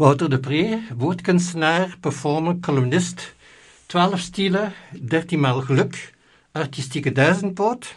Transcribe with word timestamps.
Wouter 0.00 0.30
de 0.30 0.38
Pre, 0.38 0.82
woordkunstenaar, 0.96 1.96
performer, 2.00 2.58
columnist. 2.60 3.34
12 3.86 4.18
stilen, 4.18 4.72
13 5.00 5.40
maal 5.40 5.60
geluk, 5.60 6.14
artistieke 6.52 7.12
duizendpoot. 7.12 7.94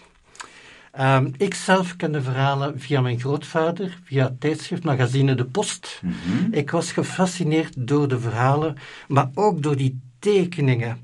Um, 1.00 1.34
ik 1.38 1.54
zelf 1.54 1.96
ken 1.96 2.12
de 2.12 2.22
verhalen 2.22 2.80
via 2.80 3.02
mijn 3.02 3.20
grootvader, 3.20 3.98
via 4.04 4.24
het 4.24 4.40
tijdschrift 4.42 4.84
magazine 4.84 5.36
De 5.36 5.46
Post. 5.46 6.02
Mhm. 6.02 6.54
Ik 6.54 6.72
was 6.72 6.92
gefascineerd 6.92 7.74
door 7.78 8.08
de 8.08 8.20
verhalen, 8.20 8.78
maar 9.08 9.30
ook 9.34 9.64
door 9.64 9.76
die 9.76 10.00
tekeningen. 10.20 10.98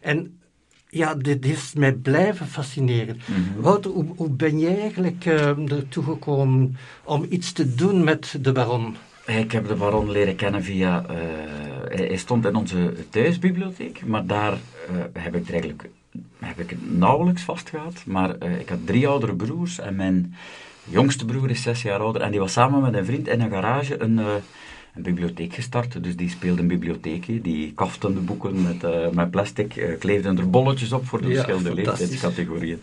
En 0.00 0.38
ja, 0.88 1.14
dit 1.14 1.44
heeft 1.44 1.74
mij 1.74 1.92
blijven 1.92 2.46
fascineren. 2.46 3.20
Mhm. 3.26 3.60
Wouter, 3.60 3.90
hoe, 3.90 4.06
hoe 4.16 4.30
ben 4.30 4.58
jij 4.58 4.80
eigenlijk 4.80 5.24
uh, 5.24 5.72
ertoe 5.72 6.04
gekomen 6.04 6.76
om 7.04 7.26
iets 7.28 7.52
te 7.52 7.74
doen 7.74 8.04
met 8.04 8.38
de 8.40 8.52
baron? 8.52 8.96
Ik 9.26 9.52
heb 9.52 9.68
de 9.68 9.74
baron 9.74 10.10
leren 10.10 10.36
kennen 10.36 10.62
via... 10.62 11.04
Uh, 11.10 11.16
hij 11.88 12.16
stond 12.16 12.46
in 12.46 12.54
onze 12.54 12.94
thuisbibliotheek, 13.10 14.04
maar 14.04 14.26
daar 14.26 14.52
uh, 14.52 14.58
heb 15.12 15.34
ik 15.34 15.50
eigenlijk 15.50 15.88
heb 16.38 16.58
ik 16.58 16.76
nauwelijks 16.80 17.42
vastgehad. 17.42 18.02
Maar 18.06 18.36
uh, 18.42 18.60
ik 18.60 18.68
had 18.68 18.86
drie 18.86 19.08
oudere 19.08 19.34
broers 19.34 19.78
en 19.78 19.96
mijn 19.96 20.34
jongste 20.84 21.24
broer 21.24 21.50
is 21.50 21.62
zes 21.62 21.82
jaar 21.82 22.00
ouder. 22.00 22.22
En 22.22 22.30
die 22.30 22.40
was 22.40 22.52
samen 22.52 22.80
met 22.80 22.94
een 22.94 23.04
vriend 23.04 23.28
in 23.28 23.40
een 23.40 23.50
garage 23.50 24.02
een, 24.02 24.20
een 24.96 25.02
bibliotheek 25.02 25.54
gestart. 25.54 26.02
Dus 26.02 26.16
die 26.16 26.28
speelde 26.28 26.60
een 26.60 26.68
bibliotheekje. 26.68 27.40
Die 27.40 27.72
kaften 27.74 28.14
de 28.14 28.20
boeken 28.20 28.62
met, 28.62 28.84
uh, 28.84 29.08
met 29.10 29.30
plastic, 29.30 29.96
kleefden 29.98 30.38
er 30.38 30.50
bolletjes 30.50 30.92
op 30.92 31.06
voor 31.06 31.20
de 31.20 31.28
Ja, 31.28 31.34
verschillende 31.34 31.74
leeftijdscategorieën. 31.74 32.80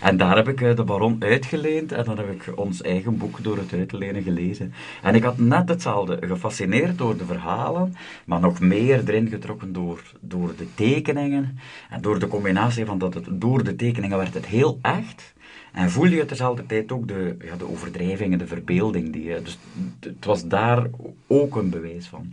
En 0.00 0.16
daar 0.16 0.36
heb 0.36 0.48
ik 0.48 0.76
de 0.76 0.84
baron 0.84 1.16
uitgeleend 1.18 1.92
en 1.92 2.04
dan 2.04 2.16
heb 2.16 2.30
ik 2.30 2.52
ons 2.54 2.82
eigen 2.82 3.16
boek 3.16 3.42
door 3.42 3.56
het 3.56 3.72
uit 3.72 3.88
te 3.88 3.98
lenen 3.98 4.22
gelezen. 4.22 4.72
En 5.02 5.14
ik 5.14 5.22
had 5.22 5.38
net 5.38 5.68
hetzelfde, 5.68 6.18
gefascineerd 6.20 6.98
door 6.98 7.16
de 7.16 7.24
verhalen, 7.24 7.94
maar 8.24 8.40
nog 8.40 8.60
meer 8.60 9.02
erin 9.08 9.28
getrokken 9.28 9.72
door, 9.72 10.02
door 10.20 10.54
de 10.56 10.66
tekeningen. 10.74 11.58
En 11.90 12.00
door 12.00 12.18
de 12.18 12.28
combinatie 12.28 12.84
van 12.84 12.98
dat 12.98 13.14
het 13.14 13.26
door 13.30 13.64
de 13.64 13.76
tekeningen 13.76 14.18
werd 14.18 14.34
het 14.34 14.46
heel 14.46 14.78
echt. 14.82 15.32
En 15.72 15.90
voel 15.90 16.06
je 16.06 16.24
tezelfde 16.24 16.66
tijd 16.66 16.92
ook 16.92 17.08
de, 17.08 17.36
ja, 17.44 17.56
de 17.56 17.68
overdrijvingen, 17.68 18.38
de 18.38 18.46
verbeelding. 18.46 19.12
Die, 19.12 19.42
dus 19.42 19.58
het 20.00 20.24
was 20.24 20.46
daar 20.48 20.86
ook 21.26 21.56
een 21.56 21.70
bewijs 21.70 22.06
van. 22.06 22.32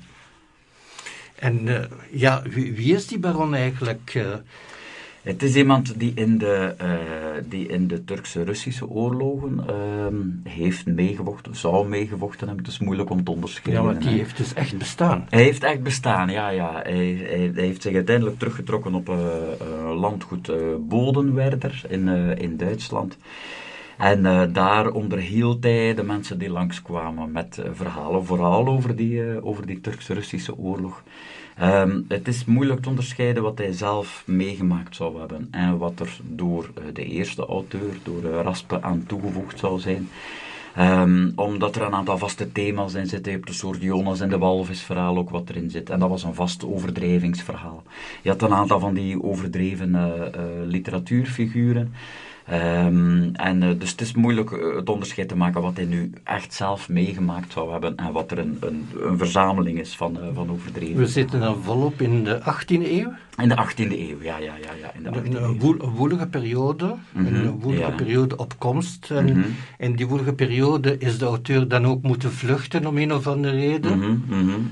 En 1.36 1.68
uh, 1.68 1.84
ja, 2.12 2.42
wie, 2.50 2.96
is 2.96 3.08
die 3.08 3.20
baron 3.20 3.56
eigenlijk? 3.56 4.14
Uh, 4.16 4.36
het 5.30 5.44
is 5.44 5.56
iemand 5.56 6.00
die 6.00 6.12
in 6.16 6.38
de, 6.38 6.76
uh, 6.82 6.88
die 7.50 7.68
in 7.68 7.88
de 7.88 8.04
Turkse-Russische 8.06 8.90
oorlogen 8.90 9.66
uh, 9.70 10.52
heeft 10.54 10.86
meegevochten, 10.86 11.56
zou 11.56 11.88
meegevochten 11.88 12.48
hebben. 12.48 12.66
Het 12.66 12.74
is 12.74 12.80
moeilijk 12.80 13.10
om 13.10 13.24
te 13.24 13.32
onderscheiden. 13.32 13.84
Ja, 13.84 13.92
maar 13.92 14.00
die 14.00 14.10
hè. 14.10 14.16
heeft 14.16 14.38
dus 14.38 14.54
echt 14.54 14.78
bestaan. 14.78 15.26
Hij 15.30 15.44
heeft 15.44 15.64
echt 15.64 15.84
bestaan, 15.84 16.30
ja. 16.30 16.50
ja. 16.50 16.82
Hij, 16.84 17.18
hij, 17.28 17.52
hij 17.54 17.64
heeft 17.64 17.82
zich 17.82 17.94
uiteindelijk 17.94 18.40
teruggetrokken 18.40 18.94
op 18.94 19.10
uh, 19.10 19.16
landgoed 20.00 20.52
Bodenwerder 20.88 21.82
in, 21.88 22.08
in 22.38 22.58
Duitsland. 22.58 23.18
En 24.00 24.20
uh, 24.26 24.42
daar 24.54 24.92
onderhield 24.92 25.64
hij 25.64 25.94
de 25.94 26.04
mensen 26.04 26.40
die 26.40 26.50
langskwamen 26.50 27.32
met 27.32 27.58
uh, 27.60 27.66
verhalen, 27.72 28.26
vooral 28.26 28.68
over 28.68 28.96
die, 28.96 29.14
uh, 29.14 29.46
over 29.46 29.66
die 29.66 29.82
Turks-Russische 29.82 30.58
oorlog. 30.58 31.04
Um, 31.62 32.06
het 32.08 32.28
is 32.28 32.46
moeilijk 32.46 32.82
te 32.82 32.90
onderscheiden 32.90 33.44
wat 33.44 33.58
hij 33.58 33.72
zelf 33.72 34.24
meegemaakt 34.26 34.96
zou 34.96 35.20
hebben 35.20 35.48
en 35.52 35.78
wat 35.78 36.00
er 36.00 36.20
door 36.24 36.70
de 36.94 37.06
eerste 37.06 37.46
auteur, 37.46 37.98
door 38.04 38.22
Raspe, 38.22 38.82
aan 38.82 39.04
toegevoegd 39.08 39.60
zou 39.60 39.80
zijn. 39.80 40.10
Um, 40.80 41.32
omdat 41.36 41.76
er 41.76 41.82
een 41.82 41.94
aantal 41.94 42.18
vaste 42.18 42.52
thema's 42.52 42.94
in 42.94 43.08
zitten. 43.08 43.32
Je 43.32 43.38
hebt 43.38 43.50
een 43.50 43.56
soort 43.56 43.82
Jonas 43.82 44.20
en 44.20 44.30
de 44.30 44.38
Walvis 44.38 44.82
verhaal 44.82 45.18
ook 45.18 45.30
wat 45.30 45.50
erin 45.50 45.70
zit. 45.70 45.90
En 45.90 46.00
dat 46.00 46.10
was 46.10 46.24
een 46.24 46.34
vast 46.34 46.66
overdrijvingsverhaal. 46.66 47.84
Je 48.22 48.30
had 48.30 48.42
een 48.42 48.54
aantal 48.54 48.80
van 48.80 48.94
die 48.94 49.24
overdreven 49.24 49.90
uh, 49.90 50.12
literatuurfiguren. 50.66 51.94
Um, 52.54 53.36
en 53.36 53.62
uh, 53.64 53.70
dus 53.78 53.92
het 53.92 54.02
is 54.02 54.14
moeilijk 54.14 54.50
het 54.76 54.90
onderscheid 54.90 55.28
te 55.28 55.36
maken 55.38 55.62
wat 55.62 55.76
hij 55.76 55.86
nu 55.86 56.12
echt 56.24 56.54
zelf 56.54 56.90
meegemaakt 56.90 57.52
zou 57.52 57.72
hebben 57.72 57.96
en 57.96 58.12
wat 58.12 58.32
er 58.32 58.40
een, 58.40 58.58
een, 58.60 58.88
een 59.00 59.18
verzameling 59.18 59.80
is 59.80 59.96
van, 59.96 60.18
van 60.34 60.52
overdreven. 60.52 60.98
We 60.98 61.08
zitten 61.08 61.40
dan 61.40 61.64
volop 61.64 62.02
in 62.02 62.24
de 62.24 62.40
18e 62.40 62.68
eeuw. 62.68 63.12
In 63.38 63.50
de 63.50 63.56
18e 63.56 63.92
eeuw, 63.92 64.22
ja, 64.22 64.38
ja, 64.38 64.54
ja. 64.62 64.72
ja 64.82 64.92
in 64.94 65.04
de 65.04 65.10
18e 65.10 65.26
een, 65.26 65.44
een, 65.44 65.60
woel, 65.60 65.76
een 65.82 65.90
woelige 65.90 66.28
periode, 66.28 66.86
mm 66.86 67.26
-hmm, 67.26 67.36
een 67.36 67.60
woelige 67.60 67.90
ja. 67.90 67.96
periode 67.96 68.38
op 68.38 68.54
komst. 68.58 69.12
En 69.12 69.30
Mhm. 69.30 69.38
mm 69.38 69.44
-hmm. 69.44 69.56
in 69.78 69.96
die 69.96 70.08
woelige 70.08 70.34
periode 70.34 70.98
is 70.98 71.18
de 71.18 71.26
auteur 71.26 71.68
dan 71.68 71.86
ook 71.86 72.02
moeten 72.02 72.32
vluchten 72.32 72.86
om 72.86 72.98
een 72.98 73.14
of 73.14 73.28
andere 73.28 73.58
reden. 73.60 73.98
Mm 74.00 74.24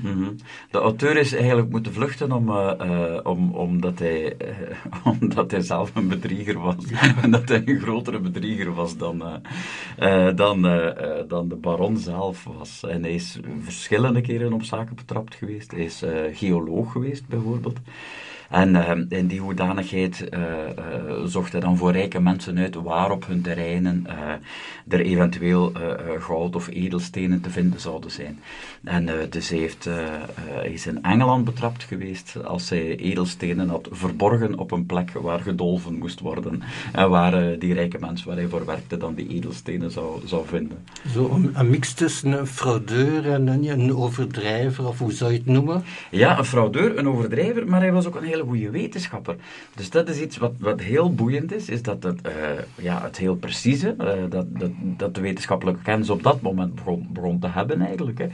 -hmm, 0.02 0.36
de 0.70 0.78
auteur 0.78 1.16
is 1.16 1.34
eigenlijk 1.34 1.70
moeten 1.70 1.92
vluchten 1.92 2.32
om, 2.32 2.48
uh, 2.48 2.72
uh, 2.80 3.20
om, 3.22 3.50
omdat, 3.50 3.98
hij, 3.98 4.24
uh, 4.24 5.06
omdat 5.20 5.50
hij 5.50 5.60
zelf 5.60 5.90
een 5.94 6.08
bedrieger 6.08 6.58
was. 6.58 6.76
en 7.22 7.30
dat 7.30 7.48
hij 7.48 7.62
een 7.68 7.80
grotere 7.80 8.20
bedrieger 8.20 8.74
was 8.74 8.96
dan, 8.96 9.42
dan, 10.34 10.62
dan 11.28 11.48
de 11.48 11.56
baron 11.60 11.96
zelf 11.96 12.44
was. 12.44 12.82
En 12.82 13.02
hij 13.02 13.14
is 13.14 13.38
verschillende 13.60 14.20
keren 14.20 14.52
op 14.52 14.62
zaken 14.62 14.96
betrapt 14.96 15.34
geweest. 15.34 15.70
Hij 15.70 15.84
is 15.84 16.02
geoloog 16.32 16.92
geweest, 16.92 17.26
bijvoorbeeld. 17.28 17.78
En 18.48 18.74
uh, 18.74 18.90
in 19.08 19.26
die 19.26 19.40
hoedanigheid 19.40 20.28
uh, 20.30 20.40
zocht 21.24 21.52
hij 21.52 21.60
dan 21.60 21.76
voor 21.76 21.92
rijke 21.92 22.20
mensen 22.20 22.58
uit 22.58 22.74
waar 22.74 23.10
op 23.10 23.26
hun 23.26 23.42
terreinen 23.42 24.06
er 24.88 25.00
eventueel 25.00 25.72
goud 26.18 26.56
of 26.56 26.68
edelstenen 26.68 27.40
te 27.40 27.50
vinden 27.50 27.80
zouden 27.80 28.10
zijn. 28.10 28.40
En 28.84 29.08
dus 29.30 29.48
hij, 29.48 29.58
heeft, 29.58 29.88
hij 30.40 30.70
is 30.70 30.86
in 30.86 31.02
Engeland 31.02 31.44
betrapt 31.44 31.84
geweest 31.84 32.44
als 32.44 32.70
hij 32.70 32.96
edelstenen 32.96 33.68
had 33.68 33.88
verborgen 33.90 34.58
op 34.58 34.70
een 34.70 34.86
plek 34.86 35.10
waar 35.10 35.40
gedolven 35.40 35.98
moest 35.98 36.20
worden. 36.20 36.62
En 36.92 37.10
waar 37.10 37.58
die 37.58 37.74
rijke 37.74 37.98
mens 38.00 38.24
waar 38.24 38.36
hij 38.36 38.48
voor 38.48 38.66
werkte 38.66 38.96
dan 38.96 39.14
die 39.14 39.28
edelstenen 39.28 39.90
zou, 39.90 40.20
zou 40.24 40.46
vinden. 40.46 40.78
Zo 41.12 41.30
een, 41.30 41.50
een 41.54 41.70
mix 41.70 41.92
tussen 41.94 42.32
een 42.32 42.46
fraudeur 42.46 43.32
en 43.32 43.46
een, 43.46 43.68
een 43.68 43.96
overdrijver, 43.96 44.88
of 44.88 44.98
hoe 44.98 45.12
zou 45.12 45.32
je 45.32 45.38
het 45.38 45.46
noemen? 45.46 45.82
Ja, 46.10 46.38
een 46.38 46.44
fraudeur, 46.44 46.98
een 46.98 47.08
overdrijver, 47.08 47.68
maar 47.68 47.80
hij 47.80 47.92
was 47.92 48.06
ook 48.06 48.14
een 48.14 48.22
goede 48.44 48.70
wetenschapper. 48.70 49.36
Dus 49.74 49.90
dat 49.90 50.08
is 50.08 50.20
iets 50.20 50.36
wat, 50.36 50.52
wat 50.58 50.80
heel 50.80 51.14
boeiend 51.14 51.52
is, 51.52 51.68
is 51.68 51.82
dat 51.82 52.02
het, 52.02 52.26
uh, 52.26 52.32
ja, 52.74 53.02
het 53.02 53.16
heel 53.16 53.36
precieze, 53.36 53.94
uh, 54.00 54.12
dat, 54.28 54.58
dat, 54.58 54.70
dat 54.80 55.14
de 55.14 55.20
wetenschappelijke 55.20 55.82
kennis 55.82 56.10
op 56.10 56.22
dat 56.22 56.40
moment 56.40 56.74
begon, 57.12 57.38
te 57.38 57.48
hebben 57.48 57.80
eigenlijk. 57.80 58.18
Hè. 58.18 58.28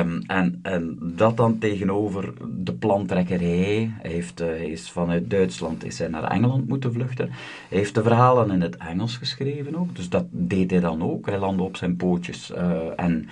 Um, 0.00 0.22
en, 0.26 0.58
en 0.62 0.98
dat 1.00 1.36
dan 1.36 1.58
tegenover 1.58 2.32
de 2.48 2.72
plantrekkerij. 2.72 3.90
Hij, 4.00 4.10
heeft, 4.10 4.38
hij 4.38 4.66
is 4.66 4.90
vanuit 4.90 5.30
Duitsland 5.30 5.84
is 5.84 5.98
hij 5.98 6.08
naar 6.08 6.24
Engeland 6.24 6.68
moeten 6.68 6.92
vluchten. 6.92 7.30
Heeft 7.68 7.94
de 7.94 8.02
verhalen 8.02 8.50
in 8.50 8.60
het 8.60 8.76
Engels 8.76 9.16
geschreven 9.16 9.76
ook, 9.76 9.96
dus 9.96 10.08
dat 10.08 10.24
deed 10.30 10.70
hij 10.70 10.80
dan 10.80 11.02
ook. 11.02 11.26
Hij 11.26 11.38
landde 11.38 11.62
op 11.62 11.76
zijn 11.76 11.96
pootjes 11.96 12.52
en 12.96 13.28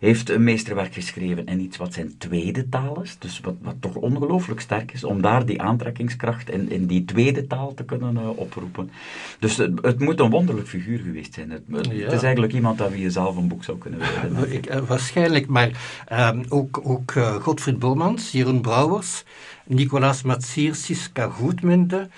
heeft 0.00 0.30
een 0.30 0.44
meesterwerk 0.44 0.94
geschreven 0.94 1.46
in 1.46 1.60
iets 1.60 1.76
wat 1.76 1.92
zijn 1.92 2.14
tweede 2.18 2.68
taal 2.68 3.02
is, 3.02 3.16
dus 3.18 3.40
wat, 3.40 3.54
wat 3.62 3.74
toch 3.80 3.94
ongelooflijk 3.94 4.60
sterk 4.60 4.92
is, 4.92 5.04
om 5.04 5.22
daar 5.22 5.46
die 5.46 5.62
aantrekkingskracht 5.62 6.50
in, 6.50 6.70
in 6.70 6.86
die 6.86 7.04
tweede 7.04 7.46
taal 7.46 7.74
te 7.74 7.84
kunnen 7.84 8.14
uh, 8.14 8.28
oproepen. 8.38 8.90
Dus 9.38 9.56
het, 9.56 9.78
het, 9.82 9.98
moet 9.98 10.20
een 10.20 10.30
wonderlijk 10.30 10.68
figuur 10.68 10.98
geweest 10.98 11.34
zijn. 11.34 11.50
Het, 11.50 11.62
het, 11.70 11.86
Ja. 11.86 12.04
het 12.04 12.12
is 12.12 12.22
eigenlijk 12.22 12.52
iemand 12.52 12.82
aan 12.82 12.90
wie 12.90 13.02
je 13.02 13.10
zelf 13.10 13.36
een 13.36 13.48
boek 13.48 13.64
zou 13.64 13.78
kunnen 13.78 13.98
wijden. 13.98 14.52
Ik, 14.58 14.74
uh, 14.74 14.78
waarschijnlijk, 14.78 15.46
maar 15.46 15.70
um, 16.12 16.44
ook, 16.48 16.80
ook 16.82 17.14
uh, 17.14 17.34
Godfried 17.34 17.78
Bormans, 17.78 18.32
Jeroen 18.32 18.60
Brouwers, 18.60 19.24
Nicolaas 19.64 20.22
Matsier, 20.22 20.74
Siska 20.74 21.28
Goedminde, 21.28 22.08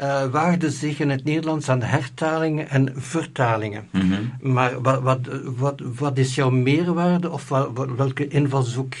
uh, 0.00 0.24
waagden 0.24 0.72
zich 0.72 1.00
in 1.00 1.10
het 1.10 1.24
Nederlands 1.24 1.68
aan 1.68 1.82
hertalingen 1.82 2.68
en 2.68 2.92
vertalingen. 2.96 3.88
Mm 3.90 4.00
-hmm. 4.00 4.52
Maar 4.52 4.80
wat, 4.82 5.02
wat, 5.02 5.18
wat, 5.56 5.80
wat 5.98 6.18
is 6.18 6.34
jouw 6.34 6.50
meerwaarde 6.50 7.30
of 7.30 7.48
wat, 7.48 7.70
welke 7.96 8.28
invalshoek, 8.28 8.94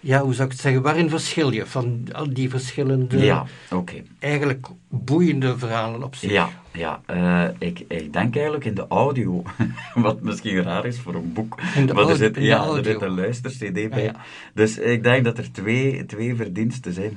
ja, 0.00 0.20
hoe 0.20 0.34
zou 0.34 0.46
ik 0.46 0.52
het 0.52 0.60
zeggen, 0.60 0.82
waarin 0.82 1.10
verschil 1.10 1.50
je 1.50 1.66
van 1.66 2.06
al 2.12 2.32
die 2.32 2.50
verschillende, 2.50 3.18
ja, 3.18 3.46
okay. 3.70 4.04
eigenlijk 4.18 4.66
boeiende 4.88 5.58
verhalen 5.58 6.02
op 6.02 6.14
zich? 6.14 6.30
Ja, 6.30 6.48
ja 6.72 7.00
uh, 7.10 7.48
ik, 7.58 7.84
ik 7.88 8.12
denk 8.12 8.34
eigenlijk 8.34 8.64
in 8.64 8.74
de 8.74 8.86
audio, 8.88 9.42
wat 9.94 10.20
misschien 10.20 10.62
raar 10.62 10.86
is 10.86 10.98
voor 10.98 11.14
een 11.14 11.32
boek, 11.32 11.60
in 11.74 11.86
de 11.86 11.94
maar 11.94 12.02
audio, 12.02 12.08
er 12.08 12.16
zit, 12.16 12.36
in 12.36 12.42
de 12.42 12.48
ja, 12.48 12.56
audio. 12.56 12.76
er 12.76 12.84
zit 12.84 13.02
een 13.02 13.14
luister-cd 13.14 13.72
bij. 13.72 13.88
Ja, 13.88 13.98
ja. 13.98 14.14
Dus 14.54 14.78
ik 14.78 15.02
denk 15.02 15.24
dat 15.24 15.38
er 15.38 15.52
twee, 15.52 16.06
twee 16.06 16.36
verdiensten 16.36 16.92
zijn. 16.92 17.16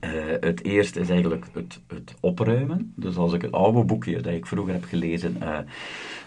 Uh, 0.00 0.10
het 0.40 0.64
eerste 0.64 1.00
is 1.00 1.08
eigenlijk 1.08 1.46
het, 1.52 1.80
het, 1.86 2.14
opruimen. 2.20 2.92
Dus 2.96 3.16
als 3.16 3.32
ik 3.32 3.42
het 3.42 3.52
oude 3.52 3.84
boekje 3.84 4.20
dat 4.20 4.32
ik 4.32 4.46
vroeger 4.46 4.72
heb 4.72 4.84
gelezen 4.84 5.36
uh, 5.42 5.58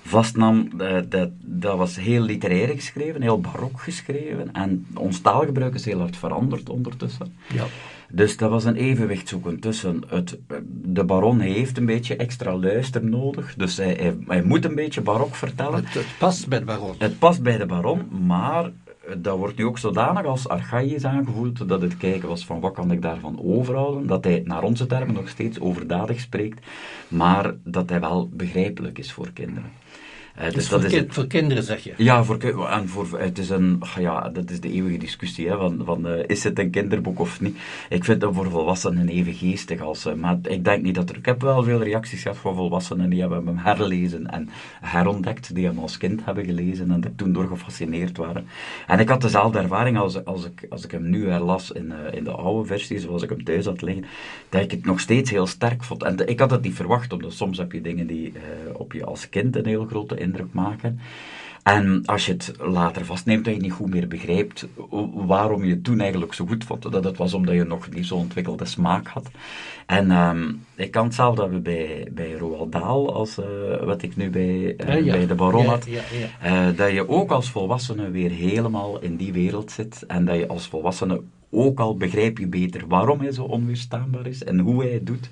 vastnam, 0.01 0.69
uh, 0.77 0.97
dat, 1.09 1.29
dat 1.39 1.77
was 1.77 1.95
heel 1.95 2.21
literair 2.21 2.67
geschreven, 2.67 3.21
heel 3.21 3.41
barok 3.41 3.81
geschreven. 3.81 4.53
En 4.53 4.85
ons 4.93 5.21
taalgebruik 5.21 5.73
is 5.73 5.85
heel 5.85 5.99
hard 5.99 6.17
veranderd 6.17 6.69
ondertussen. 6.69 7.33
Ja. 7.53 7.63
Dus 8.09 8.37
dat 8.37 8.49
was 8.49 8.63
een 8.63 8.75
evenwicht 8.75 9.27
zoeken 9.27 9.59
tussen 9.59 10.01
het... 10.07 10.37
De 10.71 11.03
baron 11.03 11.39
heeft 11.39 11.77
een 11.77 11.85
beetje 11.85 12.15
extra 12.15 12.55
luister 12.55 13.05
nodig, 13.05 13.55
dus 13.55 13.77
hij, 13.77 13.93
hij, 13.99 14.17
hij 14.27 14.43
moet 14.43 14.65
een 14.65 14.75
beetje 14.75 15.01
barok 15.01 15.35
vertellen. 15.35 15.75
Het, 15.75 15.93
het, 15.93 16.05
past 16.19 16.47
bij 16.47 16.59
de 16.59 16.65
baron. 16.65 16.95
Het 16.97 17.19
past 17.19 17.41
bij 17.41 17.57
de 17.57 17.65
baron, 17.65 18.07
maar 18.25 18.71
dat 19.17 19.37
wordt 19.37 19.57
nu 19.57 19.65
ook 19.65 19.77
zodanig 19.77 20.25
als 20.25 20.47
archaïs 20.47 21.05
aangevoeld 21.05 21.67
dat 21.67 21.81
het 21.81 21.97
kijken 21.97 22.27
was 22.27 22.45
van 22.45 22.59
wat 22.59 22.73
kan 22.73 22.91
ik 22.91 23.01
daarvan 23.01 23.41
overhouden, 23.43 24.07
dat 24.07 24.23
hij 24.23 24.41
naar 24.45 24.63
onze 24.63 24.85
termen 24.85 25.13
nog 25.13 25.29
steeds 25.29 25.59
overdadig 25.59 26.19
spreekt, 26.19 26.65
maar 27.07 27.55
dat 27.63 27.89
hij 27.89 27.99
wel 27.99 28.29
begrijpelijk 28.33 28.97
is 28.97 29.11
voor 29.11 29.31
kinderen. 29.31 29.71
Uh, 30.37 30.43
dus, 30.43 30.53
dus 30.53 30.69
dat 30.69 30.81
voor, 30.81 30.91
is 30.91 31.03
voor, 31.07 31.27
kinderen, 31.27 31.63
zeg 31.63 31.83
je? 31.83 31.93
Ja, 31.97 32.23
voor, 32.23 32.67
en 32.69 32.89
voor, 32.89 33.19
het 33.19 33.37
is 33.37 33.49
een, 33.49 33.81
ja, 33.99 34.29
dat 34.29 34.49
is 34.49 34.59
de 34.59 34.71
eeuwige 34.71 34.97
discussie, 34.97 35.49
hè, 35.49 35.57
van, 35.57 35.81
van 35.85 36.07
uh, 36.07 36.23
is 36.27 36.43
het 36.43 36.59
een 36.59 36.69
kinderboek 36.69 37.19
of 37.19 37.41
niet? 37.41 37.57
Ik 37.89 38.03
vind 38.03 38.21
dat 38.21 38.33
voor 38.33 38.49
volwassenen 38.49 39.07
even 39.09 39.33
geestig 39.33 39.81
als, 39.81 40.05
uh, 40.05 40.13
maar 40.13 40.37
ik 40.41 40.63
denk 40.63 40.83
niet 40.83 40.95
dat 40.95 41.09
er, 41.09 41.17
ik 41.17 41.25
heb 41.25 41.41
wel 41.41 41.63
veel 41.63 41.83
reacties 41.83 42.21
gehad 42.21 42.37
van 42.37 42.55
volwassenen 42.55 43.09
die 43.09 43.19
hebben 43.19 43.45
hem 43.45 43.57
herlezen 43.57 44.27
en 44.27 44.49
herontdekt, 44.81 45.55
die 45.55 45.65
hem 45.65 45.79
als 45.79 45.97
kind 45.97 46.25
hebben 46.25 46.45
gelezen 46.45 46.91
en 46.91 47.03
er 47.03 47.15
toen 47.15 47.33
door 47.33 47.47
gefascineerd 47.47 48.17
waren. 48.17 48.47
En 48.87 48.99
ik 48.99 49.09
had 49.09 49.21
dezelfde 49.21 49.59
ervaring 49.59 49.97
als, 49.97 50.25
als, 50.25 50.45
ik, 50.45 50.65
als 50.69 50.83
ik 50.83 50.91
hem 50.91 51.09
nu 51.09 51.29
herlas 51.29 51.71
in, 51.71 51.93
in 52.11 52.23
de 52.23 52.31
oude 52.31 52.67
versie, 52.67 52.99
zoals 52.99 53.23
ik 53.23 53.29
hem 53.29 53.43
thuis 53.43 53.65
had 53.65 53.81
liggen, 53.81 54.05
dat 54.49 54.61
ik 54.61 54.71
het 54.71 54.85
nog 54.85 54.99
steeds 54.99 55.31
heel 55.31 55.47
sterk 55.47 55.83
vond. 55.83 56.03
En 56.03 56.27
ik 56.27 56.39
had 56.39 56.51
het 56.51 56.61
niet 56.61 56.75
verwacht, 56.75 57.13
omdat 57.13 57.33
soms 57.33 57.57
heb 57.57 57.71
je 57.71 57.81
dingen 57.81 58.07
die 58.07 58.33
op 58.73 58.93
je 58.93 59.05
als 59.05 59.29
kind 59.29 59.55
een 59.55 59.65
heel 59.65 59.85
grote 59.85 60.26
indruk 60.27 60.53
maken. 60.53 60.99
En 61.67 62.01
als 62.05 62.25
je 62.25 62.31
het 62.31 62.53
later 62.59 63.05
vastneemt, 63.05 63.45
dat 63.45 63.53
je 63.53 63.59
niet 63.59 63.71
goed 63.71 63.89
meer 63.89 64.07
begrijpt 64.07 64.67
waarom 65.13 65.63
je 65.63 65.73
het 65.73 65.83
toen 65.83 65.99
eigenlijk 65.99 66.33
zo 66.33 66.45
goed 66.45 66.63
vond. 66.63 66.91
Dat 66.91 67.03
het 67.03 67.17
was 67.17 67.33
omdat 67.33 67.55
je 67.55 67.63
nog 67.63 67.89
niet 67.89 68.05
zo 68.05 68.15
ontwikkelde 68.15 68.65
smaak 68.65 69.07
had. 69.07 69.29
En 69.85 70.11
ehm, 70.11 70.53
ik 70.75 70.91
kan 70.91 71.05
hetzelfde 71.05 71.41
hebben 71.41 71.63
bij, 71.63 72.07
bij 72.11 72.33
Roald 72.33 72.71
Dahl, 72.71 73.13
als 73.13 73.37
uh, 73.37 73.45
wat 73.83 74.01
ik 74.01 74.15
nu 74.15 74.29
bij, 74.29 74.75
uh, 74.99 75.11
bij 75.11 75.27
de 75.27 75.35
Baron 75.35 75.65
had. 75.65 75.85
Ja, 75.85 76.01
ja, 76.41 76.69
uh, 76.69 76.77
dat 76.77 76.91
je 76.91 77.09
ook 77.09 77.31
als 77.31 77.49
volwassene 77.49 78.09
weer 78.09 78.31
helemaal 78.31 78.99
in 79.01 79.15
die 79.15 79.33
wereld 79.33 79.71
zit. 79.71 80.03
En 80.07 80.25
dat 80.25 80.35
je 80.35 80.47
als 80.47 80.67
volwassene 80.67 81.21
ook 81.49 81.79
al 81.79 81.97
begrijp 81.97 82.37
je 82.37 82.47
beter 82.47 82.87
waarom 82.87 83.19
hij 83.19 83.31
zo 83.31 83.43
onweerstaanbaar 83.43 84.27
is 84.27 84.43
en 84.43 84.59
hoe 84.59 84.83
hij 84.83 84.91
het 84.91 85.05
doet, 85.07 85.29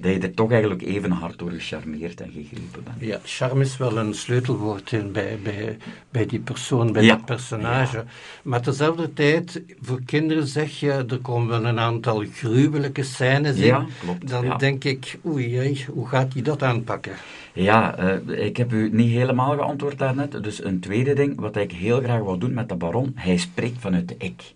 dat 0.00 0.12
je 0.12 0.18
er 0.18 0.34
toch 0.34 0.50
eigenlijk 0.50 0.82
even 0.82 1.10
hard 1.10 1.38
door 1.38 1.50
gecharmeerd 1.50 2.20
en 2.20 2.30
gegrepen 2.30 2.84
bent. 2.84 2.96
Ja, 2.98 3.20
charme 3.24 3.60
is 3.60 3.76
wel 3.76 3.98
een 3.98 4.14
sleutelwoord 4.14 4.92
in, 4.92 5.12
bij, 5.12 5.38
bij, 5.42 5.76
bij 6.10 6.26
die 6.26 6.40
persoon, 6.40 6.92
bij 6.92 7.06
dat 7.06 7.24
personage. 7.24 8.04
Maar 8.42 8.60
tezelfde 8.60 9.12
tijd, 9.12 9.62
voor 9.80 10.00
kinderen 10.04 10.46
zeg 10.46 10.80
je, 10.80 10.90
er 10.90 11.18
komen 11.22 11.48
wel 11.48 11.64
een 11.64 11.78
aantal 11.78 12.24
gruwelijke 12.32 13.02
scènes 13.02 13.56
in. 13.56 13.64
Ja, 13.64 13.86
klopt. 14.00 14.28
Dan 14.28 14.58
denk 14.58 14.84
ik, 14.84 15.18
oei, 15.26 15.84
hoe 15.92 16.08
gaat 16.08 16.32
hij 16.32 16.42
dat 16.42 16.62
aanpakken? 16.62 17.12
Ja, 17.52 17.98
uh, 18.28 18.44
ik 18.44 18.56
heb 18.56 18.72
u 18.72 18.90
niet 18.92 19.10
helemaal 19.10 19.56
geantwoord 19.56 19.98
daarnet. 19.98 20.42
Dus 20.42 20.64
een 20.64 20.80
tweede 20.80 21.14
ding, 21.14 21.40
wat 21.40 21.56
ik 21.56 21.72
heel 21.72 22.00
graag 22.00 22.22
wil 22.22 22.38
doen 22.38 22.54
met 22.54 22.68
de 22.68 22.74
baron, 22.74 23.12
hij 23.14 23.36
spreekt 23.36 23.78
vanuit 23.78 24.08
de 24.08 24.14
ik. 24.18 24.54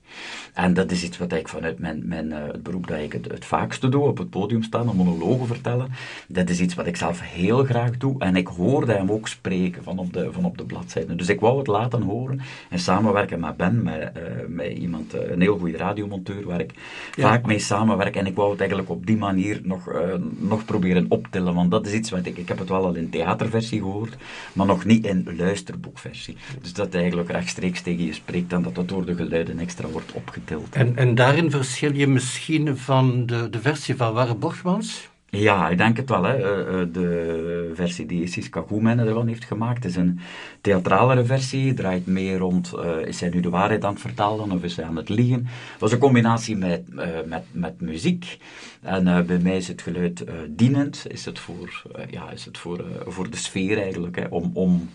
En 0.54 0.74
dat 0.74 0.90
is 0.90 1.02
iets 1.02 1.18
wat 1.18 1.32
ik 1.32 1.48
vanuit 1.48 1.78
mijn, 1.78 2.02
mijn, 2.04 2.26
uh, 2.26 2.36
het 2.46 2.62
beroep 2.62 2.86
dat 2.86 2.98
ik 2.98 3.12
het, 3.12 3.30
het 3.30 3.44
vaakste 3.44 3.88
doe, 3.88 4.06
op 4.06 4.18
het 4.18 4.30
podium 4.30 4.62
staan, 4.62 4.88
een 4.88 4.96
monologen 4.96 5.46
vertellen. 5.46 5.88
Dat 6.28 6.48
is 6.48 6.60
iets 6.60 6.74
wat 6.74 6.86
ik 6.86 6.96
zelf 6.96 7.20
heel 7.20 7.64
graag 7.64 7.96
doe. 7.96 8.18
En 8.18 8.36
ik 8.36 8.46
hoorde 8.46 8.92
hem 8.92 9.10
ook 9.10 9.28
spreken 9.28 9.82
van 9.82 9.98
op 9.98 10.12
de, 10.12 10.32
van 10.32 10.44
op 10.44 10.58
de 10.58 10.64
bladzijde. 10.64 11.14
Dus 11.14 11.28
ik 11.28 11.40
wou 11.40 11.58
het 11.58 11.66
laten 11.66 12.02
horen 12.02 12.40
en 12.70 12.78
samenwerken 12.78 13.40
met 13.40 13.56
Ben, 13.56 13.82
met, 13.82 14.12
uh, 14.16 14.22
met 14.48 14.72
iemand, 14.72 15.14
een 15.14 15.40
heel 15.40 15.58
goede 15.58 15.76
radiomonteur, 15.76 16.46
waar 16.46 16.60
ik 16.60 16.72
vaak 17.10 17.46
mee 17.46 17.58
samenwerk. 17.58 18.16
En 18.16 18.26
ik 18.26 18.34
wou 18.34 18.50
het 18.50 18.60
eigenlijk 18.60 18.90
op 18.90 19.06
die 19.06 19.16
manier 19.16 19.60
nog, 19.62 19.90
nog 20.38 20.64
proberen 20.64 21.06
optillen, 21.08 21.54
want 21.54 21.70
dat 21.70 21.86
is 21.86 21.92
iets 21.92 22.10
wat 22.10 22.26
ik, 22.26 22.36
ik 22.36 22.48
heb 22.48 22.58
het 22.58 22.68
wel 22.68 22.94
in 22.94 23.10
theaterversie 23.10 23.78
gehoord, 23.78 24.16
maar 24.52 24.66
nog 24.66 24.84
niet 24.84 25.06
in 25.06 25.28
luisterboekversie. 25.36 26.36
Dus 26.60 26.72
dat 26.72 26.94
eigenlijk 26.94 27.30
rechtstreeks 27.30 27.82
tegen 27.82 28.04
je 28.04 28.12
spreekt 28.12 28.52
en 28.52 28.62
dat 28.62 28.74
dat 28.74 28.88
door 28.88 29.04
de 29.04 29.14
geluiden 29.14 29.58
extra 29.58 29.88
wordt 29.88 29.99
opgetild. 30.14 30.74
En, 30.74 30.96
en 30.96 31.14
daarin 31.14 31.50
verschil 31.50 31.94
je 31.94 32.06
misschien 32.06 32.76
van 32.76 33.26
de, 33.26 33.50
de 33.50 33.60
versie 33.60 33.96
van 33.96 34.12
Warre 34.12 34.34
Borgmans? 34.34 35.08
Ja, 35.30 35.68
ik 35.68 35.78
denk 35.78 35.96
het 35.96 36.08
wel. 36.08 36.24
Hè. 36.24 36.34
Eh, 36.34 36.80
eh, 36.80 36.88
de 36.92 37.70
versie 37.74 38.06
die 38.06 38.26
Siska 38.26 38.60
Koemen 38.60 38.98
ervan 38.98 39.26
heeft 39.26 39.44
gemaakt 39.44 39.84
is 39.84 39.96
een 39.96 40.20
theatralere 40.60 41.24
versie. 41.24 41.74
Draait 41.74 42.06
meer 42.06 42.38
rond, 42.38 42.72
uh, 42.74 43.06
is 43.06 43.20
hij 43.20 43.28
nu 43.28 43.40
de 43.40 43.50
waarheid 43.50 43.84
aan 43.84 43.92
het 43.92 44.00
vertalen 44.00 44.52
of 44.52 44.62
is 44.62 44.76
hij 44.76 44.84
aan 44.84 44.96
het 44.96 45.08
liegen? 45.08 45.46
Het 45.72 45.80
was 45.80 45.92
een 45.92 45.98
combinatie 45.98 46.56
met, 46.56 46.94
met, 47.26 47.42
met 47.52 47.80
muziek. 47.80 48.38
En 48.80 49.26
bij 49.26 49.38
mij 49.38 49.56
is 49.56 49.68
het 49.68 49.82
geluid 49.82 50.24
dienend. 50.48 51.04
Is 51.08 51.24
het 51.24 51.38
voor, 51.38 51.82
ja, 52.10 52.30
is 52.30 52.44
het 52.44 52.58
voor, 52.58 52.84
voor 53.06 53.30
de 53.30 53.36
sfeer 53.36 53.78
eigenlijk. 53.78 54.16
Hè. 54.16 54.24
Om, 54.30 54.50
om 54.54 54.88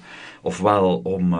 ofwel 0.46 1.00
om 1.04 1.34
uh, 1.34 1.40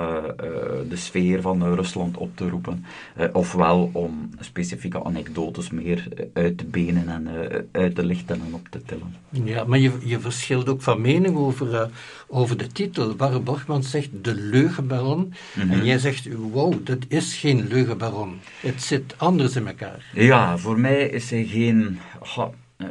de 0.90 0.96
sfeer 0.96 1.42
van 1.42 1.74
Rusland 1.74 2.18
op 2.18 2.38
te 2.38 2.50
roepen, 2.50 2.86
ofwel 3.34 3.90
om 3.94 4.30
specifieke 4.40 5.04
anekdotes 5.04 5.70
meer 5.70 6.08
uit 6.34 6.58
te 6.58 6.66
benen 6.66 7.10
en 7.10 7.28
uit 7.72 7.96
te 7.96 8.06
lichten 8.06 8.42
en 8.48 8.54
op 8.54 8.68
te 8.70 8.82
tillen. 8.84 9.16
Ja, 9.30 9.64
maar 9.64 9.80
je, 9.80 9.92
je 10.04 10.20
verschilt 10.20 10.70
ook 10.70 10.82
van 10.82 11.02
mening 11.02 11.36
over, 11.36 11.90
over 12.28 12.58
de 12.58 12.68
titel. 12.68 13.16
Barre 13.16 13.40
Borgman 13.40 13.84
zegt 13.84 14.10
de 14.22 14.36
leugenbaron, 14.36 15.34
en 15.56 15.68
mhm. 15.68 15.84
jij 15.84 15.98
zegt, 16.00 16.28
wow, 16.34 16.74
dat 16.84 17.06
is 17.08 17.38
geen 17.38 17.68
leugenbaron. 17.68 18.40
Het 18.60 18.82
zit 18.82 19.14
anders 19.18 19.56
in 19.56 19.68
elkaar. 19.68 20.06
Ja, 20.14 20.58
voor 20.58 20.80
mij 20.80 21.10
is 21.10 21.30
hij 21.30 21.46
geen... 21.46 22.00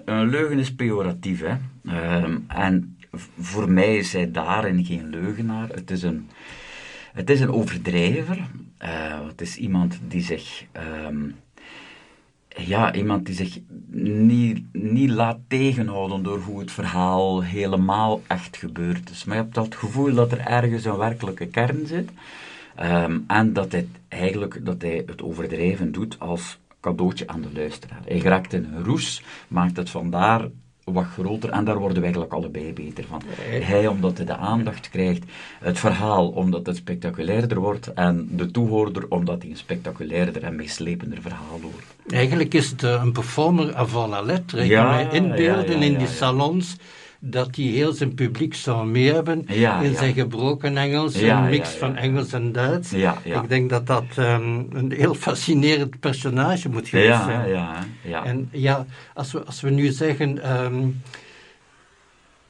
een 0.04 0.28
leugen 0.28 0.58
is 0.58 0.74
pejoratief, 0.74 1.40
hè. 1.40 1.54
Ehm, 1.84 2.38
en 2.48 2.93
voor 3.38 3.70
mij 3.70 3.96
is 3.96 4.12
hij 4.12 4.30
daarin 4.30 4.84
geen 4.84 5.08
leugenaar. 5.08 5.68
Het 5.68 5.90
is 5.90 6.02
een, 6.02 6.28
het 7.12 7.30
is 7.30 7.40
een 7.40 7.52
overdrijver. 7.52 8.36
Uh, 8.82 9.26
het 9.26 9.40
is 9.40 9.56
iemand 9.56 10.00
die 10.08 10.22
zich. 10.22 10.64
Ehm, 10.72 11.30
ja, 12.56 12.94
iemand 12.94 13.26
die 13.26 13.34
zich 13.34 13.58
niet, 13.90 14.62
niet 14.72 15.10
laat 15.10 15.38
tegenhouden 15.48 16.22
door 16.22 16.38
hoe 16.38 16.60
het 16.60 16.72
verhaal 16.72 17.42
helemaal 17.42 18.22
echt 18.26 18.56
gebeurd 18.56 19.10
is. 19.10 19.24
Maar 19.24 19.36
je 19.36 19.42
hebt 19.42 19.56
het 19.56 19.74
gevoel 19.74 20.14
dat 20.14 20.32
er 20.32 20.38
ergens 20.38 20.84
een 20.84 20.96
werkelijke 20.96 21.46
kern 21.46 21.86
zit. 21.86 22.10
Ehm, 22.74 23.18
en 23.26 23.52
dat 23.52 23.72
hij 23.72 23.88
eigenlijk 24.08 24.64
dat 24.64 24.82
hij 24.82 25.02
het 25.06 25.22
overdrijven 25.22 25.92
doet 25.92 26.20
als 26.20 26.58
cadeautje 26.80 27.26
aan 27.26 27.40
de 27.40 27.52
luisteraar. 27.52 28.00
Hij 28.04 28.18
raakt 28.18 28.52
in 28.52 28.64
een 28.64 28.84
roes, 28.84 29.22
maakt 29.48 29.76
het 29.76 29.90
vandaar 29.90 30.48
wat 30.84 31.04
groter 31.04 31.50
en 31.50 31.64
daar 31.64 31.78
worden 31.78 31.96
we 31.96 32.02
eigenlijk 32.02 32.32
allebei 32.32 32.72
beter 32.72 33.04
van. 33.08 33.22
Hij 33.62 33.86
omdat 33.86 34.16
hij 34.16 34.26
de 34.26 34.36
aandacht 34.36 34.90
krijgt, 34.90 35.24
het 35.60 35.78
verhaal 35.78 36.28
omdat 36.28 36.66
het 36.66 36.76
spectaculairder 36.76 37.58
wordt 37.58 37.92
en 37.92 38.28
de 38.30 38.50
toehoorder 38.50 39.04
omdat 39.08 39.42
hij 39.42 39.50
een 39.50 39.56
spectaculairder 39.56 40.42
en 40.42 40.56
meeslepender 40.56 41.22
verhaal 41.22 41.60
hoort. 41.62 41.94
Eigenlijk 42.06 42.54
is 42.54 42.70
het 42.70 42.82
eh, 42.82 43.00
een 43.04 43.12
performer 43.12 43.74
avant 43.74 44.10
la 44.10 44.22
lettre. 44.22 44.62
Ik 44.62 44.70
ja, 44.70 44.82
kan 44.82 44.90
mij 44.90 45.20
inbeelden 45.20 45.82
in 45.82 45.98
die 45.98 46.06
salons 46.06 46.76
dat 47.26 47.56
hij 47.56 47.64
heel 47.64 47.92
zijn 47.92 48.14
publiek 48.14 48.54
zou 48.54 48.86
mee 48.86 49.12
hebben 49.12 49.46
in 49.82 49.94
zijn 49.94 50.14
gebroken 50.14 50.76
Engels, 50.76 51.14
een 51.14 51.48
mix 51.48 51.68
van 51.68 51.96
Engels 51.96 52.32
en 52.32 52.52
Duits. 52.52 52.92
Ik 53.22 53.48
denk 53.48 53.70
dat 53.70 53.86
dat 53.86 54.04
um, 54.18 54.66
een 54.72 54.92
heel 54.92 55.14
fascinerend 55.14 56.00
personage 56.00 56.68
moet 56.68 56.88
geweest 56.88 57.22
zijn. 57.24 57.48
Ja, 57.48 57.86
ja, 58.02 58.24
En 58.24 58.48
ja, 58.52 58.86
als 59.14 59.32
we, 59.32 59.44
als 59.44 59.60
we 59.60 59.70
nu 59.70 59.90
zeggen... 59.90 60.62
Um, 60.64 61.02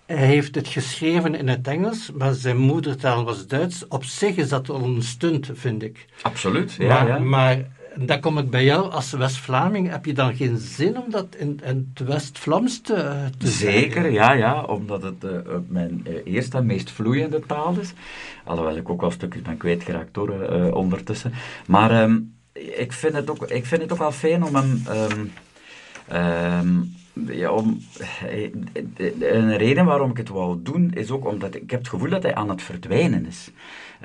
hij 0.06 0.26
heeft 0.26 0.54
het 0.54 0.68
geschreven 0.68 1.34
in 1.34 1.48
het 1.48 1.68
Engels, 1.68 2.10
maar 2.14 2.34
zijn 2.34 2.56
moedertaal 2.56 3.24
was 3.24 3.46
Duits. 3.46 3.88
Op 3.88 4.04
zich 4.04 4.36
is 4.36 4.48
dat 4.48 4.70
al 4.70 4.84
een 4.84 5.02
stunt, 5.02 5.50
vind 5.52 5.82
ik. 5.82 6.06
Absoluut, 6.22 6.72
ja. 6.78 7.02
Maar, 7.02 7.22
maar 7.22 7.56
dan 7.96 8.20
kom 8.20 8.38
ik 8.38 8.50
bij 8.50 8.64
jou 8.64 8.90
als 8.90 9.12
West-Vlaming. 9.12 9.90
Heb 9.90 10.04
je 10.04 10.12
dan 10.12 10.36
geen 10.36 10.58
zin 10.58 10.98
om 10.98 11.10
dat 11.10 11.34
in, 11.36 11.60
in 11.64 11.92
het 11.94 12.06
West-Vlaams 12.06 12.80
te, 12.80 13.28
te 13.38 13.48
Zeker, 13.48 14.10
ja, 14.10 14.32
ja. 14.32 14.62
Omdat 14.62 15.02
het 15.02 15.24
uh, 15.24 15.30
mijn 15.68 16.06
uh, 16.08 16.34
eerste 16.34 16.56
en 16.56 16.66
meest 16.66 16.90
vloeiende 16.90 17.40
taal 17.46 17.74
is. 17.80 17.92
Alhoewel 18.44 18.76
ik 18.76 18.90
ook 18.90 19.00
wel 19.00 19.10
stukjes 19.10 19.42
ben 19.42 19.56
kwijtgeraakt 19.56 20.16
hoor, 20.16 20.50
uh, 20.50 20.74
ondertussen. 20.74 21.32
Maar 21.66 22.02
um, 22.02 22.34
ik, 22.52 22.92
vind 22.92 23.14
het 23.14 23.30
ook, 23.30 23.46
ik 23.46 23.66
vind 23.66 23.82
het 23.82 23.92
ook 23.92 23.98
wel 23.98 24.12
fijn 24.12 24.44
om 24.44 24.54
hem... 24.54 24.82
Um, 24.90 25.32
um, 26.16 26.94
ja, 27.14 27.50
om, 27.50 27.80
een 29.18 29.56
reden 29.56 29.84
waarom 29.84 30.10
ik 30.10 30.16
het 30.16 30.28
wou 30.28 30.62
doen 30.62 30.90
is 30.94 31.10
ook 31.10 31.26
omdat 31.26 31.54
ik 31.54 31.70
heb 31.70 31.80
het 31.80 31.88
gevoel 31.88 32.10
dat 32.10 32.22
hij 32.22 32.34
aan 32.34 32.48
het 32.48 32.62
verdwijnen 32.62 33.26
is. 33.26 33.50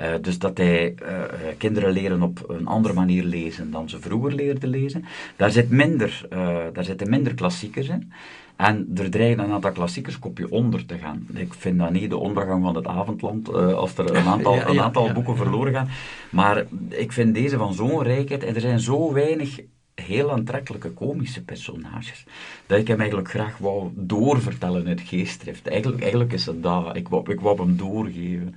Uh, 0.00 0.06
dus 0.20 0.38
dat 0.38 0.58
hij 0.58 0.94
uh, 1.02 1.22
kinderen 1.58 1.92
leren 1.92 2.22
op 2.22 2.44
een 2.48 2.66
andere 2.66 2.94
manier 2.94 3.24
lezen 3.24 3.70
dan 3.70 3.88
ze 3.88 4.00
vroeger 4.00 4.34
leerden 4.34 4.68
lezen. 4.68 5.04
Daar, 5.36 5.50
zit 5.50 5.70
minder, 5.70 6.28
uh, 6.32 6.58
daar 6.72 6.84
zitten 6.84 7.10
minder 7.10 7.34
klassiekers 7.34 7.88
in. 7.88 8.12
En 8.56 8.90
er 8.96 9.10
dreigen 9.10 9.44
een 9.44 9.52
aantal 9.52 9.72
klassiekers 9.72 10.18
kopje 10.18 10.50
onder 10.50 10.86
te 10.86 10.98
gaan. 10.98 11.26
Ik 11.34 11.54
vind 11.54 11.78
dat 11.78 11.90
niet 11.90 12.10
de 12.10 12.16
ondergang 12.16 12.62
van 12.64 12.74
het 12.74 12.86
avondland, 12.86 13.52
als 13.54 13.98
er 13.98 14.16
een 14.16 14.26
aantal, 14.26 14.60
een 14.70 14.80
aantal 14.80 15.12
boeken 15.12 15.36
verloren 15.36 15.72
gaan. 15.72 15.88
Maar 16.30 16.64
ik 16.88 17.12
vind 17.12 17.34
deze 17.34 17.56
van 17.56 17.74
zo'n 17.74 18.02
rijkheid 18.02 18.44
en 18.44 18.54
er 18.54 18.60
zijn 18.60 18.80
zo 18.80 19.12
weinig 19.12 19.60
heel 20.00 20.32
aantrekkelijke 20.32 20.90
komische 20.90 21.42
personages. 21.42 22.24
Dat 22.66 22.78
ik 22.78 22.88
hem 22.88 22.98
eigenlijk 22.98 23.30
graag 23.30 23.58
wou 23.58 23.90
doorvertellen 23.94 24.86
uit 24.86 25.00
geestdrift. 25.00 25.66
Eigenlijk, 25.66 26.02
eigenlijk 26.02 26.32
is 26.32 26.46
het 26.46 26.62
dat. 26.62 26.96
Ik 26.96 27.08
wou, 27.08 27.32
ik 27.32 27.40
wou 27.40 27.60
hem 27.60 27.76
doorgeven. 27.76 28.54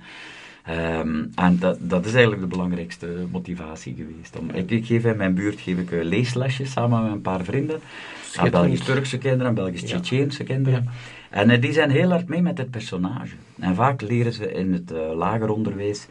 Ehm, 0.64 1.24
en 1.34 1.58
dat, 1.58 1.78
dat 1.80 2.04
is 2.06 2.12
eigenlijk 2.12 2.42
de 2.42 2.48
belangrijkste 2.48 3.26
motivatie 3.30 3.94
geweest. 3.94 4.38
Om, 4.38 4.50
ik, 4.50 4.70
ik 4.70 4.86
geef 4.86 5.04
in 5.04 5.16
mijn 5.16 5.34
buurt 5.34 5.60
geef 5.60 5.78
ik, 5.78 5.90
uh, 5.90 6.04
leeslesjes 6.04 6.70
samen 6.70 7.02
met 7.02 7.12
een 7.12 7.20
paar 7.20 7.44
vrienden. 7.44 7.80
Aan 8.36 8.50
Belgisch-Turkse 8.50 9.18
kinderen 9.18 9.46
en 9.46 9.54
Belgisch-Tsjetsjeense 9.54 10.44
kinderen. 10.44 10.88
En 11.30 11.50
uh, 11.50 11.60
die 11.60 11.72
zijn 11.72 11.90
heel 11.90 12.10
hard 12.10 12.28
mee 12.28 12.42
met 12.42 12.58
het 12.58 12.70
personage. 12.70 13.34
En 13.58 13.74
vaak 13.74 14.00
leren 14.00 14.32
ze 14.32 14.52
in 14.52 14.72
het 14.72 14.92
uh, 14.92 15.14
lager 15.14 15.48
onderwijs 15.48 16.06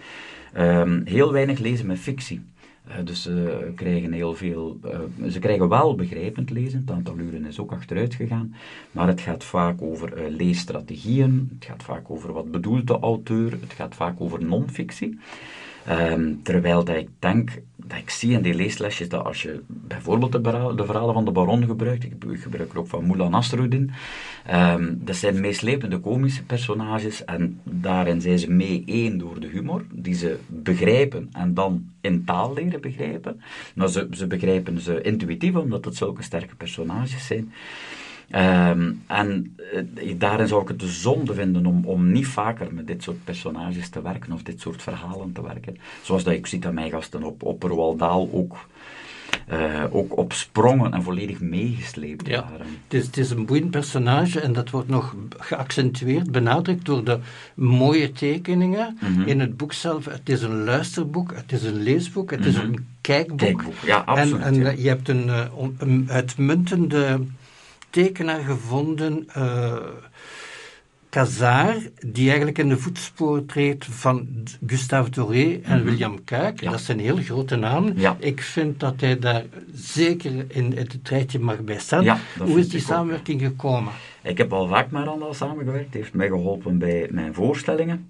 um, 0.57 1.01
heel 1.05 1.31
weinig 1.31 1.59
lezen 1.59 1.85
met 1.85 1.99
fictie. 1.99 2.41
Uh, 2.87 2.95
dus 3.03 3.21
ze 3.21 3.71
krijgen 3.75 4.11
heel 4.11 4.35
veel, 4.35 4.79
uh, 4.85 5.29
ze 5.29 5.39
krijgen 5.39 5.69
wel 5.69 5.95
begrijpend 5.95 6.49
lezen, 6.49 6.79
het 6.79 6.91
aantal 6.91 7.17
uren 7.17 7.45
is 7.45 7.59
ook 7.59 7.71
achteruit 7.71 8.13
gegaan, 8.13 8.55
maar 8.91 9.07
het 9.07 9.21
gaat 9.21 9.43
vaak 9.43 9.81
over 9.81 10.17
uh, 10.17 10.35
leesstrategieën, 10.35 11.49
het 11.53 11.65
gaat 11.65 11.83
vaak 11.83 12.09
over 12.09 12.33
wat 12.33 12.51
bedoelt 12.51 12.87
de 12.87 12.99
auteur, 12.99 13.51
het 13.51 13.73
gaat 13.73 13.95
vaak 13.95 14.21
over 14.21 14.43
non-fictie. 14.45 15.19
Um, 15.89 16.39
terwijl 16.43 16.83
dat 16.83 16.95
ik 16.95 17.09
denk, 17.19 17.61
dat 17.75 17.97
ik 17.97 18.09
zie 18.09 18.31
in 18.31 18.41
die 18.41 18.53
leeslesjes 18.53 19.09
dat 19.09 19.25
als 19.25 19.41
je 19.41 19.61
bijvoorbeeld 19.67 20.31
de, 20.31 20.41
de 20.75 20.85
verhalen 20.85 21.13
van 21.13 21.25
de 21.25 21.31
Baron 21.31 21.65
gebruikt, 21.65 22.03
ik, 22.03 22.13
ik 22.23 22.39
gebruik 22.39 22.71
er 22.71 22.79
ook 22.79 22.87
van 22.87 23.05
Moulin 23.05 23.29
Nasruddin, 23.29 23.91
um, 24.51 25.01
dat 25.05 25.15
zijn 25.15 25.41
meeslepende 25.41 25.99
komische 25.99 26.43
personages 26.43 27.25
en 27.25 27.59
daarin 27.63 28.21
zijn 28.21 28.39
ze 28.39 28.51
mee 28.51 28.83
één 28.85 29.17
door 29.17 29.39
de 29.39 29.47
humor, 29.47 29.85
die 29.91 30.13
ze 30.15 30.37
begrijpen 30.47 31.29
en 31.31 31.53
dan 31.53 31.91
in 32.01 32.23
taal 32.25 32.53
leren 32.53 32.81
begrijpen. 32.81 33.41
Maar 33.75 33.89
ze, 33.89 34.07
ze 34.11 34.27
begrijpen 34.27 34.79
ze 34.79 35.01
intuïtief, 35.01 35.55
omdat 35.55 35.85
het 35.85 35.95
zulke 35.95 36.23
sterke 36.23 36.55
personages 36.55 37.27
zijn. 37.27 37.53
Um, 38.35 39.01
en 39.07 39.55
uh, 39.95 40.13
daarin 40.17 40.47
zou 40.47 40.61
ik 40.61 40.67
het 40.67 40.79
de 40.79 40.87
zonde 40.87 41.33
vinden 41.33 41.65
om, 41.65 41.85
om 41.85 42.11
niet 42.11 42.27
vaker 42.27 42.73
met 42.73 42.87
dit 42.87 43.03
soort 43.03 43.23
personages 43.23 43.89
te 43.89 44.01
werken 44.01 44.31
of 44.33 44.43
dit 44.43 44.61
soort 44.61 44.81
verhalen 44.81 45.31
te 45.31 45.41
werken. 45.43 45.77
Zoals 46.01 46.23
dat 46.23 46.33
ik 46.33 46.47
zie 46.47 46.59
dat 46.59 46.73
mijn 46.73 46.91
gasten 46.91 47.23
op, 47.23 47.43
op 47.43 47.63
Roald 47.63 47.99
Dahl 47.99 48.29
ook, 48.31 48.67
uh, 49.51 49.83
ook 49.89 50.17
op 50.17 50.33
sprongen 50.33 50.93
en 50.93 51.03
volledig 51.03 51.39
meegesleept 51.39 52.27
ja, 52.27 52.41
waren. 52.41 52.67
Het 52.83 52.93
is, 52.93 53.05
het 53.05 53.17
is 53.17 53.29
een 53.29 53.45
boeiend 53.45 53.71
personage 53.71 54.39
en 54.39 54.53
dat 54.53 54.69
wordt 54.69 54.89
nog 54.89 55.15
geaccentueerd, 55.37 56.31
benadrukt 56.31 56.85
door 56.85 57.03
de 57.03 57.19
mooie 57.55 58.11
tekeningen 58.11 58.97
Mhm. 59.01 59.21
in 59.21 59.39
het 59.39 59.57
boek 59.57 59.73
zelf. 59.73 60.05
Het 60.05 60.29
is 60.29 60.41
een 60.41 60.63
luisterboek, 60.63 61.33
het 61.35 61.51
is 61.51 61.63
een 61.63 61.83
leesboek, 61.83 62.31
het 62.31 62.45
is 62.45 62.55
Mhm. 62.55 62.65
een 62.65 62.87
kijkboek. 63.01 63.37
Kijkboek, 63.39 63.73
ja, 63.85 63.97
absoluut. 63.97 64.41
En, 64.41 64.41
en 64.41 64.55
ja. 64.55 64.71
uh, 64.71 64.83
je 64.83 64.87
hebt 64.87 65.09
een, 65.09 65.29
een 65.77 66.05
uitmuntende 66.09 67.19
tekenaar 67.93 68.43
gevonden, 68.43 69.27
uh, 69.37 69.77
die 72.05 72.27
eigenlijk 72.27 72.57
in 72.57 72.69
de 72.69 72.77
voetsporen 72.77 73.45
treedt 73.45 73.85
van 73.85 74.27
Gustave 74.67 75.09
Doré 75.09 75.59
en 75.63 75.77
Mhm. 75.77 75.83
William 75.83 76.23
Kuyk. 76.23 76.61
Ja. 76.61 76.71
Dat 76.71 76.81
zijn 76.81 76.99
heel 76.99 77.17
grote 77.17 77.55
namen. 77.55 77.93
Ja. 77.99 78.15
Ik 78.19 78.41
vind 78.41 78.79
dat 78.79 79.01
hij 79.01 79.19
daar 79.19 79.43
zeker 79.73 80.45
in 80.47 80.77
het 80.77 80.99
rijtje 81.03 81.39
mag 81.39 81.59
bij 81.59 81.79
staan. 81.79 82.03
Ja, 82.03 82.17
Hoe 82.39 82.59
is 82.59 82.69
die 82.69 82.79
ook, 82.79 82.85
samenwerking 82.85 83.41
gekomen? 83.41 83.93
Ik 84.21 84.37
heb 84.37 84.53
al 84.53 84.67
vaak 84.67 84.91
met 84.91 85.09
samengewerkt. 85.31 85.93
Hij 85.93 86.01
heeft 86.01 86.13
mij 86.13 86.27
geholpen 86.27 86.77
bij 86.77 87.07
mijn 87.11 87.33
voorstellingen. 87.33 88.07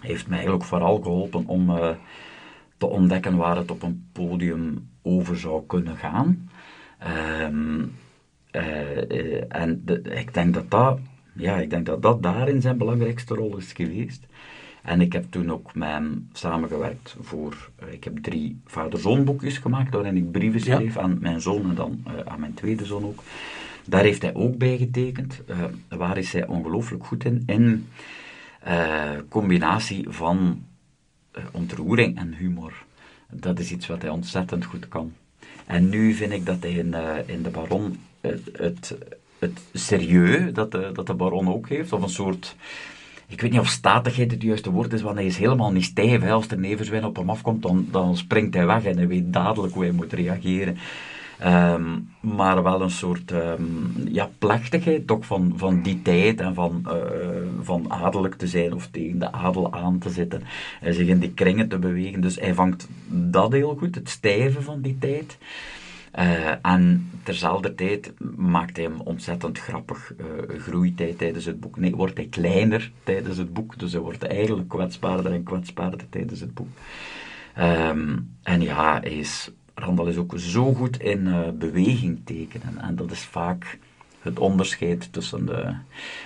Hij 0.00 0.10
heeft 0.10 0.26
mij 0.26 0.36
eigenlijk 0.36 0.66
vooral 0.68 1.00
geholpen 1.02 1.46
om 1.46 1.70
uh, 1.70 1.88
te 2.76 2.86
ontdekken 2.86 3.36
waar 3.36 3.56
het 3.56 3.70
op 3.70 3.82
een 3.82 4.08
podium 4.12 4.88
over 5.02 5.38
zou 5.38 5.62
kunnen 5.66 5.96
gaan. 5.96 6.50
Um, 7.42 7.78
uh, 7.80 7.84
en 9.48 9.82
de, 9.84 10.02
ik 10.02 10.34
denk 10.34 10.54
dat 10.54 10.70
dat, 10.70 10.98
ja, 11.34 11.56
ik 11.56 11.70
denk 11.70 11.86
dat 11.86 12.02
dat 12.02 12.22
daarin 12.22 12.60
zijn 12.60 12.78
belangrijkste 12.78 13.34
rol 13.34 13.56
is 13.56 13.72
geweest. 13.72 14.26
En 14.82 15.00
ik 15.00 15.12
heb 15.12 15.24
toen 15.30 15.52
ook 15.52 15.74
met 15.74 15.88
hem 15.88 16.28
samengewerkt 16.32 17.16
voor, 17.20 17.70
uh, 17.82 17.92
ik 17.92 18.04
heb 18.04 18.18
drie 18.18 18.60
vader-zoon 18.66 19.24
boekjes 19.24 19.58
gemaakt, 19.58 19.94
waarin 19.94 20.16
ik 20.16 20.30
brieven 20.30 20.60
schreef 20.60 20.94
ja. 20.94 21.00
aan 21.00 21.18
mijn 21.20 21.40
zoon 21.40 21.68
en 21.68 21.74
dan 21.74 22.04
aan 22.24 22.40
mijn 22.40 22.54
tweede 22.54 22.84
zoon 22.84 23.04
ook. 23.04 23.22
Daar 23.86 24.02
heeft 24.02 24.22
hij 24.22 24.34
ook 24.34 24.58
bij 24.58 24.76
getekend. 24.76 25.42
waar 25.88 26.18
is 26.18 26.32
hij 26.32 26.46
ongelooflijk 26.46 27.06
goed 27.06 27.24
in? 27.24 27.42
In 27.46 27.88
combinatie 29.28 30.06
van 30.08 30.64
ontroering 31.50 32.18
en 32.18 32.34
humor. 32.34 32.84
Dat 33.30 33.58
is 33.58 33.72
iets 33.72 33.86
wat 33.86 34.02
hij 34.02 34.10
ontzettend 34.10 34.64
goed 34.64 34.88
kan. 34.88 35.12
En 35.66 35.88
nu 35.88 36.12
vind 36.12 36.32
ik 36.32 36.46
dat 36.46 36.62
hij 36.62 36.72
in, 36.72 36.94
in 37.26 37.42
de 37.42 37.50
Baron 37.50 37.96
het, 38.22 38.40
het, 38.52 38.96
het 39.38 39.60
serieus 39.72 40.52
dat 40.52 40.70
de, 40.70 40.90
dat 40.92 41.06
de 41.06 41.14
baron 41.14 41.48
ook 41.48 41.68
heeft, 41.68 41.92
of 41.92 42.02
een 42.02 42.08
soort, 42.08 42.56
ik 43.26 43.40
weet 43.40 43.50
niet 43.50 43.60
of 43.60 43.68
statigheid 43.68 44.30
het 44.30 44.42
juiste 44.42 44.70
woord 44.70 44.92
is, 44.92 45.02
want 45.02 45.16
hij 45.16 45.26
is 45.26 45.36
helemaal 45.36 45.72
niet 45.72 45.84
stijf. 45.84 46.20
Hè. 46.20 46.30
Als 46.30 46.48
er 46.48 46.58
neverzwijn 46.58 47.04
op 47.04 47.16
hem 47.16 47.30
afkomt, 47.30 47.62
dan, 47.62 47.88
dan 47.90 48.16
springt 48.16 48.54
hij 48.54 48.66
weg 48.66 48.84
en 48.84 48.96
hij 48.96 49.08
weet 49.08 49.32
dadelijk 49.32 49.74
hoe 49.74 49.82
hij 49.82 49.92
moet 49.92 50.12
reageren. 50.12 50.76
Um, 51.44 52.08
maar 52.20 52.62
wel 52.62 52.82
een 52.82 52.90
soort 52.90 53.30
um, 53.30 53.92
ja, 54.04 54.30
plechtigheid 54.38 55.06
toch 55.06 55.26
van, 55.26 55.52
van 55.56 55.82
die 55.82 56.02
tijd 56.02 56.40
en 56.40 56.54
van, 56.54 56.82
uh, 56.86 56.94
van 57.60 57.90
adellijk 57.92 58.34
te 58.34 58.46
zijn 58.46 58.72
of 58.72 58.88
tegen 58.90 59.18
de 59.18 59.32
adel 59.32 59.72
aan 59.72 59.98
te 59.98 60.10
zitten 60.10 60.42
en 60.80 60.94
zich 60.94 61.06
in 61.06 61.18
die 61.18 61.32
kringen 61.32 61.68
te 61.68 61.78
bewegen. 61.78 62.20
Dus 62.20 62.40
hij 62.40 62.54
vangt 62.54 62.88
dat 63.08 63.52
heel 63.52 63.76
goed, 63.78 63.94
het 63.94 64.08
stijve 64.08 64.62
van 64.62 64.80
die 64.80 64.96
tijd. 64.98 65.38
Uh, 66.18 66.66
en 66.66 67.10
terzelfde 67.22 67.74
tijd 67.74 68.12
maakt 68.36 68.76
hij 68.76 68.84
hem 68.84 69.00
ontzettend 69.00 69.58
grappig. 69.58 70.12
Uh, 70.20 70.60
groeit 70.60 70.98
hij 70.98 71.12
tijdens 71.12 71.44
het 71.44 71.60
boek. 71.60 71.76
Nee, 71.76 71.96
wordt 71.96 72.16
hij 72.16 72.26
kleiner 72.26 72.90
tijdens 73.02 73.36
het 73.36 73.52
boek. 73.52 73.78
Dus 73.78 73.92
hij 73.92 74.00
wordt 74.00 74.22
eigenlijk 74.22 74.68
kwetsbaarder 74.68 75.32
en 75.32 75.42
kwetsbaarder 75.42 76.08
tijdens 76.08 76.40
het 76.40 76.54
boek. 76.54 76.68
Um, 77.58 78.36
en 78.42 78.60
ja, 78.60 79.00
hij 79.00 79.10
is, 79.10 79.50
Randall 79.74 80.08
is 80.08 80.16
ook 80.16 80.32
zo 80.36 80.74
goed 80.74 81.00
in 81.00 81.26
uh, 81.26 81.48
beweging 81.48 82.20
tekenen. 82.24 82.78
En 82.78 82.96
dat 82.96 83.10
is 83.10 83.22
vaak 83.24 83.78
het 84.20 84.38
onderscheid 84.38 85.12
tussen 85.12 85.46
de... 85.46 85.74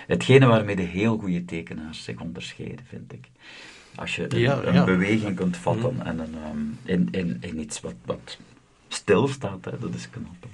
Hetgene 0.07 0.47
waarmee 0.47 0.77
de 0.77 0.83
heel 0.83 1.19
goede 1.19 1.45
tekenaars 1.45 2.05
zich 2.05 2.21
onderscheiden, 2.21 2.85
vind 2.89 3.13
ik. 3.13 3.29
Als 3.95 4.17
je 4.17 4.35
een, 4.35 4.41
ja, 4.41 4.63
een 4.63 4.75
ja. 4.75 4.85
beweging 4.85 5.37
kunt 5.37 5.57
vatten 5.57 5.95
mm. 5.95 6.01
en 6.01 6.19
een, 6.19 6.35
um, 6.51 6.79
in, 6.85 7.09
in, 7.11 7.37
in 7.41 7.61
iets 7.61 7.81
wat... 7.81 7.95
wat 8.05 8.39
stilstaat, 8.97 9.65
hè, 9.65 9.79
dat 9.79 9.95
is 9.95 10.11
knap. 10.11 10.47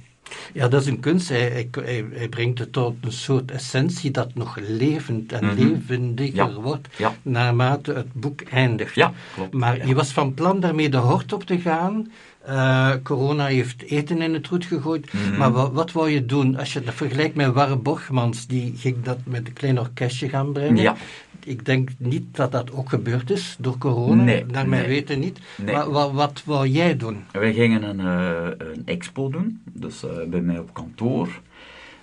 Ja, 0.52 0.68
dat 0.68 0.80
is 0.80 0.86
een 0.86 1.00
kunst. 1.00 1.28
Hij, 1.28 1.68
hij, 1.72 2.04
hij, 2.12 2.28
brengt 2.28 2.58
het 2.58 2.72
tot 2.72 2.94
een 3.00 3.12
soort 3.12 3.50
essentie 3.50 4.10
dat 4.10 4.34
nog 4.34 4.58
levend 4.68 5.32
en 5.32 5.44
mm 5.44 5.50
-hmm. 5.50 5.58
levendiger 5.58 6.48
ja. 6.48 6.52
wordt 6.52 6.88
ja. 6.96 7.14
naarmate 7.22 7.92
het 7.92 8.12
boek 8.12 8.40
eindigt. 8.40 8.94
Ja, 8.94 9.12
klopt. 9.34 9.52
Maar 9.52 9.86
je 9.86 9.94
was 9.94 10.12
van 10.12 10.34
plan 10.34 10.60
daarmee 10.60 10.88
de 10.88 10.96
hort 10.96 11.32
op 11.32 11.44
te 11.44 11.60
gaan. 11.60 12.10
Uh, 12.48 12.92
corona 13.02 13.46
heeft 13.46 13.82
eten 13.82 14.22
in 14.22 14.34
het 14.34 14.46
roet 14.46 14.64
gegooid. 14.64 15.12
Mm 15.12 15.20
-hmm. 15.20 15.36
Maar 15.36 15.52
wat, 15.52 15.72
wat 15.72 15.92
wou 15.92 16.10
je 16.10 16.26
doen? 16.26 16.56
Als 16.56 16.72
je 16.72 16.80
dat 16.80 16.94
vergelijkt 16.94 17.34
met 17.34 17.52
Warre 17.52 17.76
Borgmans, 17.76 18.46
die 18.46 18.74
ging 18.76 19.02
dat 19.02 19.18
met 19.24 19.46
een 19.46 19.52
klein 19.52 19.80
orkestje 19.80 20.28
gaan 20.28 20.52
brengen. 20.52 20.82
Ja. 20.82 20.96
Ik 21.44 21.64
denk 21.64 21.90
niet 21.96 22.36
dat 22.36 22.52
dat 22.52 22.72
ook 22.72 22.88
gebeurd 22.88 23.30
is 23.30 23.56
door 23.58 23.78
corona, 23.78 24.22
nee, 24.22 24.44
naar 24.44 24.68
mijn 24.68 24.82
nee. 24.82 24.90
weten 24.90 25.18
niet. 25.18 25.40
Nee. 25.56 25.74
Maar 25.74 25.90
wat, 25.90 26.12
wat 26.12 26.42
wou 26.44 26.68
jij 26.68 26.96
doen? 26.96 27.24
Wij 27.32 27.52
gingen 27.52 27.82
een, 27.82 28.00
uh, 28.00 28.68
een 28.72 28.82
expo 28.84 29.28
doen, 29.28 29.60
dus 29.64 30.04
uh, 30.04 30.10
bij 30.28 30.40
mij 30.40 30.58
op 30.58 30.74
kantoor. 30.74 31.40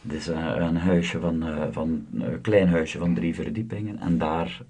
Het 0.02 0.14
is 0.14 0.30
uh, 0.30 0.56
een 0.58 0.78
huisje 0.78 1.20
van, 1.20 1.44
van 1.72 2.06
een 2.14 2.42
klein 2.42 2.68
huisje 2.68 2.98
van 2.98 3.14
drie 3.14 3.36
verdiepingen. 3.36 4.00
En 4.00 4.18
daar 4.18 4.62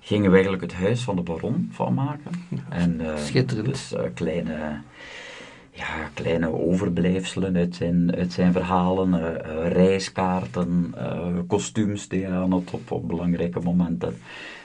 gingen 0.00 0.28
we 0.28 0.34
eigenlijk 0.34 0.62
het 0.62 0.74
huis 0.74 1.02
van 1.02 1.16
de 1.16 1.22
baron 1.22 1.68
van 1.72 1.94
maken. 1.94 2.30
En, 2.68 3.00
Schitterend. 3.16 3.66
Dus 3.66 3.94
kleine, 4.14 4.80
ja, 5.72 6.10
kleine 6.14 6.52
overblijfselen 6.52 7.56
uit 7.56 7.74
zijn, 7.74 8.14
uit 8.16 8.32
zijn 8.32 8.52
verhalen, 8.52 9.14
uh, 9.14 9.72
reiskaarten, 9.72 10.94
uh, 10.96 11.26
kostuums 11.46 12.08
die 12.08 12.24
hij 12.24 12.36
aan 12.36 12.50
had 12.52 12.70
op, 12.70 12.90
op 12.90 13.08
belangrijke 13.08 13.60
momenten, 13.60 14.16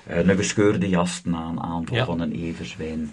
een 0.07 0.35
gescheurde 0.35 0.89
jas 0.89 1.21
na 1.24 1.47
een 1.47 1.62
aanval 1.62 1.97
Ja. 1.97 2.05
van 2.05 2.19
een 2.19 2.31
everzwijn. 2.31 3.09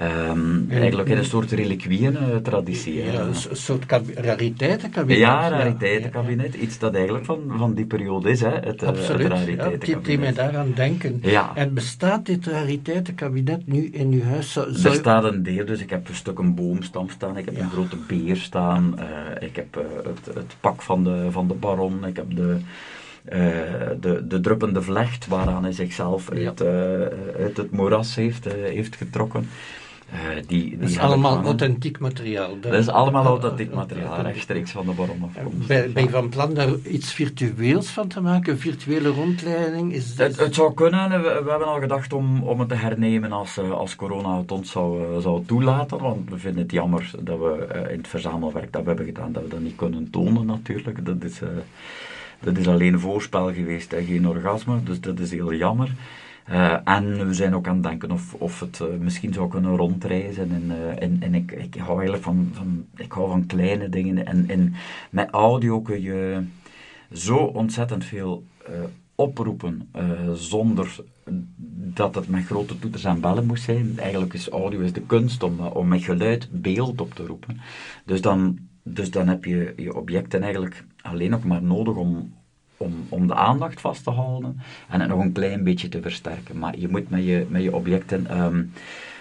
Um, 0.00 0.66
eigenlijk 0.70 1.08
in 1.08 1.18
een 1.18 1.24
soort 1.24 1.50
reliquieën-traditie. 1.50 2.94
Ja, 2.94 3.02
hè. 3.10 3.20
een 3.22 3.34
soort 3.56 3.86
kab- 3.86 4.08
rariteitenkabinet. 4.14 5.18
Ja, 5.18 5.48
rariteitenkabinet. 5.48 6.54
Iets 6.54 6.78
dat 6.78 6.94
eigenlijk 6.94 7.24
van, 7.24 7.40
van 7.56 7.74
die 7.74 7.84
periode 7.86 8.30
is, 8.30 8.40
hè. 8.40 8.48
Het, 8.50 8.80
Ja, 8.80 8.86
eh, 8.86 8.88
Absoluut. 8.88 9.28
het 9.32 9.38
Ja, 9.38 9.44
die, 9.44 9.46
die 9.46 9.56
mij 9.56 9.64
rariteitenkabinet. 9.64 10.36
daaraan 10.36 10.72
denken. 10.74 11.18
Ja. 11.22 11.50
En 11.54 11.74
bestaat 11.74 12.26
dit 12.26 12.46
rariteitenkabinet 12.46 13.66
nu 13.66 13.86
in 13.92 14.12
uw 14.12 14.22
huis? 14.22 14.52
Zou, 14.52 14.66
Er 14.84 14.94
staat 14.94 15.24
een 15.24 15.42
deel, 15.42 15.64
dus 15.66 15.80
ik 15.80 15.90
heb 15.90 16.08
een 16.08 16.14
stuk 16.14 16.38
een 16.38 16.54
boomstam 16.54 17.08
staan, 17.08 17.36
ik 17.36 17.44
heb 17.44 17.56
Ja. 17.56 17.62
een 17.62 17.70
grote 17.70 17.96
beer 18.06 18.36
staan, 18.36 18.98
eh, 18.98 19.46
ik 19.48 19.56
heb 19.56 19.76
eh, 19.76 19.82
het, 20.04 20.34
het 20.34 20.56
pak 20.60 20.82
van 20.82 21.04
de, 21.04 21.26
van 21.30 21.48
de 21.48 21.54
baron, 21.54 22.06
ik 22.06 22.16
heb 22.16 22.36
de, 22.36 22.56
eh, 23.24 23.38
de, 24.00 24.26
de 24.26 24.40
druppende 24.40 24.82
vlecht 24.82 25.26
waaraan 25.26 25.62
hij 25.62 25.72
zichzelf 25.72 26.34
Ja. 26.34 26.46
uit, 26.46 26.60
eh, 26.60 26.72
uit 27.42 27.56
het 27.56 27.70
moeras 27.70 28.14
heeft, 28.14 28.46
eh, 28.46 28.52
heeft 28.52 28.96
getrokken. 28.96 29.48
Uh, 30.14 30.20
die, 30.34 30.44
die 30.46 30.78
dat 30.78 30.88
is 30.88 30.98
allemaal 30.98 31.42
authentiek 31.42 31.98
materiaal. 31.98 32.60
Dat 32.60 32.72
is 32.72 32.88
allemaal 32.88 33.24
authentiek 33.24 33.74
materiaal, 33.74 34.20
rechtstreeks 34.20 34.70
van 34.70 34.86
de 34.86 34.92
baron 34.92 35.30
Ben, 35.66 35.92
ben 35.92 36.02
je 36.02 36.10
van 36.10 36.28
plan 36.28 36.54
daar 36.54 36.74
iets 36.76 37.12
virtueels 37.12 37.86
van 37.86 38.08
te 38.08 38.20
maken? 38.20 38.52
Een 38.52 38.58
virtuele 38.58 39.08
rondleiding? 39.08 39.92
Is 39.92 40.18
het, 40.18 40.38
het, 40.38 40.54
zou 40.54 40.74
kunnen. 40.74 41.10
We, 41.10 41.40
we, 41.44 41.50
hebben 41.50 41.68
al 41.68 41.80
gedacht 41.80 42.12
om, 42.12 42.42
om 42.42 42.58
het 42.58 42.68
te 42.68 42.74
hernemen 42.74 43.32
als, 43.32 43.58
als 43.58 43.96
corona 43.96 44.38
het 44.38 44.52
ons 44.52 44.70
zou, 44.70 45.20
zou 45.20 45.44
toelaten. 45.44 45.98
Want 45.98 46.30
we 46.30 46.38
vinden 46.38 46.62
het 46.62 46.72
jammer 46.72 47.10
dat 47.20 47.38
we 47.38 47.66
in 47.90 47.98
het 47.98 48.08
verzamelwerk 48.08 48.72
dat 48.72 48.82
we 48.82 48.88
hebben 48.88 49.06
gedaan, 49.06 49.32
dat 49.32 49.42
we 49.42 49.48
dat 49.48 49.60
niet 49.60 49.76
kunnen 49.76 50.10
tonen 50.10 50.46
natuurlijk. 50.46 51.06
Dat 51.06 51.24
is, 51.24 51.40
dat 52.40 52.56
is 52.56 52.68
alleen 52.68 52.92
een 52.92 53.00
voorspel 53.00 53.52
geweest 53.52 53.92
en 53.92 54.04
geen 54.04 54.28
orgasme. 54.28 54.82
Dus 54.82 55.00
dat 55.00 55.18
is 55.18 55.30
heel 55.30 55.54
jammer. 55.54 55.90
Uh, 56.50 56.76
en 56.84 57.26
we 57.26 57.34
zijn 57.34 57.54
ook 57.54 57.68
aan 57.68 57.74
het 57.74 57.82
denken 57.82 58.10
of, 58.10 58.34
of 58.34 58.60
het 58.60 58.80
uh, 58.82 58.88
misschien 58.98 59.32
zou 59.32 59.48
kunnen 59.48 59.76
rondreizen. 59.76 60.50
En, 60.50 60.64
uh, 60.66 61.02
en, 61.02 61.16
en 61.20 61.34
ik, 61.34 61.52
ik 61.52 61.74
hou 61.74 61.92
eigenlijk 61.92 62.22
van, 62.24 62.50
van, 62.52 62.86
ik 62.96 63.12
hou 63.12 63.28
van 63.28 63.46
kleine 63.46 63.88
dingen. 63.88 64.26
En, 64.26 64.48
en 64.48 64.74
met 65.10 65.30
audio 65.30 65.80
kun 65.80 66.02
je 66.02 66.44
zo 67.12 67.36
ontzettend 67.36 68.04
veel 68.04 68.44
oproepen 69.14 69.90
zonder 70.34 70.96
dat 71.94 72.14
het 72.14 72.28
met 72.28 72.44
grote 72.44 72.78
toeters 72.78 73.04
en 73.04 73.20
bellen 73.20 73.46
moet 73.46 73.60
zijn. 73.60 73.98
Eigenlijk 73.98 74.34
is 74.34 74.48
audio 74.48 74.80
is 74.80 74.92
de 74.92 75.00
kunst 75.00 75.42
om, 75.42 75.60
om 75.60 75.88
met 75.88 76.04
geluid 76.04 76.48
beeld 76.52 77.00
op 77.00 77.14
te 77.14 77.26
roepen. 77.26 77.60
Dus 78.04 78.20
dan, 78.20 78.58
dus 78.82 79.10
dan 79.10 79.28
heb 79.28 79.44
je 79.44 79.72
je 79.76 79.96
objecten 79.96 80.42
eigenlijk 80.42 80.84
alleen 81.02 81.30
nog 81.30 81.44
maar 81.44 81.62
nodig 81.62 81.94
om, 81.94 82.34
om, 82.76 83.06
om 83.08 83.26
de 83.26 83.34
aandacht 83.34 83.80
vast 83.80 84.04
te 84.04 84.10
houden 84.10 84.60
en 84.88 85.00
het 85.00 85.08
nog 85.08 85.20
een 85.20 85.32
klein 85.32 85.64
beetje 85.64 85.88
te 85.88 86.02
versterken. 86.02 86.58
Maar 86.58 86.78
je 86.78 86.88
moet 86.88 87.10
met 87.10 87.24
je, 87.24 87.46
met 87.48 87.62
je 87.62 87.74
objecten 87.74 88.26
ehm, 88.26 88.62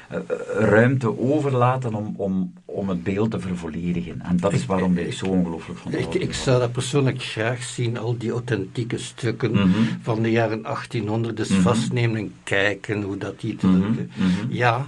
eh, 0.10 0.20
ruimte 0.60 1.20
overlaten 1.20 1.94
om, 1.94 2.14
om, 2.18 2.54
om 2.66 2.90
het 2.90 3.04
beeld 3.04 3.32
te 3.32 3.40
vervolledigen. 3.40 4.22
En 4.22 4.38
dat 4.38 4.54
is 4.54 4.66
waarom 4.66 4.98
ik, 4.98 5.14
zo 5.14 5.26
ongelooflijk 5.26 5.80
van 5.80 5.94
ik, 5.94 6.14
ik 6.14 6.34
zou 6.34 6.60
dat 6.60 6.72
persoonlijk 6.72 7.22
graag 7.22 7.64
zien, 7.64 7.98
al 7.98 8.18
die 8.18 8.32
authentieke 8.32 8.98
stukken 8.98 9.52
mhm. 9.52 9.68
van 10.02 10.22
de 10.22 10.32
jaren 10.32 10.62
1800, 10.62 11.38
dus 11.38 11.50
mm 11.50 11.62
vastnemen 11.62 12.18
en 12.18 12.34
kijken 12.44 13.02
hoe 13.02 13.18
dat 13.18 13.40
die... 13.40 13.56
Te, 13.56 13.68
mhm. 13.68 14.06
Ja, 14.50 14.86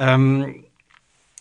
um, 0.00 0.66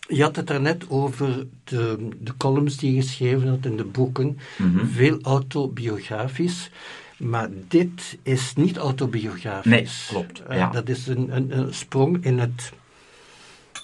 je 0.07 0.23
had 0.23 0.35
het 0.35 0.47
daarnet 0.47 0.89
over 0.89 1.47
de, 1.63 2.09
de 2.19 2.37
columns 2.37 2.77
die 2.77 2.93
je 2.93 3.01
geschreven 3.01 3.49
had 3.49 3.65
in 3.65 3.77
de 3.77 3.83
boeken, 3.83 4.39
mhm. 4.57 4.85
veel 4.85 5.19
autobiografisch. 5.21 6.69
Maar 7.17 7.49
dit 7.67 8.17
is 8.23 8.53
niet 8.55 8.77
autobiografisch. 8.77 9.71
Nee, 9.71 9.87
klopt. 10.07 10.43
Eh, 10.43 10.57
ja. 10.57 10.69
dat 10.69 10.89
is 10.89 11.07
een, 11.07 11.35
een, 11.35 11.57
een, 11.57 11.73
sprong 11.73 12.25
in, 12.25 12.39
het, 12.39 12.71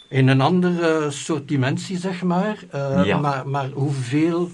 in 0.10 0.27
een 0.27 0.42
andere 0.42 1.12
soort 1.12 1.48
dimensie, 1.48 1.98
zeg 1.98 2.24
maar. 2.24 2.63
Uh, 2.75 3.01
ja. 3.06 3.18
maar, 3.18 3.48
maar 3.48 3.70
hoeveel 3.70 4.51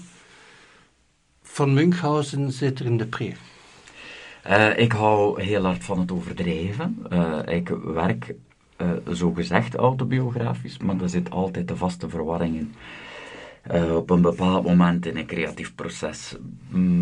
van 1.42 1.74
Munchausen 1.74 2.52
zit 2.52 2.78
er 2.78 2.86
in 2.86 2.96
de 2.96 3.06
pre? 3.06 3.32
Uh, 4.46 4.78
ik 4.78 4.92
hou 4.92 5.42
heel 5.42 5.64
hard 5.64 5.84
van 5.84 5.98
het 5.98 6.12
overdrijven. 6.12 7.06
ik 7.46 7.68
werk 7.68 8.34
uh, 8.82 9.14
zo 9.14 9.32
gezegd 9.32 9.74
autobiografisch, 9.74 10.78
maar 10.78 11.00
er 11.00 11.08
zit 11.08 11.30
altijd 11.30 11.68
de 11.68 11.76
vaste 11.76 12.08
verwarring 12.08 12.56
in. 12.56 12.74
Uh, 13.74 13.96
op 13.96 14.10
een 14.10 14.22
bepaald 14.22 14.64
moment 14.64 15.06
in 15.06 15.16
een 15.16 15.26
creatief 15.26 15.74
proces 15.74 16.36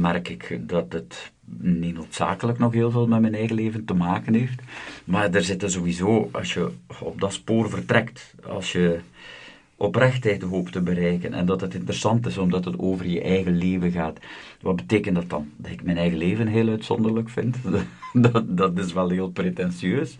merk 0.00 0.28
ik 0.28 0.58
dat 0.60 0.92
het 0.92 1.32
niet 1.58 1.94
noodzakelijk 1.94 2.58
nog 2.58 2.72
heel 2.72 2.90
veel 2.90 3.06
met 3.06 3.20
mijn 3.20 3.34
eigen 3.34 3.56
leven 3.56 3.84
te 3.84 3.94
maken 3.94 4.34
heeft. 4.34 4.60
Maar 5.04 5.34
er 5.34 5.42
zitten 5.42 5.70
sowieso, 5.70 6.28
als 6.32 6.54
je 6.54 6.70
op 7.00 7.20
dat 7.20 7.32
spoor 7.32 7.70
vertrekt, 7.70 8.34
als 8.44 8.72
je 8.72 9.00
oprechtheid 9.76 10.42
hoopt 10.42 10.72
te 10.72 10.80
bereiken 10.80 11.32
en 11.32 11.46
dat 11.46 11.60
het 11.60 11.74
interessant 11.74 12.26
is 12.26 12.38
omdat 12.38 12.64
het 12.64 12.78
over 12.78 13.06
je 13.06 13.22
eigen 13.22 13.56
leven 13.56 13.90
gaat. 13.90 14.18
Wat 14.60 14.76
betekent 14.76 15.14
dat 15.14 15.30
dan? 15.30 15.50
Dat 15.56 15.70
ik 15.70 15.82
mijn 15.82 15.96
eigen 15.96 16.18
leven 16.18 16.46
heel 16.46 16.68
uitzonderlijk 16.68 17.28
vind. 17.28 17.56
dat, 18.32 18.44
dat 18.56 18.78
is 18.78 18.92
wel 18.92 19.08
heel 19.08 19.30
pretentieus. 19.30 20.16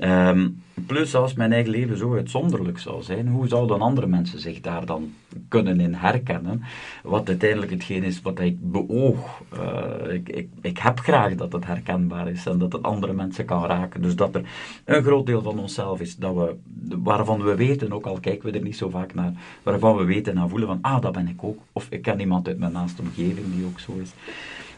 Um, 0.00 0.62
plus, 0.86 1.14
als 1.14 1.34
mijn 1.34 1.52
eigen 1.52 1.70
leven 1.70 1.96
zo 1.96 2.14
uitzonderlijk 2.14 2.78
zou 2.78 3.02
zijn, 3.02 3.28
hoe 3.28 3.48
zouden 3.48 3.80
andere 3.80 4.06
mensen 4.06 4.40
zich 4.40 4.60
daar 4.60 4.86
dan 4.86 5.12
kunnen 5.48 5.80
in 5.80 5.94
herkennen? 5.94 6.62
Wat 7.02 7.28
uiteindelijk 7.28 7.70
hetgeen 7.70 8.02
is 8.02 8.22
wat 8.22 8.40
ik 8.40 8.56
beoog. 8.72 9.42
Uh, 9.54 10.14
ik, 10.14 10.28
ik, 10.28 10.48
ik 10.60 10.78
heb 10.78 10.98
graag 10.98 11.34
dat 11.34 11.52
het 11.52 11.66
herkenbaar 11.66 12.28
is 12.28 12.46
en 12.46 12.58
dat 12.58 12.72
het 12.72 12.82
andere 12.82 13.12
mensen 13.12 13.44
kan 13.44 13.64
raken. 13.64 14.02
Dus 14.02 14.16
dat 14.16 14.34
er 14.34 14.42
een 14.84 15.02
groot 15.02 15.26
deel 15.26 15.42
van 15.42 15.58
onszelf 15.58 16.00
is 16.00 16.16
dat 16.16 16.34
we, 16.34 16.56
waarvan 17.02 17.42
we 17.42 17.54
weten, 17.54 17.92
ook 17.92 18.06
al 18.06 18.20
kijken 18.20 18.50
we 18.52 18.58
er 18.58 18.64
niet 18.64 18.76
zo 18.76 18.88
vaak 18.88 19.14
naar, 19.14 19.32
waarvan 19.62 19.96
we 19.96 20.04
weten 20.04 20.38
en 20.38 20.48
voelen 20.48 20.68
van, 20.68 20.78
ah, 20.80 21.00
dat 21.00 21.12
ben 21.12 21.28
ik 21.28 21.44
ook. 21.44 21.58
Of 21.72 21.86
ik 21.90 22.02
ken 22.02 22.20
iemand 22.20 22.48
uit 22.48 22.58
mijn 22.58 22.72
naaste 22.72 23.02
omgeving 23.02 23.54
die 23.54 23.64
ook 23.68 23.80
zo 23.80 23.98
is. 24.02 24.10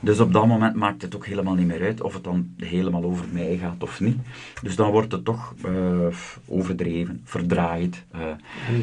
Dus 0.00 0.20
op 0.20 0.33
dat 0.33 0.46
moment 0.46 0.74
maakt 0.74 1.03
het 1.03 1.16
ook 1.16 1.26
helemaal 1.26 1.55
niet 1.55 1.66
meer 1.66 1.83
uit 1.83 2.03
of 2.03 2.14
het 2.14 2.24
dan 2.24 2.55
helemaal 2.57 3.05
over 3.05 3.24
mij 3.33 3.57
gaat 3.57 3.83
of 3.83 4.00
niet. 4.00 4.16
Dus 4.62 4.76
dan 4.76 4.90
wordt 4.90 5.12
het 5.12 5.24
toch 5.24 5.55
uh, 5.66 6.07
overdreven, 6.46 7.20
verdraaid. 7.24 8.05
Uh, 8.14 8.20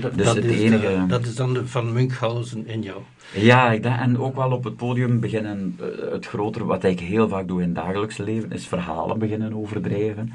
dat, 0.01 0.17
dus 0.17 0.27
het 0.27 0.45
is 0.45 0.59
enige... 0.59 1.05
dat 1.07 1.25
is 1.25 1.35
dan 1.35 1.53
de 1.53 1.67
van 1.67 1.93
Munchausen 1.93 2.67
in 2.67 2.81
jou. 2.81 3.01
Ja, 3.33 3.71
ik 3.71 3.83
denk, 3.83 3.99
en 3.99 4.19
ook 4.19 4.35
wel 4.35 4.51
op 4.51 4.63
het 4.63 4.75
podium 4.75 5.19
beginnen, 5.19 5.77
uh, 5.81 6.11
het 6.11 6.25
grotere, 6.25 6.65
wat 6.65 6.83
ik 6.83 6.99
heel 6.99 7.27
vaak 7.27 7.47
doe 7.47 7.61
in 7.61 7.67
het 7.67 7.75
dagelijks 7.75 8.17
leven, 8.17 8.51
is 8.51 8.67
verhalen 8.67 9.19
beginnen 9.19 9.53
overdrijven. 9.53 10.33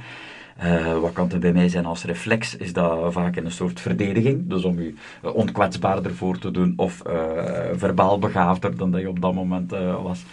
Uh, 0.64 0.98
wat 0.98 1.12
kan 1.12 1.30
er 1.30 1.38
bij 1.38 1.52
mij 1.52 1.68
zijn 1.68 1.86
als 1.86 2.04
reflex? 2.04 2.56
Is 2.56 2.72
dat 2.72 3.12
vaak 3.12 3.36
een 3.36 3.50
soort 3.50 3.80
verdediging, 3.80 4.48
dus 4.48 4.64
om 4.64 4.80
je 4.80 4.94
onkwetsbaarder 5.20 6.14
voor 6.14 6.38
te 6.38 6.50
doen 6.50 6.72
of 6.76 7.02
uh, 7.06 7.12
verbaal 7.72 8.18
begaafder 8.18 8.76
dan 8.76 8.90
dat 8.90 9.00
je 9.00 9.08
op 9.08 9.20
dat 9.20 9.34
moment 9.34 9.72
uh, 9.72 10.02
was. 10.02 10.24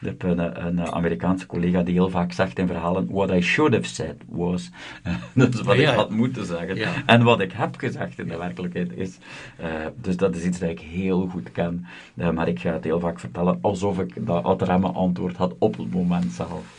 Ik 0.00 0.06
heb 0.06 0.22
een, 0.22 0.66
een, 0.66 0.92
Amerikaanse 0.92 1.46
collega 1.46 1.82
die 1.82 1.94
heel 1.94 2.10
vaak 2.10 2.32
zegt 2.32 2.58
in 2.58 2.66
verhalen: 2.66 3.06
What 3.10 3.30
I 3.30 3.40
should 3.40 3.72
have 3.74 3.86
said 3.86 4.16
was. 4.28 4.70
dus 5.34 5.60
wat 5.60 5.76
ik 5.76 5.86
had 5.86 6.10
moeten 6.10 6.46
zeggen. 6.46 6.78
En 7.06 7.22
wat 7.22 7.40
ik 7.40 7.52
heb 7.52 7.76
gezegd 7.76 8.18
in 8.18 8.28
de 8.28 8.36
werkelijkheid 8.36 8.92
is. 8.96 9.18
Uh, 9.60 9.66
dus 10.00 10.16
dat 10.16 10.36
is 10.36 10.44
iets 10.44 10.58
dat 10.58 10.70
ik 10.70 10.80
heel 10.80 11.26
goed 11.26 11.52
ken. 11.52 11.86
Uh, 12.14 12.30
maar 12.30 12.48
ik 12.48 12.60
ga 12.60 12.72
het 12.72 12.84
heel 12.84 13.00
vaak 13.00 13.20
vertellen 13.20 13.58
alsof 13.60 13.98
ik 13.98 14.26
dat 14.26 14.44
Outremme 14.44 14.88
antwoord 14.88 15.36
had 15.36 15.54
op 15.58 15.76
het 15.76 15.92
moment 15.92 16.32
zelf. 16.32 16.75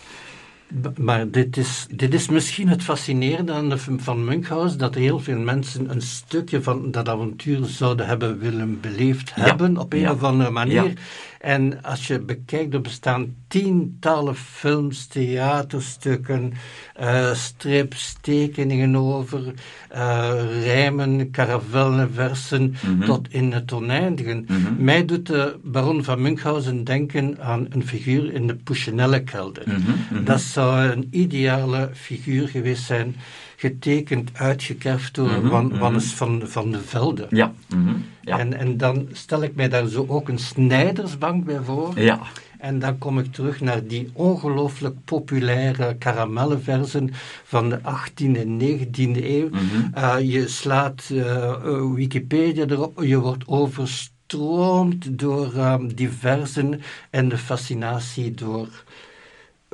Maar 0.98 1.30
dit 1.30 1.58
is, 1.58 1.88
dit 1.92 2.14
is 2.14 2.30
misschien 2.30 2.68
het 2.68 2.84
fascinerende 2.84 3.52
aan 3.52 3.70
de 3.70 3.78
van 3.78 4.26
Munchausen, 4.26 4.78
dat 4.78 4.96
heel 4.96 5.20
veel 5.20 5.40
mensen 5.40 5.92
een 5.92 6.02
stukje 6.02 6.62
van 6.62 6.92
dat 6.92 7.10
avontuur 7.10 7.66
zouden 7.66 8.08
hebben 8.08 8.40
willen 8.40 8.80
beleefd 8.80 9.36
hebben 9.36 9.78
op 9.78 9.94
een 9.94 10.10
of 10.10 10.24
andere 10.24 10.50
manier. 10.50 10.94
En 11.40 11.84
als 11.84 12.08
je 12.08 12.20
bekijkt, 12.20 12.74
er 12.74 12.82
bestaan 12.82 13.36
tientallen 13.48 14.36
films, 14.36 15.06
theaterstukken, 15.06 16.54
uh, 17.02 17.34
strips, 17.34 18.16
tekeningen 18.22 18.96
over, 18.96 19.54
uh, 19.94 20.32
rijmen, 20.64 21.32
karavellenversen, 21.32 22.76
mm 22.86 23.06
tot 23.06 23.34
in 23.34 23.52
het 23.52 23.72
oneindige. 23.72 24.44
Mhm. 24.48 24.84
Mij 24.84 25.06
doet 25.06 25.28
de 25.28 25.60
baron 25.64 26.04
van 26.04 26.22
Munchausen 26.22 26.84
denken 26.84 27.38
aan 27.42 27.66
een 27.70 27.88
figuur 27.88 28.34
in 28.34 28.48
de 28.48 28.56
Puccinelle-kelder. 28.56 29.64
Mhm, 29.66 29.80
mhm. 30.12 30.24
Dat 30.24 30.42
zou 30.42 30.86
een 30.88 31.08
ideale 31.12 31.90
figuur 31.94 32.48
geweest 32.48 32.84
zijn 32.84 33.16
getekend, 33.60 34.30
uitgekerfd 34.34 35.16
door 35.16 35.30
mm 35.30 35.50
-hmm, 35.50 35.78
Wannes 35.78 36.14
van, 36.14 36.42
van 36.46 36.72
de 36.72 36.82
Velde. 36.82 37.28
Ja. 37.30 37.54
Mm 37.70 38.06
ja. 38.28 38.40
En, 38.40 38.54
en 38.54 38.78
dan 38.78 39.08
stel 39.12 39.44
ik 39.44 39.56
mij 39.56 39.70
daar 39.70 39.88
zo 39.88 40.06
ook 40.08 40.30
een 40.30 40.40
snijdersbank 40.40 41.46
bij 41.46 41.60
voor. 41.64 42.00
Ja. 42.00 42.20
En 42.60 42.80
dan 42.80 42.98
kom 42.98 43.20
ik 43.20 43.34
terug 43.34 43.62
naar 43.62 43.88
die 43.88 44.10
ongelooflijk 44.14 44.96
populaire 45.06 45.96
karamellenversen 45.96 47.10
van 47.44 47.70
de 47.70 47.80
18e 47.80 48.38
en 48.38 48.60
19e 48.62 49.24
eeuw. 49.24 49.50
Mm 49.50 49.58
-hmm. 49.94 50.20
je 50.20 50.48
slaat 50.48 51.10
uh, 51.12 51.94
Wikipedia 51.94 52.66
erop, 52.66 53.04
je 53.04 53.20
wordt 53.20 53.48
overstroomd 53.48 55.20
door 55.20 55.56
um, 55.58 55.96
die 55.96 56.10
versen 56.10 56.82
en 57.10 57.30
de 57.30 57.38
fascinatie 57.38 58.34
door, 58.34 58.84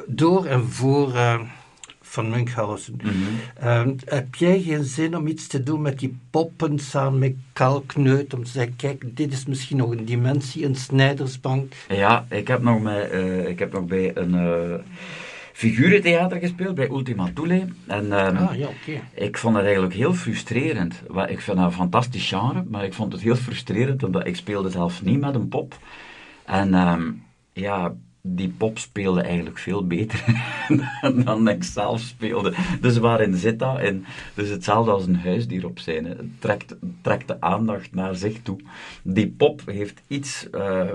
door 0.08 0.46
en 0.46 0.70
voor... 0.70 1.10
Uh, 1.10 1.40
van 2.14 2.30
Munchausen. 2.30 2.96
Mhm. 3.04 3.14
Ehm, 3.60 3.94
heb 4.06 4.36
jij 4.36 4.62
geen 4.62 4.84
zin 4.84 5.18
om 5.18 5.28
iets 5.28 5.48
te 5.48 5.64
doen 5.64 5.82
met 5.82 6.00
die 6.00 6.18
poppen 6.30 6.80
samen 6.80 7.20
met 7.20 7.34
Kalkneut? 7.54 8.34
Om 8.34 8.44
te 8.44 8.50
zeggen, 8.50 8.76
kijk, 8.76 9.18
dit 9.18 9.34
is 9.34 9.46
misschien 9.46 9.78
nog 9.78 9.92
een 9.92 10.06
dimensie, 10.06 10.66
een 10.66 10.76
snijdersbank. 10.76 11.74
Ja, 11.88 12.26
ik 12.30 12.48
heb 12.48 12.62
nog, 12.62 12.82
met, 12.82 13.14
uh, 13.14 13.48
ik 13.48 13.60
heb 13.60 13.74
nog 13.74 13.86
bij 13.86 14.12
een... 14.16 14.34
Uh, 14.34 14.76
figurentheater 15.54 16.40
gespeeld 16.40 16.76
bij 16.76 16.90
Ultima 16.90 17.32
Thule. 17.34 17.68
En 17.88 18.06
um, 18.06 18.38
ah, 18.38 18.56
ja, 18.56 18.68
okay. 18.68 19.04
ik 19.14 19.38
vond 19.38 19.56
het 19.56 19.64
eigenlijk 19.64 19.94
heel 19.94 20.14
frustrerend. 20.14 21.02
Ik 21.28 21.42
vind 21.42 21.58
dat 21.58 21.66
een 21.66 21.72
fantastisch 21.72 22.28
genre, 22.28 22.64
maar 22.68 22.84
ik 22.84 22.94
vond 22.94 23.14
het 23.14 23.22
heel 23.22 23.36
frustrerend 23.36 24.04
omdat 24.04 24.28
ik 24.28 24.36
speelde 24.36 24.70
zelf 24.70 25.04
niet 25.04 25.20
met 25.20 25.36
een 25.36 25.48
pop. 25.48 25.78
En 26.46 26.74
um, 26.74 27.24
ja, 27.54 27.94
die 28.28 28.50
pop 28.50 28.78
speelde 28.78 29.22
eigenlijk 29.22 29.58
veel 29.58 29.88
beter 29.88 30.24
dan 31.26 31.48
ik 31.48 31.64
zelf 31.64 32.00
speelde. 32.00 32.54
Dus 32.82 32.98
waarin 32.98 33.36
zit 33.36 33.60
dat? 33.60 33.82
in? 33.82 34.06
dus 34.34 34.50
hetzelfde 34.50 34.92
als 34.92 35.06
een 35.06 35.16
huisdier 35.16 35.66
op 35.66 35.80
zijn. 35.80 36.06
Het 36.06 36.20
trekt, 36.40 36.76
trekt 37.02 37.28
de 37.28 37.42
aandacht 37.42 37.94
naar 37.94 38.16
zich 38.16 38.42
toe. 38.42 38.60
Die 39.02 39.28
pop 39.28 39.62
heeft 39.66 40.02
iets 40.08 40.48
uh, 40.52 40.90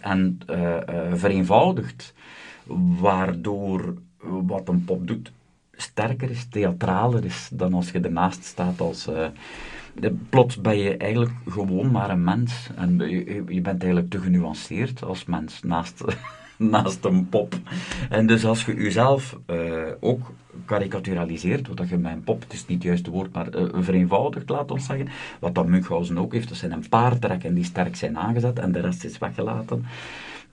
en 0.00 0.38
uh, 0.50 0.76
uh, 0.90 1.14
vereenvoudigd, 1.14 2.14
waardoor 3.00 3.94
wat 4.46 4.68
een 4.68 4.84
pop 4.84 5.06
doet 5.06 5.32
sterker 5.82 6.30
is, 6.30 6.46
theatraler 6.50 7.24
is 7.24 7.48
dan 7.52 7.74
als 7.74 7.90
je 7.90 8.00
ernaast 8.00 8.44
staat 8.44 8.80
als 8.80 9.08
plots 10.28 10.60
ben 10.60 10.78
je 10.78 10.96
eigenlijk 10.96 11.32
gewoon 11.48 11.90
maar 11.90 12.10
een 12.10 12.24
mens. 12.24 12.70
En 12.76 12.98
je, 12.98 13.44
je 13.48 13.60
bent 13.60 13.82
eigenlijk 13.82 14.10
te 14.10 14.18
genuanceerd 14.18 15.02
als 15.02 15.24
mens 15.24 15.62
naast, 15.62 16.04
naast 16.56 17.04
een 17.04 17.28
pop. 17.28 17.54
En 18.10 18.26
dus 18.26 18.44
als 18.44 18.64
je 18.64 18.74
jezelf 18.74 19.38
uh, 19.50 19.82
ook 20.00 20.32
karikaturaliseert, 20.64 21.68
wat 21.68 21.88
je 21.88 21.94
een 21.94 22.24
pop, 22.24 22.42
het 22.42 22.52
is 22.52 22.66
niet 22.66 22.78
het 22.78 22.86
juiste 22.86 23.10
woord, 23.10 23.32
maar 23.32 23.56
uh, 23.56 23.68
vereenvoudigd, 23.74 24.48
laat 24.48 24.70
ons 24.70 24.86
zeggen, 24.86 25.08
wat 25.40 25.54
dat 25.54 25.66
Munchausen 25.66 26.18
ook 26.18 26.32
heeft, 26.32 26.48
dat 26.48 26.56
zijn 26.56 26.72
een 26.72 26.88
paar 26.88 27.18
trekken 27.18 27.54
die 27.54 27.64
sterk 27.64 27.96
zijn 27.96 28.18
aangezet 28.18 28.58
en 28.58 28.72
de 28.72 28.80
rest 28.80 29.04
is 29.04 29.18
weggelaten. 29.18 29.84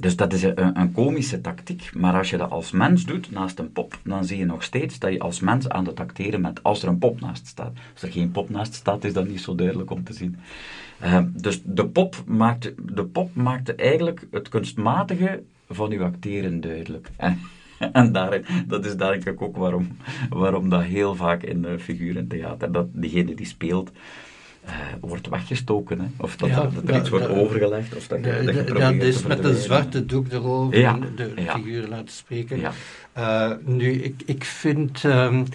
Dus 0.02 0.16
dat 0.16 0.34
is 0.34 0.44
een, 0.44 0.80
een, 0.80 0.92
komische 0.92 1.42
tactiek. 1.42 1.90
Maar 1.96 2.14
als 2.14 2.30
je 2.30 2.38
dat 2.38 2.50
als 2.50 2.72
mens 2.72 3.06
doet, 3.06 3.32
naast 3.32 3.60
een 3.60 3.72
pop, 3.72 4.00
dan 4.04 4.26
zie 4.26 4.38
je 4.38 4.46
nog 4.46 4.64
steeds 4.64 5.00
dat 5.00 5.12
je 5.12 5.20
als 5.20 5.40
mens 5.40 5.70
aan 5.70 5.86
het 5.86 6.00
acteren 6.00 6.42
bent 6.42 6.64
als 6.64 6.84
er 6.84 6.90
een 6.90 6.98
pop 6.98 7.20
naast 7.20 7.48
staat. 7.48 7.72
Als 7.94 8.02
er 8.02 8.12
geen 8.12 8.32
pop 8.32 8.50
naast 8.50 8.74
staat, 8.74 9.04
is 9.04 9.14
dat 9.14 9.28
niet 9.28 9.42
zo 9.42 9.56
duidelijk 9.56 9.92
om 9.92 10.04
te 10.04 10.14
zien. 10.14 10.38
Uh, 11.04 11.20
dus 11.28 11.62
de 11.64 11.88
pop, 11.88 12.24
maakt, 12.26 12.74
de 12.94 13.06
pop 13.06 13.36
maakte 13.36 13.76
eigenlijk 13.76 14.28
het 14.32 14.50
kunstmatige 14.50 15.44
van 15.70 15.92
uw 15.92 16.04
acteren 16.04 16.62
duidelijk. 16.62 17.10
En 17.92 18.12
daarin, 18.12 18.46
dat 18.68 18.86
is 18.86 18.96
denk 18.96 19.26
ik 19.26 19.42
ook 19.42 19.58
waarom, 19.58 19.88
waarom 20.30 20.70
dat 20.70 20.84
heel 20.84 21.16
vaak 21.16 21.44
in 21.44 21.64
uh, 21.64 21.78
figurentheater, 21.78 22.72
dat 22.72 22.88
diegene 22.92 23.36
die 23.36 23.46
speelt, 23.46 23.92
wordt 25.02 25.30
weggestoken. 25.30 26.00
Hè? 26.00 26.08
Of 26.18 26.36
dat, 26.36 26.50
ja, 26.50 26.70
dat 26.74 26.90
er 26.90 27.00
iets 27.00 27.10
wordt 27.10 27.28
overgelegd. 27.28 27.96
Of 27.96 28.08
dat, 28.08 28.26
je, 28.26 28.42
dat, 28.46 28.68
je 28.68 28.74
dat 28.74 28.94
is 28.94 29.24
met 29.24 29.44
een 29.44 29.56
zwarte 29.56 30.06
doek 30.06 30.32
erover 30.32 30.80
ja, 30.80 31.00
de, 31.16 31.34
de 31.34 31.42
figuren 31.42 31.90
laten 31.90 32.14
spreken. 32.14 32.62
Uh, 33.18 33.52
nu, 33.64 33.92
ik, 33.92 34.22
ik 34.26 34.44
vind... 34.44 35.04
Um, 35.04 35.46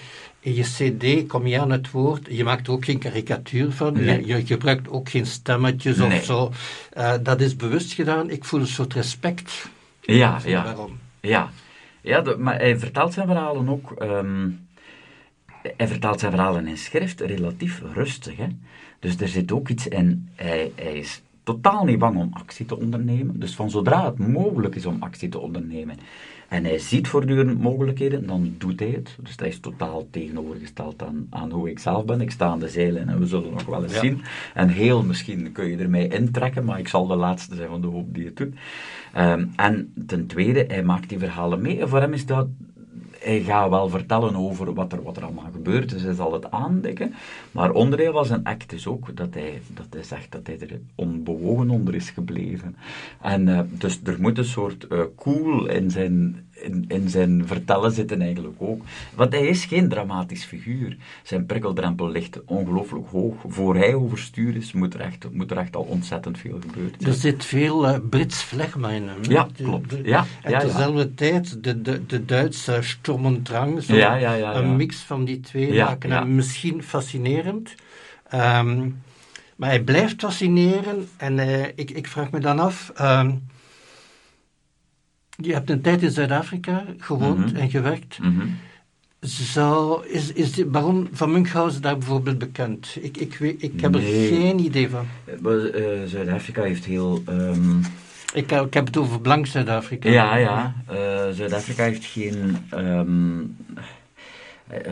in 0.40 0.54
je 0.54 0.62
cd 0.62 1.26
kom 1.26 1.46
je 1.46 1.60
aan 1.60 1.70
het 1.70 1.90
woord, 1.90 2.26
je 2.30 2.44
maakt 2.44 2.66
er 2.66 2.72
ook 2.72 2.84
geen 2.84 2.98
karikatuur 2.98 3.72
van, 3.72 3.92
nee. 3.92 4.26
je, 4.26 4.36
je, 4.36 4.46
gebruikt 4.46 4.88
ook 4.88 5.08
geen 5.08 5.26
stemmetjes 5.26 5.96
nee. 5.96 6.18
of 6.18 6.24
zo. 6.24 6.52
Uh, 6.96 7.14
dat 7.22 7.40
is 7.40 7.56
bewust 7.56 7.92
gedaan. 7.92 8.30
Ik 8.30 8.44
voel 8.44 8.60
een 8.60 8.66
soort 8.66 8.94
respect. 8.94 9.68
Ja, 10.00 10.38
ja. 10.44 10.64
Waarom? 10.64 10.98
Ja, 11.20 11.50
ja 12.00 12.20
de, 12.20 12.36
maar 12.38 12.56
hij 12.56 12.78
vertelt 12.78 13.12
zijn 13.12 13.26
verhalen 13.26 13.68
ook... 13.68 13.94
Um, 14.02 14.66
hij 15.76 15.88
vertaalt 15.88 16.20
zijn 16.20 16.32
verhalen 16.32 16.66
in 16.66 16.78
schrift 16.78 17.20
relatief 17.20 17.82
rustig. 17.94 18.36
Hè? 18.36 18.46
Dus 18.98 19.16
er 19.16 19.28
zit 19.28 19.52
ook 19.52 19.68
iets 19.68 19.88
in. 19.88 20.28
Hij, 20.34 20.72
hij 20.74 20.98
is 20.98 21.22
totaal 21.42 21.84
niet 21.84 21.98
bang 21.98 22.16
om 22.16 22.28
actie 22.32 22.66
te 22.66 22.78
ondernemen. 22.78 23.40
Dus 23.40 23.54
van 23.54 23.70
zodra 23.70 24.04
het 24.04 24.18
mogelijk 24.18 24.74
is 24.74 24.86
om 24.86 24.96
actie 25.02 25.28
te 25.28 25.38
ondernemen 25.38 25.96
en 26.48 26.64
hij 26.64 26.78
ziet 26.78 27.08
voortdurend 27.08 27.60
mogelijkheden, 27.60 28.26
dan 28.26 28.54
doet 28.58 28.80
hij 28.80 28.88
het. 28.88 29.16
Dus 29.22 29.36
dat 29.36 29.48
is 29.48 29.60
totaal 29.60 30.06
tegenovergesteld 30.10 31.02
aan, 31.02 31.26
aan 31.30 31.50
hoe 31.50 31.70
ik 31.70 31.78
zelf 31.78 32.04
ben. 32.04 32.20
Ik 32.20 32.30
sta 32.30 32.46
aan 32.46 32.58
de 32.58 32.68
zeilen 32.68 33.08
en 33.08 33.18
we 33.18 33.26
zullen 33.26 33.50
nog 33.50 33.64
wel 33.64 33.82
eens 33.82 33.98
zien. 33.98 34.22
En 34.54 34.68
heel 34.68 35.02
misschien 35.02 35.52
kun 35.52 35.66
je 35.66 35.76
ermee 35.76 36.08
intrekken, 36.08 36.64
maar 36.64 36.78
ik 36.78 36.88
zal 36.88 37.06
de 37.06 37.16
laatste 37.16 37.54
zijn 37.54 37.68
van 37.68 37.80
de 37.80 37.86
hoop 37.86 38.14
die 38.14 38.24
het 38.24 38.36
doet. 38.36 38.54
Um, 39.18 39.52
en 39.56 39.92
ten 40.06 40.26
tweede, 40.26 40.64
hij 40.68 40.82
maakt 40.82 41.08
die 41.08 41.18
verhalen 41.18 41.60
mee. 41.60 41.80
En 41.80 41.88
voor 41.88 42.00
hem 42.00 42.12
is 42.12 42.26
dat 42.26 42.46
hij 43.24 43.40
gaat 43.40 43.70
wel 43.70 43.88
vertellen 43.88 44.36
over 44.36 44.74
wat 44.74 44.92
er, 44.92 45.02
wat 45.02 45.16
er 45.16 45.24
allemaal 45.24 45.50
gebeurt, 45.52 45.88
dus 45.88 46.02
hij 46.02 46.14
zal 46.14 46.32
het 46.32 46.50
aandekken. 46.50 47.14
Maar 47.50 47.70
onderdeel 47.72 48.12
van 48.12 48.24
zijn 48.24 48.44
act 48.44 48.72
is 48.72 48.86
ook 48.86 49.16
dat 49.16 49.34
hij, 49.34 49.60
dat 49.74 49.86
hij 49.90 50.02
zegt 50.02 50.32
dat 50.32 50.46
hij 50.46 50.58
er 50.58 50.80
onbewogen 50.94 51.70
onder 51.70 51.94
is 51.94 52.10
gebleven. 52.10 52.76
En 53.20 53.48
uh, 53.48 53.60
dus 53.70 54.00
er 54.04 54.20
moet 54.20 54.38
een 54.38 54.44
soort 54.44 54.86
uh, 54.88 55.00
cool 55.16 55.66
in 55.66 55.90
zijn, 55.90 56.46
in, 56.54 56.84
in 56.88 57.08
zijn 57.08 57.46
vertellen 57.46 57.92
zitten 57.92 58.20
eigenlijk 58.20 58.54
ook. 58.58 58.82
Want 59.14 59.32
hij 59.32 59.46
is 59.46 59.64
geen 59.64 59.88
dramatisch 59.88 60.44
figuur. 60.44 60.96
Zijn 61.22 61.46
prikkeldrempel 61.46 62.08
ligt 62.08 62.44
ongelooflijk 62.44 63.08
hoog. 63.10 63.34
Voor 63.46 63.76
hij 63.76 63.94
overstuur 63.94 64.56
is, 64.56 64.72
moet 64.72 64.94
er 64.94 65.00
echt, 65.00 65.26
moet 65.32 65.50
er 65.50 65.56
echt 65.56 65.76
al 65.76 65.82
ontzettend 65.82 66.38
veel 66.38 66.58
gebeuren. 66.60 66.92
Er 67.06 67.12
zit 67.12 67.44
veel 67.44 67.88
uh, 67.88 67.96
Brits 68.10 68.42
flegma 68.42 68.90
in 68.90 69.08
hem. 69.08 69.18
Ja, 69.22 69.48
klopt. 69.56 69.90
De, 69.90 70.00
ja, 70.04 70.24
en 70.42 70.50
ja, 70.50 70.58
tezelfde 70.58 71.02
ja. 71.02 71.08
tijd 71.14 71.64
de, 71.64 71.82
de, 71.82 72.06
de 72.06 72.24
Duitse 72.24 72.78
Sturm 72.80 73.26
und 73.26 73.44
Drang. 73.44 73.82
Zo 73.82 73.94
ja, 73.94 74.14
ja, 74.14 74.34
ja, 74.34 74.54
Een 74.54 74.76
mix 74.76 74.96
van 74.96 75.24
die 75.24 75.40
twee 75.40 75.78
maken 75.78 76.10
hem 76.10 76.34
misschien 76.34 76.82
fascinerend. 76.82 77.74
Um, 78.34 79.02
maar 79.56 79.68
hij 79.68 79.82
blijft 79.82 80.20
fascineren 80.20 81.08
en 81.16 81.38
uh, 81.38 81.62
ik, 81.62 81.90
ik 81.90 82.06
vraag 82.06 82.30
me 82.30 82.40
dan 82.40 82.58
af... 82.58 82.92
Um, 83.00 83.42
je 85.36 85.52
hebt 85.52 85.70
een 85.70 85.80
tijd 85.80 86.02
in 86.02 86.10
Zuid-Afrika 86.10 86.84
gewoond 86.98 87.38
mm 87.38 87.44
-hmm. 87.44 87.56
en 87.56 87.70
gewerkt. 87.70 88.18
Mm 88.18 88.38
-hmm. 88.38 88.56
Zou, 89.20 90.06
is, 90.06 90.32
is 90.32 90.52
de 90.52 90.64
baron 90.64 91.08
van 91.12 91.32
Munchausen 91.32 91.82
daar 91.82 91.98
bijvoorbeeld 91.98 92.38
bekend? 92.38 92.96
Ik, 93.00 93.16
ik, 93.16 93.36
weet, 93.36 93.62
ik 93.62 93.80
heb 93.80 93.90
nee. 93.90 94.30
er 94.30 94.36
geen 94.36 94.58
idee 94.58 94.88
van. 94.88 95.06
Uh, 95.42 96.04
Zuid-Afrika 96.06 96.62
heeft 96.62 96.84
heel... 96.84 97.22
Um... 97.28 97.80
Ik, 98.34 98.52
ik, 98.52 98.74
heb 98.74 98.86
het 98.86 98.96
over 98.96 99.20
blank 99.20 99.46
Zuid-Afrika. 99.46 100.10
Ja, 100.10 100.36
ja. 100.36 100.74
Uh, 100.90 100.96
Zuid-Afrika 101.30 101.82
heeft 101.82 102.04
geen... 102.04 102.56
Um, 102.74 103.56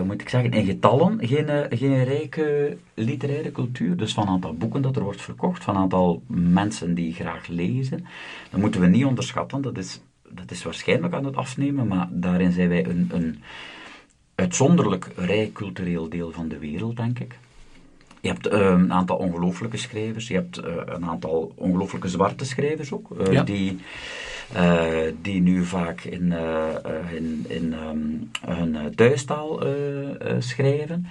moet 0.05 0.21
ik 0.21 0.29
zeggen, 0.29 0.51
in 0.51 0.65
getallen 0.65 1.19
geen, 1.21 1.67
geen 1.71 2.05
rijke 2.05 2.77
literaire 2.95 3.53
cultuur. 3.53 3.97
Dus 3.97 4.13
van 4.13 4.29
aantal 4.29 4.55
boeken 4.55 4.83
dat 4.83 4.97
er 4.97 5.03
wordt 5.03 5.23
verkocht, 5.23 5.65
van 5.65 5.77
aantal 5.77 6.23
mensen 6.27 6.95
die 6.95 7.15
graag 7.15 7.47
lezen. 7.47 8.07
Dat 8.51 8.61
moeten 8.61 8.81
we 8.81 8.87
niet 8.87 9.05
onderschatten. 9.05 9.63
Dat 9.63 9.79
is 9.79 10.01
dat 10.35 10.51
is 10.51 10.63
waarschijnlijk 10.63 11.15
aan 11.15 11.25
het 11.25 11.37
afnemen, 11.37 11.87
maar 11.87 12.09
daarin 12.11 12.53
zijn 12.53 12.69
wij 12.69 12.87
een, 12.87 13.11
een 13.13 13.43
uitzonderlijk 14.35 15.09
rijk 15.17 15.53
cultureel 15.53 16.09
deel 16.09 16.31
van 16.33 16.49
de 16.49 16.59
wereld, 16.59 16.97
denk 16.97 17.19
ik. 17.19 17.39
Je 18.21 18.29
hebt 18.29 18.53
uh, 18.53 18.61
een 18.61 18.93
aantal 18.93 19.17
ongelooflijke 19.17 19.77
schrijvers, 19.77 20.29
je 20.29 20.35
hebt 20.35 20.59
uh, 20.59 20.65
een 20.85 21.05
aantal 21.05 21.53
ongelooflijke 21.55 22.09
zwarte 22.09 22.45
schrijvers 22.45 22.93
ook, 22.93 23.11
uh, 23.21 23.33
ja. 23.33 23.43
die, 23.43 23.79
die 25.23 25.41
nu 25.41 25.65
vaak 25.65 26.01
in, 26.01 26.33
in, 27.15 27.45
in 27.49 27.73
um, 27.73 28.31
hun 28.47 28.95
thuistaal 28.95 29.63
schrijven. 30.39 31.07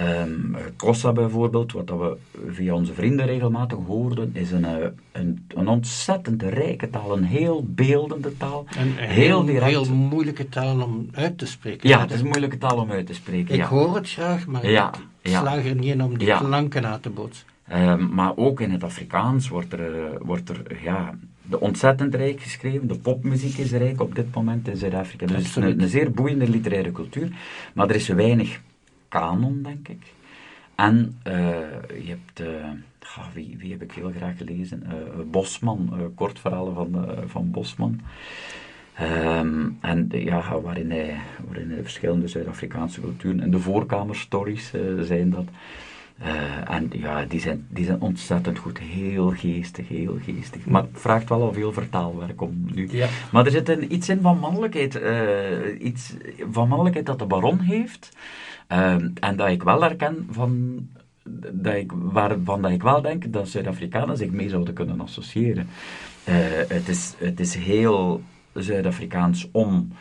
Um, 0.00 0.56
Kossa 0.76 1.12
bijvoorbeeld, 1.12 1.72
wat 1.72 1.86
dat 1.86 1.98
we 1.98 2.16
via 2.48 2.74
onze 2.74 2.92
vrienden 2.92 3.26
regelmatig 3.26 3.78
hoorden, 3.86 4.30
is 4.32 4.50
een, 4.50 4.66
een, 5.12 5.46
een 5.48 5.68
ontzettend 5.68 6.42
rijke 6.42 6.90
taal, 6.90 7.16
een 7.16 7.24
heel 7.24 7.64
beeldende 7.68 8.36
taal. 8.36 8.64
Een 8.78 8.92
heel, 8.96 9.46
heel, 9.46 9.62
heel 9.62 9.94
moeilijke 9.94 10.48
taal 10.48 10.82
om 10.82 11.08
uit 11.12 11.38
te 11.38 11.46
spreken. 11.46 11.88
Ja, 11.88 12.00
het 12.00 12.10
is 12.10 12.20
een 12.20 12.26
moeilijke 12.26 12.58
taal 12.58 12.76
om 12.76 12.90
uit 12.90 13.06
te 13.06 13.14
spreken. 13.14 13.54
Ik 13.54 13.60
ja. 13.60 13.68
hoor 13.68 13.94
het 13.94 14.10
graag, 14.10 14.46
maar 14.46 14.66
ja, 14.66 14.92
ik 15.20 15.30
ja. 15.30 15.40
slaag 15.40 15.66
er 15.66 15.74
niet 15.74 15.92
in 15.92 16.02
om 16.02 16.18
die 16.18 16.36
klanken 16.36 16.86
aan 16.86 17.00
te 17.00 17.10
bootsen. 17.10 17.46
Um, 17.72 18.14
maar 18.14 18.36
ook 18.36 18.60
in 18.60 18.70
het 18.70 18.84
Afrikaans 18.84 19.48
wordt 19.48 19.72
er, 19.72 19.96
uh, 19.96 20.04
wordt 20.20 20.48
er 20.48 20.62
ja, 20.82 21.14
de 21.42 21.60
ontzettend 21.60 22.14
rijk 22.14 22.40
geschreven. 22.40 22.88
De 22.88 22.98
popmuziek 22.98 23.58
is 23.58 23.72
rijk 23.72 24.00
op 24.00 24.14
dit 24.14 24.34
moment 24.34 24.68
in 24.68 24.76
Zuid-Afrika. 24.76 25.26
Dus 25.26 25.36
het 25.36 25.46
is 25.46 25.56
een, 25.56 25.82
een 25.82 25.88
zeer 25.88 26.10
boeiende 26.10 26.48
literaire 26.48 26.92
cultuur. 26.92 27.28
Maar 27.72 27.88
er 27.88 27.94
is 27.94 28.08
weinig 28.08 28.60
kanon, 29.10 29.62
denk 29.62 29.88
ik. 29.88 30.02
En 30.80 31.20
uh, 31.26 31.34
je 32.04 32.08
hebt, 32.08 32.40
uh, 32.40 32.46
oh, 33.18 33.26
wie, 33.34 33.56
wie 33.58 33.70
heb 33.70 33.82
ik 33.82 33.92
heel 33.92 34.12
graag 34.16 34.36
gelezen? 34.36 34.82
Uh, 34.86 35.24
Bosman, 35.30 36.12
kortverhalen 36.14 36.74
van, 36.74 37.06
van 37.26 37.50
Bosman. 37.50 38.00
Um, 39.00 39.78
en 39.80 40.08
ja, 40.12 40.60
waarin 40.60 40.90
hij, 40.90 41.16
waarin 41.46 41.70
hij 41.70 41.82
verschillende 41.82 42.28
Zuid-Afrikaanse 42.28 43.00
culturen 43.00 43.40
en 43.40 43.50
de 43.50 43.58
voorkamerstories 43.58 44.72
zijn 45.00 45.30
dat. 45.30 45.44
en 46.68 46.90
ja, 46.92 47.24
die 47.24 47.40
zijn, 47.40 47.66
die 47.68 47.84
zijn 47.84 48.00
ontzettend 48.00 48.58
goed. 48.58 48.78
Heel 48.78 49.30
geestig, 49.30 49.88
heel 49.88 50.18
geestig. 50.24 50.66
Maar 50.66 50.82
het 50.82 51.00
vraagt 51.00 51.28
wel 51.28 51.42
al 51.42 51.52
veel 51.52 51.72
vertaalwerk 51.72 52.40
om 52.40 52.66
nu. 52.74 52.88
Ja. 52.90 53.08
Maar 53.32 53.44
er 53.44 53.50
zit 53.50 53.68
een, 53.68 53.92
iets 53.92 54.08
in 54.08 54.20
van 54.20 54.38
mannelijkheid. 54.38 55.00
iets 55.80 56.14
van 56.50 56.68
mannelijkheid 56.68 57.06
dat 57.06 57.18
de 57.18 57.26
baron 57.26 57.58
heeft. 57.58 58.16
Uh, 58.72 58.94
en 59.20 59.36
dat 59.36 59.48
ik 59.48 59.62
wel 59.62 59.82
herken 59.82 60.26
van, 60.30 60.78
dat 61.52 61.74
ik, 61.74 61.92
waarvan 61.92 62.62
dat 62.62 62.70
ik 62.70 62.82
wel 62.82 63.02
denk 63.02 63.32
dat 63.32 63.48
Zuid-Afrikanen 63.48 64.16
zich 64.16 64.30
mee 64.30 64.48
zouden 64.48 64.74
kunnen 64.74 65.00
associëren. 65.00 65.66
Uh, 66.28 66.34
het, 66.68 66.88
is, 66.88 67.14
het 67.18 67.40
is 67.40 67.54
heel 67.54 68.22
Zuid-Afrikaans 68.54 69.48
om 69.52 69.92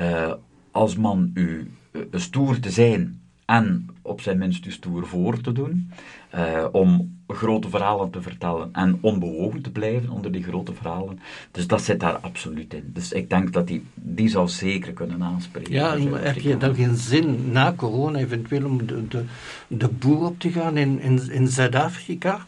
uh, 0.00 0.32
als 0.70 0.96
man 0.96 1.30
u 1.34 1.70
stoer 2.12 2.60
te 2.60 2.70
zijn 2.70 3.20
en 3.44 3.88
op 4.02 4.20
zijn 4.20 4.38
minst 4.38 4.66
u 4.66 4.70
stoer 4.70 5.06
voor 5.06 5.40
te 5.40 5.52
doen. 5.52 5.90
om 6.72 7.13
grote 7.28 7.68
verhalen 7.68 8.10
te 8.10 8.22
vertellen 8.22 8.68
en 8.72 8.98
onbewogen 9.00 9.62
te 9.62 9.70
blijven 9.70 10.10
onder 10.10 10.32
die 10.32 10.42
grote 10.42 10.74
verhalen. 10.74 11.20
Dus 11.50 11.66
dat 11.66 11.82
zit 11.82 12.00
daar 12.00 12.16
absoluut 12.16 12.74
in. 12.74 12.90
Dus 12.94 13.12
ik 13.12 13.30
denk 13.30 13.52
dat 13.52 13.66
die, 13.66 13.86
die 13.94 14.28
zou 14.28 14.48
zeker 14.48 14.92
kunnen 14.92 15.22
aanspreken. 15.22 15.72
Ja, 15.72 15.98
heb 15.98 16.38
je 16.38 16.56
dan 16.56 16.74
geen 16.74 16.96
zin 16.96 17.50
na 17.52 17.72
corona 17.76 18.18
eventueel 18.18 18.64
om 18.64 18.86
de, 18.86 19.08
de, 19.08 19.24
de 19.66 19.88
boer 19.88 20.24
op 20.24 20.38
te 20.38 20.50
gaan 20.50 20.76
in, 20.76 21.00
in, 21.00 21.30
in 21.30 21.48
Zuid-Afrika? 21.48 22.46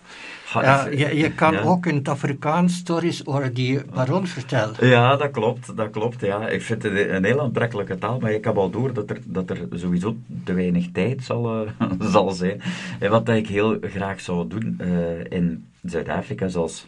Ja, 0.63 0.87
je, 0.87 1.17
je 1.17 1.33
kan 1.33 1.59
ook 1.59 1.87
in 1.87 1.95
het 1.95 2.09
Afrikaans 2.09 2.75
stories 2.75 3.27
over 3.27 3.55
die 3.55 3.81
baron 3.95 4.27
vertellen. 4.27 4.87
Ja, 4.87 5.17
dat 5.17 5.31
klopt, 5.31 5.77
dat 5.77 5.91
klopt. 5.91 6.21
Ja. 6.21 6.49
Ik 6.49 6.63
vind 6.63 6.83
het 6.83 6.93
een 6.93 7.25
heel 7.25 7.41
aantrekkelijke 7.41 7.99
taal, 7.99 8.19
maar 8.19 8.33
ik 8.33 8.45
heb 8.45 8.57
al 8.57 8.71
door 8.71 8.93
dat 8.93 9.11
er, 9.11 9.19
dat 9.25 9.51
er 9.51 9.69
sowieso 9.71 10.17
te 10.45 10.53
weinig 10.53 10.93
tijd 10.93 11.25
zal, 11.25 11.63
uh, 11.63 11.71
zal 12.13 12.31
zijn. 12.31 12.61
En 12.99 13.11
wat 13.11 13.29
ik 13.29 13.49
heel 13.49 13.79
graag 13.81 14.21
zou 14.21 14.49
doen 14.49 14.79
uh, 14.81 15.25
in 15.29 15.67
Zuid-Afrika, 15.83 16.49
zoals 16.49 16.87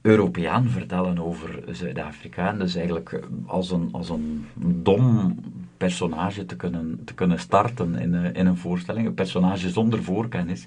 Europeaan 0.00 0.68
vertellen 0.68 1.18
over 1.18 1.62
Zuid-Afrika. 1.70 2.48
En 2.48 2.58
dus 2.58 2.74
eigenlijk 2.74 3.20
als 3.46 3.70
een, 3.70 3.88
als 3.92 4.08
een 4.08 4.46
dom 4.54 5.36
personage 5.76 6.46
te 6.46 6.56
kunnen, 6.56 7.00
te 7.04 7.14
kunnen 7.14 7.38
starten 7.38 7.94
in, 7.94 8.34
in 8.34 8.46
een 8.46 8.56
voorstelling. 8.56 9.06
Een 9.06 9.14
personage 9.14 9.70
zonder 9.70 10.02
voorkennis. 10.02 10.66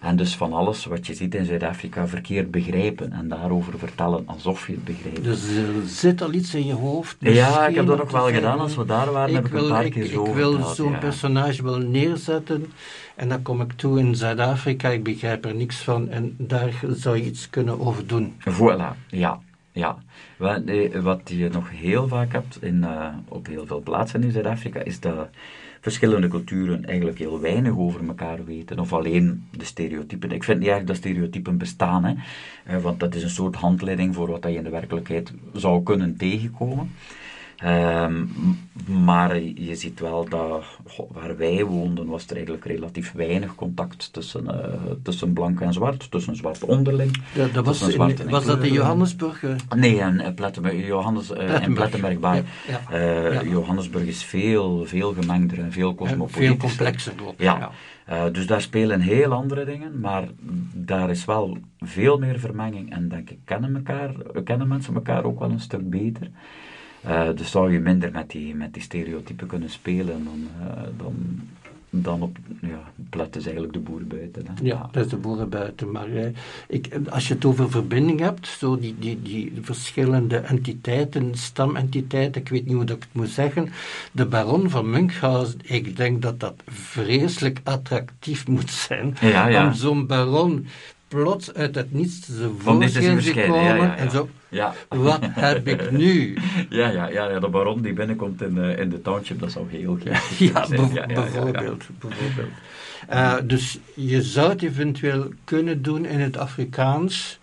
En 0.00 0.16
dus 0.16 0.36
van 0.36 0.52
alles 0.52 0.84
wat 0.84 1.06
je 1.06 1.14
ziet 1.14 1.34
in 1.34 1.44
Zuid-Afrika 1.44 2.08
verkeerd 2.08 2.50
begrijpen 2.50 3.12
en 3.12 3.28
daarover 3.28 3.78
vertellen 3.78 4.22
alsof 4.26 4.66
je 4.66 4.72
het 4.72 4.84
begrijpt. 4.84 5.24
Dus 5.24 5.48
er 5.48 5.88
zit 5.88 6.22
al 6.22 6.32
iets 6.32 6.54
in 6.54 6.66
je 6.66 6.74
hoofd? 6.74 7.16
Ja, 7.18 7.66
ik 7.66 7.74
heb 7.74 7.86
dat 7.86 8.00
ook 8.00 8.10
wel 8.10 8.30
gedaan. 8.32 8.58
Als 8.58 8.76
we 8.76 8.84
daar 8.84 9.12
waren, 9.12 9.34
heb 9.34 9.46
ik 9.46 9.52
een 9.52 9.68
paar 9.68 9.88
keer 9.88 10.04
zo 10.04 10.24
Ik 10.24 10.34
wil 10.34 10.64
zo'n 10.64 10.98
personage 10.98 11.62
wel 11.62 11.78
neerzetten 11.78 12.72
en 13.14 13.28
dan 13.28 13.42
kom 13.42 13.60
ik 13.60 13.72
toe 13.72 13.98
in 13.98 14.14
Zuid-Afrika, 14.14 14.88
ik 14.88 15.02
begrijp 15.02 15.44
er 15.44 15.54
niks 15.54 15.76
van 15.76 16.08
en 16.08 16.34
daar 16.38 16.82
zou 16.88 17.16
je 17.16 17.24
iets 17.24 17.50
kunnen 17.50 17.80
over 17.80 18.06
doen. 18.06 18.34
Voilà, 18.40 19.06
ja. 19.08 19.40
Ja, 19.72 19.98
wat 21.02 21.20
je 21.24 21.48
nog 21.52 21.70
heel 21.70 22.08
vaak 22.08 22.32
hebt 22.32 22.62
in, 22.62 22.76
uh, 22.76 23.08
op 23.28 23.46
heel 23.46 23.66
veel 23.66 23.80
plaatsen 23.80 24.22
in 24.22 24.30
Zuid-Afrika, 24.30 24.80
is 24.80 25.00
dat 25.00 25.28
verschillende 25.86 26.28
culturen 26.28 26.84
eigenlijk 26.84 27.18
heel 27.18 27.40
weinig 27.40 27.76
over 27.76 28.06
elkaar 28.08 28.44
weten, 28.44 28.78
of 28.78 28.92
alleen 28.92 29.44
de 29.56 29.64
stereotypen. 29.64 30.30
Ik 30.30 30.44
vind 30.44 30.58
niet 30.58 30.68
eigenlijk 30.68 30.86
dat 30.86 31.10
stereotypen 31.10 31.58
bestaan, 31.58 32.04
hè, 32.04 32.14
eh, 32.64 32.82
want 32.82 33.00
dat 33.00 33.14
is 33.14 33.22
een 33.22 33.30
soort 33.30 33.54
handleiding 33.54 34.14
voor 34.14 34.30
wat 34.30 34.42
je 34.42 34.54
in 34.54 34.62
de 34.62 34.70
werkelijkheid 34.70 35.32
zou 35.52 35.82
kunnen 35.82 36.16
tegenkomen. 36.16 36.90
Ehm, 37.56 38.24
maar 39.04 39.40
je 39.40 39.74
ziet 39.74 40.00
wel 40.00 40.28
dat 40.28 40.64
waar 41.12 41.36
wij 41.36 41.64
woonden 41.64 42.06
was 42.06 42.26
er 42.26 42.34
eigenlijk 42.34 42.64
relatief 42.64 43.12
weinig 43.12 43.54
contact 43.54 44.12
tussen, 44.12 44.44
uh, 44.44 44.92
tussen 45.02 45.32
blank 45.32 45.60
en 45.60 45.72
zwart, 45.72 46.10
tussen 46.10 46.36
zwart 46.36 46.64
onderling. 46.64 47.22
Ja, 47.34 47.46
dat 47.52 47.66
was, 47.66 47.88
in, 47.88 48.28
was 48.28 48.44
dat 48.44 48.64
in 48.64 48.72
Johannesburg? 48.72 49.42
Uh? 49.42 49.54
Nee, 49.76 49.96
in, 49.96 50.34
Plettenberg, 50.34 50.86
Johannes, 50.86 51.30
uh, 51.30 51.62
in 51.62 51.74
Plettenberg 51.74 52.18
bij. 52.18 52.44
Ja, 52.68 52.98
ja, 52.98 53.42
Johannesburg 53.42 54.04
is 54.04 54.24
veel, 54.24 54.84
veel 54.84 55.12
gemengder 55.12 55.58
en 55.58 55.72
veel 55.72 55.94
cosmopolitischer. 55.94 56.46
veel 56.46 56.56
complexer. 56.56 57.12
Ja. 57.38 57.70
dus 58.30 58.46
daar 58.46 58.60
spelen 58.60 59.00
heel 59.00 59.32
andere 59.32 59.64
dingen, 59.64 60.00
maar 60.00 60.24
daar 60.72 61.10
is 61.10 61.24
wel 61.24 61.58
veel 61.80 62.18
meer 62.18 62.38
vermenging 62.38 62.92
en 62.92 63.08
denk 63.08 63.30
ik 63.30 63.38
kennen, 63.44 63.76
elkaar, 63.76 64.12
kennen 64.44 64.68
mensen 64.68 64.94
elkaar 64.94 65.24
ook 65.24 65.38
wel 65.38 65.50
een 65.50 65.60
stuk 65.60 65.90
beter. 65.90 66.30
Uh, 67.06 67.28
dus 67.34 67.50
zou 67.50 67.72
je 67.72 67.78
minder 67.78 68.10
met 68.12 68.30
die, 68.30 68.54
met 68.54 68.72
die 68.72 68.82
stereotypen 68.82 69.46
kunnen 69.46 69.70
spelen 69.70 70.24
dan, 70.24 70.48
uh, 70.60 70.82
dan, 70.96 71.14
dan 71.90 72.22
op 72.22 72.36
ja, 72.60 72.82
plat 73.10 73.36
is 73.36 73.44
eigenlijk 73.44 73.72
de 73.72 73.78
boeren 73.78 74.08
buiten. 74.08 74.46
Hè. 74.46 74.52
Ja, 74.62 74.88
dat 74.92 75.04
is 75.04 75.10
de 75.10 75.16
boeren 75.16 75.48
buiten. 75.48 75.90
Maar 75.90 76.08
uh, 76.08 76.26
ik, 76.68 76.98
als 77.08 77.28
je 77.28 77.34
het 77.34 77.44
over 77.44 77.70
verbinding 77.70 78.20
hebt, 78.20 78.46
zo 78.46 78.78
die, 78.78 78.94
die, 78.98 79.22
die 79.22 79.52
verschillende 79.60 80.36
entiteiten, 80.36 81.34
stamentiteiten, 81.34 82.40
ik 82.40 82.48
weet 82.48 82.66
niet 82.66 82.74
hoe 82.74 82.82
ik 82.82 82.88
het 82.88 83.06
moet 83.12 83.28
zeggen. 83.28 83.68
De 84.12 84.26
baron 84.26 84.70
van 84.70 84.90
Munchausen, 84.90 85.58
ik 85.62 85.96
denk 85.96 86.22
dat 86.22 86.40
dat 86.40 86.54
vreselijk 86.66 87.60
attractief 87.64 88.46
moet 88.48 88.70
zijn. 88.70 89.16
Ja, 89.20 89.48
ja. 89.48 89.66
Om 89.66 89.74
zo'n 89.74 90.06
baron 90.06 90.66
plots 91.08 91.54
uit 91.54 91.74
het 91.74 91.92
niets 91.92 92.20
tevoorschijn 92.20 93.22
gekomen 93.22 93.62
ja, 93.62 93.74
ja, 93.74 93.96
en 93.96 94.10
zo, 94.10 94.28
ja. 94.56 94.74
wat 94.88 95.18
heb 95.22 95.68
ik 95.68 95.90
nu? 95.90 96.36
Ja, 96.68 96.88
ja, 96.90 97.08
ja, 97.08 97.40
de 97.40 97.48
baron 97.48 97.82
die 97.82 97.92
binnenkomt 97.92 98.42
in, 98.42 98.56
uh, 98.56 98.78
in 98.78 98.88
de 98.88 99.02
township, 99.02 99.40
dat 99.40 99.52
zou 99.52 99.66
heel 99.70 99.98
graag 100.04 100.38
ja, 100.38 100.66
zijn. 100.66 100.92
Ja, 100.92 101.06
bijvoorbeeld. 101.06 101.84
bijvoorbeeld. 101.98 102.52
Uh, 103.12 103.34
dus 103.44 103.78
je 103.94 104.22
zou 104.22 104.50
het 104.50 104.62
eventueel 104.62 105.28
kunnen 105.44 105.82
doen 105.82 106.04
in 106.04 106.20
het 106.20 106.36
Afrikaans, 106.36 107.38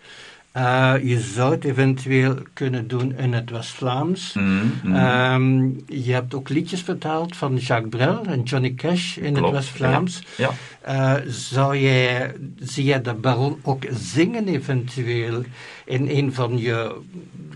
uh, 0.57 0.93
je 1.03 1.19
zou 1.19 1.51
het 1.51 1.63
eventueel 1.63 2.37
kunnen 2.53 2.87
doen 2.87 3.17
in 3.17 3.33
het 3.33 3.49
West-Vlaams. 3.49 4.33
Mm, 4.33 4.71
mm. 4.83 4.95
Um, 4.95 5.83
je 5.87 6.13
hebt 6.13 6.33
ook 6.33 6.49
liedjes 6.49 6.81
vertaald 6.81 7.35
van 7.35 7.55
Jacques 7.55 7.89
Brel 7.89 8.23
en 8.25 8.43
Johnny 8.43 8.73
Cash 8.73 9.17
in 9.17 9.33
Klopt, 9.33 9.45
het 9.45 9.51
West-Vlaams. 9.51 10.23
Ja. 10.37 10.49
ja. 10.85 11.21
Uh, 11.21 11.31
zou 11.31 11.77
jij, 11.77 12.35
zie 12.59 12.83
jij 12.83 13.01
de 13.01 13.13
baron 13.13 13.59
ook 13.61 13.83
zingen 13.91 14.47
eventueel 14.47 15.43
in 15.85 16.07
een 16.09 16.33
van 16.33 16.57
je... 16.57 16.95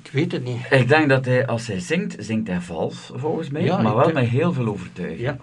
Ik 0.03 0.11
weet 0.11 0.31
het 0.31 0.43
niet. 0.43 0.59
Ik 0.69 0.87
denk 0.87 1.09
dat 1.09 1.25
hij, 1.25 1.47
als 1.47 1.67
hij 1.67 1.79
zingt, 1.79 2.15
zingt 2.19 2.47
hij 2.47 2.61
vals, 2.61 3.11
volgens 3.15 3.49
mij. 3.49 3.63
Ja, 3.63 3.81
maar 3.81 3.95
wel 3.95 4.03
denk... 4.03 4.13
met 4.17 4.27
heel 4.27 4.53
veel 4.53 4.67
overtuiging. 4.67 5.19
Ja. 5.19 5.37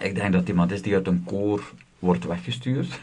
Ik 0.00 0.14
denk 0.14 0.32
dat 0.32 0.48
iemand 0.48 0.72
is 0.72 0.82
die 0.82 0.94
uit 0.94 1.06
een 1.06 1.24
koor 1.24 1.72
wordt 1.98 2.24
weggestuurd. 2.24 2.98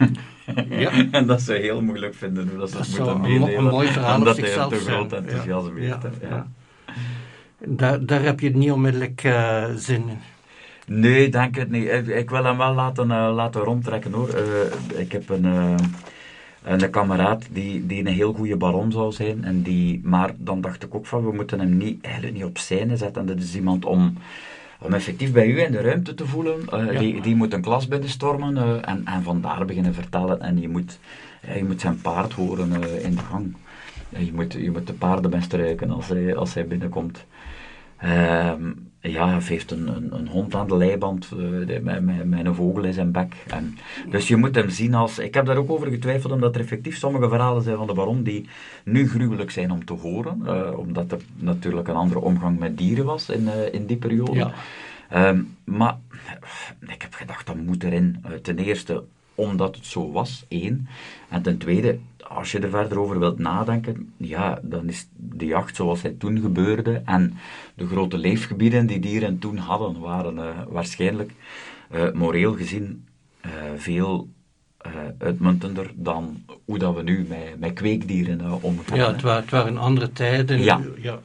Ja. 0.69 0.91
en 1.11 1.27
dat 1.27 1.41
ze 1.41 1.53
heel 1.53 1.81
moeilijk 1.81 2.15
vinden 2.15 2.47
hoe 2.49 2.57
dat 2.57 2.69
ze 2.69 2.77
Dat 2.77 2.87
het 2.87 2.97
moeten 2.97 3.21
meedelen. 3.21 3.57
een 3.57 3.63
mooi 3.63 3.87
verhaal 3.87 4.11
op 4.11 4.17
omdat 4.17 4.37
hij 4.37 4.67
te 4.67 4.75
groot 4.75 5.13
enthousiasme 5.13 5.81
ja. 5.81 5.99
heeft. 6.01 6.15
Ja. 6.21 6.47
Daar, 7.65 8.05
daar 8.05 8.21
heb 8.21 8.39
je 8.39 8.55
niet 8.55 8.71
onmiddellijk 8.71 9.23
uh, 9.23 9.65
zin 9.75 10.09
in. 10.09 10.17
Nee, 10.85 11.29
denk 11.29 11.55
het 11.55 11.69
niet. 11.69 11.87
Ik, 11.87 12.07
ik 12.07 12.29
wil 12.29 12.43
hem 12.43 12.57
wel 12.57 12.73
laten, 12.73 13.09
uh, 13.09 13.31
laten 13.33 13.61
rondtrekken 13.61 14.11
hoor. 14.11 14.29
Uh, 14.29 14.99
ik 14.99 15.11
heb 15.11 15.29
een, 15.29 15.45
een 16.63 16.89
kameraad 16.89 17.47
die, 17.51 17.85
die 17.85 17.99
een 17.99 18.13
heel 18.13 18.33
goede 18.33 18.55
baron 18.55 18.91
zou 18.91 19.11
zijn. 19.11 19.43
En 19.43 19.61
die, 19.61 20.01
maar 20.03 20.31
dan 20.37 20.61
dacht 20.61 20.83
ik 20.83 20.95
ook 20.95 21.05
van, 21.05 21.25
we 21.25 21.31
moeten 21.31 21.59
hem 21.59 21.77
niet, 21.77 22.03
eigenlijk 22.03 22.33
niet 22.33 22.43
op 22.43 22.57
scène 22.57 22.97
zetten. 22.97 23.21
En 23.21 23.27
dat 23.27 23.43
is 23.43 23.55
iemand 23.55 23.85
om 23.85 24.17
om 24.83 24.93
effectief 24.93 25.31
bij 25.31 25.47
u 25.47 25.61
in 25.61 25.71
de 25.71 25.81
ruimte 25.81 26.13
te 26.13 26.25
voelen. 26.27 26.59
Uh, 26.73 26.93
Ja. 26.93 26.99
die, 26.99 27.21
die 27.21 27.35
moet 27.35 27.53
een 27.53 27.61
klas 27.61 27.87
binnenstormen 27.87 28.55
uh, 28.55 28.89
en, 28.89 29.01
en 29.05 29.23
vandaar 29.23 29.65
beginnen 29.65 29.93
vertellen. 29.93 30.41
En 30.41 30.61
je 30.61 30.69
moet, 30.69 30.99
ja, 31.47 31.53
je 31.53 31.63
moet 31.63 31.81
zijn 31.81 32.01
paard 32.01 32.33
horen 32.33 32.69
uh, 32.69 33.03
in 33.05 33.15
de 33.15 33.21
gang. 33.21 33.55
je, 34.09 34.31
moet, 34.33 34.53
je 34.53 34.71
moet 34.71 34.87
de 34.87 34.93
paarden 34.93 35.31
best 35.31 35.53
ruiken 35.53 35.91
als 35.91 36.07
hij, 36.07 36.35
als 36.35 36.53
hij 36.53 36.67
binnenkomt. 36.67 37.25
Ehm, 37.97 38.71
ja, 38.99 39.29
hij 39.29 39.39
heeft 39.43 39.71
een, 39.71 39.87
een, 39.95 40.15
een, 40.15 40.27
hond 40.27 40.55
aan 40.55 40.67
de 40.67 40.77
leiband 40.77 41.29
uh, 41.37 41.79
met, 42.23 42.45
een 42.45 42.55
vogel 42.55 42.83
in 42.83 42.93
zijn 42.93 43.11
bek. 43.11 43.35
En, 43.47 43.77
dus 44.09 44.27
je 44.27 44.35
moet 44.35 44.55
hem 44.55 44.69
zien 44.69 44.93
als... 44.93 45.19
Ik 45.19 45.33
heb 45.33 45.45
daar 45.45 45.57
ook 45.57 45.69
over 45.69 45.87
getwijfeld, 45.87 46.33
omdat 46.33 46.55
er 46.55 46.61
effectief 46.61 46.97
sommige 46.97 47.29
verhalen 47.29 47.63
zijn 47.63 47.77
van 47.77 47.87
de 47.87 47.93
baron 47.93 48.23
die 48.23 48.49
nu 48.83 49.09
gruwelijk 49.09 49.51
zijn 49.51 49.71
om 49.71 49.85
te 49.85 49.93
horen. 49.93 50.41
Uh, 50.45 50.77
omdat 50.77 51.11
er 51.11 51.21
natuurlijk 51.35 51.87
een 51.87 51.95
andere 51.95 52.19
omgang 52.19 52.59
met 52.59 52.77
dieren 52.77 53.05
was 53.05 53.29
in, 53.29 53.43
uh, 53.43 53.73
in 53.73 53.85
die 53.85 53.97
periode. 53.97 54.51
Ja. 55.09 55.29
Um, 55.29 55.55
maar 55.63 55.97
ik 56.87 57.01
heb 57.01 57.13
gedacht, 57.13 57.45
dat 57.45 57.55
moet 57.55 57.83
erin. 57.83 58.25
ten 58.41 58.57
eerste 58.57 59.03
omdat 59.35 59.75
het 59.75 59.85
zo 59.85 60.11
was, 60.11 60.45
één. 60.47 60.87
En 61.29 61.41
ten 61.41 61.57
tweede, 61.57 61.99
als 62.33 62.51
je 62.51 62.59
er 62.59 62.69
verder 62.69 62.99
over 62.99 63.19
wilt 63.19 63.39
nadenken, 63.39 64.13
ja, 64.17 64.59
dan 64.61 64.89
is 64.89 65.07
de 65.15 65.45
jacht 65.45 65.75
zoals 65.75 66.01
hij 66.01 66.15
toen 66.19 66.39
gebeurde 66.39 67.01
en 67.05 67.33
de 67.75 67.87
grote 67.87 68.17
leefgebieden 68.17 68.87
die 68.87 68.99
dieren 68.99 69.39
toen 69.39 69.57
hadden, 69.57 69.99
waren 69.99 70.35
uh, 70.35 70.49
waarschijnlijk 70.67 71.31
uh, 71.91 72.11
moreel 72.11 72.53
gezien 72.53 73.07
uh, 73.45 73.51
veel 73.75 74.27
uitmuntender 75.17 75.91
dan 75.95 76.43
hoe 76.65 76.77
dat 76.77 76.95
we 76.95 77.01
nu 77.01 77.25
met, 77.29 77.59
met 77.59 77.73
kweekdieren 77.73 78.61
omgaan. 78.61 78.97
Ja, 78.97 79.11
het, 79.11 79.21
wa 79.21 79.35
het 79.35 79.49
waren 79.49 79.77
andere 79.77 80.11
tijden. 80.11 80.59
Ja. 80.59 80.81
ja. 80.97 81.19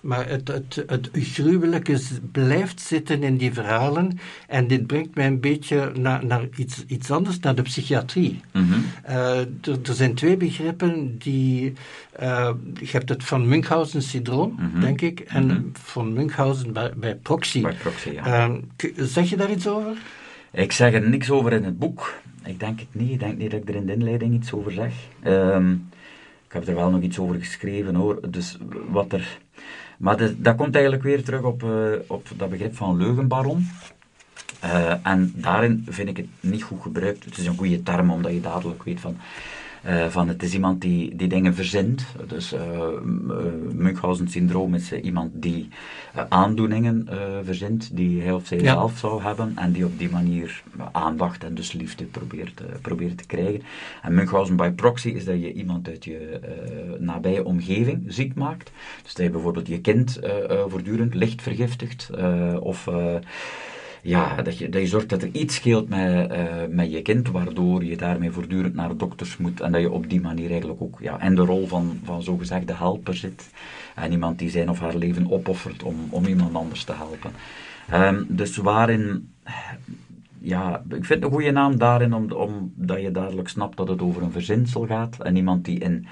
Maar 0.00 0.28
het, 0.28 0.48
het, 0.48 0.84
het 0.86 1.10
gruwelijke 1.12 2.00
blijft 2.32 2.80
zitten 2.80 3.22
in 3.22 3.36
die 3.36 3.52
verhalen. 3.52 4.18
En 4.46 4.66
dit 4.66 4.86
brengt 4.86 5.14
mij 5.14 5.26
een 5.26 5.40
beetje 5.40 5.92
naar, 5.98 6.26
naar 6.26 6.48
iets, 6.56 6.84
iets 6.86 7.10
anders, 7.10 7.40
naar 7.40 7.54
de 7.54 7.62
psychiatrie. 7.62 8.40
Mm 8.52 8.66
-hmm. 8.70 8.84
uh, 9.08 9.38
er, 9.40 9.78
zijn 9.82 10.14
twee 10.14 10.36
begrippen 10.36 11.18
die. 11.18 11.72
Uh, 12.22 12.50
je 12.74 12.88
hebt 12.90 13.08
het 13.08 13.24
van 13.24 13.48
Munchausen-syndroom, 13.48 14.52
Mhm. 14.56 14.64
mm 14.64 14.70
-hmm. 14.72 14.80
denk 14.80 15.00
ik, 15.00 15.20
en 15.20 15.44
mm 15.44 15.50
-hmm. 15.50 15.70
van 15.72 16.12
Munchausen 16.12 16.72
bij, 16.72 16.92
bij 16.96 17.14
proxy. 17.14 17.60
Bij 17.60 17.74
proxy 17.74 18.10
ja. 18.10 18.48
uh, 18.48 18.54
zeg 18.96 19.30
je 19.30 19.36
daar 19.36 19.50
iets 19.50 19.66
over? 19.66 19.96
Ik 20.52 20.72
zeg 20.72 20.92
er 20.92 21.08
niks 21.08 21.30
over 21.30 21.52
in 21.52 21.64
het 21.64 21.78
boek. 21.78 22.14
Ik 22.44 22.60
denk 22.60 22.80
het 22.80 22.88
niet. 22.92 23.10
Ik 23.10 23.20
denk 23.20 23.38
niet 23.38 23.50
dat 23.50 23.60
ik 23.60 23.68
er 23.68 23.74
in 23.74 23.86
de 23.86 23.92
inleiding 23.92 24.34
iets 24.34 24.52
over 24.52 24.72
zeg. 24.72 24.92
Um, 25.26 25.88
ik 26.48 26.54
heb 26.54 26.68
er 26.68 26.74
wel 26.74 26.90
nog 26.90 27.00
iets 27.00 27.18
over 27.18 27.34
geschreven 27.34 27.94
hoor. 27.94 28.30
Dus 28.30 28.58
wat 28.88 29.12
er. 29.12 29.38
Maar 29.98 30.30
dat 30.36 30.56
komt 30.56 30.74
eigenlijk 30.74 31.04
weer 31.04 31.24
terug 31.24 31.42
op, 31.42 31.62
uh, 31.62 31.92
op 32.06 32.26
dat 32.36 32.50
begrip 32.50 32.76
van 32.76 32.96
leugenbaron. 32.96 33.66
Eh, 34.60 35.06
en 35.06 35.32
daarin 35.36 35.86
vind 35.88 36.08
ik 36.08 36.16
het 36.16 36.26
niet 36.40 36.62
goed 36.62 36.82
gebruikt. 36.82 37.24
Het 37.24 37.38
is 37.38 37.46
een 37.46 37.56
goede 37.56 37.82
term, 37.82 38.10
omdat 38.10 38.32
je 38.32 38.40
dadelijk 38.40 38.82
weet 38.82 39.00
van 39.00 39.16
uh, 39.86 40.06
van 40.06 40.28
het 40.28 40.42
is 40.42 40.54
iemand 40.54 40.80
die, 40.80 41.16
die 41.16 41.28
dingen 41.28 41.54
verzint. 41.54 42.06
Dus 42.26 42.52
uh, 42.52 42.60
Munchausen-syndroom 43.72 44.74
is 44.74 44.92
iemand 44.92 45.30
die 45.34 45.68
aandoeningen 46.28 47.08
verzint 47.44 47.96
die 47.96 48.22
hij 48.22 48.32
of 48.32 48.46
zij 48.46 48.58
ja. 48.58 48.72
zelf 48.72 48.98
zou 48.98 49.22
hebben 49.22 49.52
en 49.56 49.72
die 49.72 49.84
op 49.84 49.98
die 49.98 50.10
manier 50.10 50.62
aandacht 50.92 51.44
en 51.44 51.54
dus 51.54 51.72
liefde 51.72 52.04
probeert, 52.04 52.62
probeert 52.82 53.18
te 53.18 53.26
krijgen. 53.26 53.62
En 54.02 54.14
Munchausen 54.14 54.56
by 54.56 54.70
proxy 54.70 55.08
is 55.08 55.24
dat 55.24 55.40
je 55.40 55.52
iemand 55.52 55.88
uit 55.88 56.04
je 56.04 56.40
nabije 56.98 57.44
omgeving 57.44 58.04
ziek 58.06 58.34
maakt. 58.34 58.70
Dus 59.02 59.14
dat 59.14 59.26
je 59.26 59.32
bijvoorbeeld 59.32 59.68
je 59.68 59.80
kind 59.80 60.18
voortdurend 60.68 61.14
licht 61.14 61.42
vergiftigt 61.42 62.10
of 62.60 62.88
ja, 64.08 64.42
dat, 64.42 64.58
je, 64.58 64.68
dat 64.68 64.80
je 64.80 64.86
zorgt 64.86 65.08
dat 65.08 65.22
er 65.22 65.28
iets 65.32 65.54
scheelt 65.54 65.88
met, 65.88 66.30
uh, 66.30 66.38
met 66.68 66.92
je 66.92 67.02
kind, 67.02 67.30
waardoor 67.30 67.84
je 67.84 67.96
daarmee 67.96 68.30
voortdurend 68.30 68.74
naar 68.74 68.96
dokters 68.96 69.36
moet 69.36 69.60
en 69.60 69.72
dat 69.72 69.80
je 69.80 69.90
op 69.90 70.10
die 70.10 70.20
manier 70.20 70.50
eigenlijk 70.50 70.82
ook 70.82 70.98
ja, 71.00 71.22
in 71.22 71.34
de 71.34 71.42
rol 71.42 71.66
van, 71.66 72.00
van 72.04 72.22
zogezegde 72.22 72.74
helper 72.74 73.14
zit 73.16 73.50
en 73.94 74.12
iemand 74.12 74.38
die 74.38 74.50
zijn 74.50 74.70
of 74.70 74.80
haar 74.80 74.96
leven 74.96 75.30
opoffert 75.30 75.82
om, 75.82 75.96
om 76.10 76.24
iemand 76.24 76.54
anders 76.54 76.84
te 76.84 76.92
helpen. 76.92 77.30
Um, 77.94 78.26
dus 78.28 78.56
waarin, 78.56 79.32
ja, 80.38 80.82
ik 80.90 81.04
vind 81.04 81.24
een 81.24 81.30
goede 81.30 81.50
naam 81.50 81.78
daarin, 81.78 82.14
omdat 82.14 82.38
om, 82.38 82.72
je 82.76 83.10
dadelijk 83.10 83.48
snapt 83.48 83.76
dat 83.76 83.88
het 83.88 84.02
over 84.02 84.22
een 84.22 84.32
verzinsel 84.32 84.86
gaat 84.86 85.22
en 85.22 85.36
iemand 85.36 85.64
die 85.64 85.78
in 85.78 86.06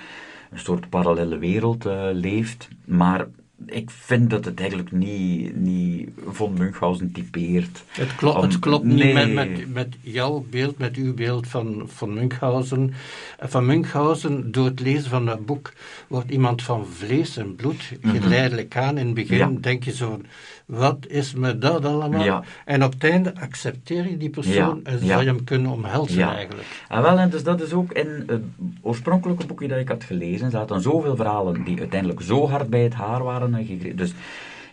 een 0.50 0.58
soort 0.58 0.88
parallele 0.88 1.38
wereld 1.38 1.86
uh, 1.86 2.08
leeft, 2.12 2.68
maar 2.84 3.26
ik 3.64 3.90
vind 3.90 4.30
dat 4.30 4.44
het 4.44 4.58
eigenlijk 4.60 4.92
niet, 4.92 5.56
niet 5.56 6.08
von 6.26 6.54
Munchausen 6.58 7.12
typeert. 7.12 7.84
Het, 7.88 8.14
klopt, 8.14 8.42
het 8.42 8.58
klopt 8.58 8.84
niet 8.84 9.12
met, 9.12 9.32
met, 9.32 9.72
met, 9.72 9.96
jouw 10.00 10.44
beeld, 10.50 10.78
met 10.78 10.96
uw 10.96 11.14
beeld 11.14 11.48
van, 11.48 11.82
van 11.86 12.14
Munchausen. 12.14 12.94
Van 13.38 13.66
Munchausen, 13.66 14.52
door 14.52 14.64
het 14.64 14.80
lezen 14.80 15.10
van 15.10 15.26
dat 15.26 15.46
boek, 15.46 15.72
wordt 16.06 16.30
iemand 16.30 16.62
van 16.62 16.86
vlees 16.86 17.36
en 17.36 17.56
bloed 17.56 17.92
mhm. 18.00 18.20
geleidelijk 18.20 18.76
aan. 18.76 18.98
In 18.98 19.06
het 19.06 19.14
begin 19.14 19.60
denk 19.60 19.84
je 19.84 19.92
zo 19.92 20.20
wat 20.66 21.06
is 21.08 21.34
me 21.34 21.58
dat 21.58 21.84
allemaal? 21.84 22.44
En 22.64 22.84
op 22.84 22.92
het 22.92 23.04
einde 23.04 23.34
accepteer 23.40 24.10
je 24.10 24.16
die 24.16 24.30
persoon 24.30 24.80
en 24.84 24.98
zou 24.98 25.20
je 25.20 25.26
hem 25.26 25.44
kunnen 25.44 25.70
omhelzen 25.70 26.22
eigenlijk. 26.22 26.84
En 26.88 27.02
wel, 27.02 27.18
en 27.18 27.30
dus 27.30 27.42
dat 27.42 27.60
is 27.60 27.72
ook 27.72 27.92
in 27.92 28.24
het 28.26 28.42
oorspronkelijke 28.80 29.46
boekje 29.46 29.68
dat 29.68 29.78
ik 29.78 29.88
had 29.88 30.04
gelezen, 30.04 30.50
zaten 30.50 30.80
zoveel 30.80 31.16
verhalen 31.16 31.64
die 31.64 31.78
uiteindelijk 31.78 32.20
zo 32.20 32.48
hard 32.48 32.70
bij 32.70 32.82
het 32.82 32.94
haar 32.94 33.22
waren 33.22 33.45
Dus 33.94 34.14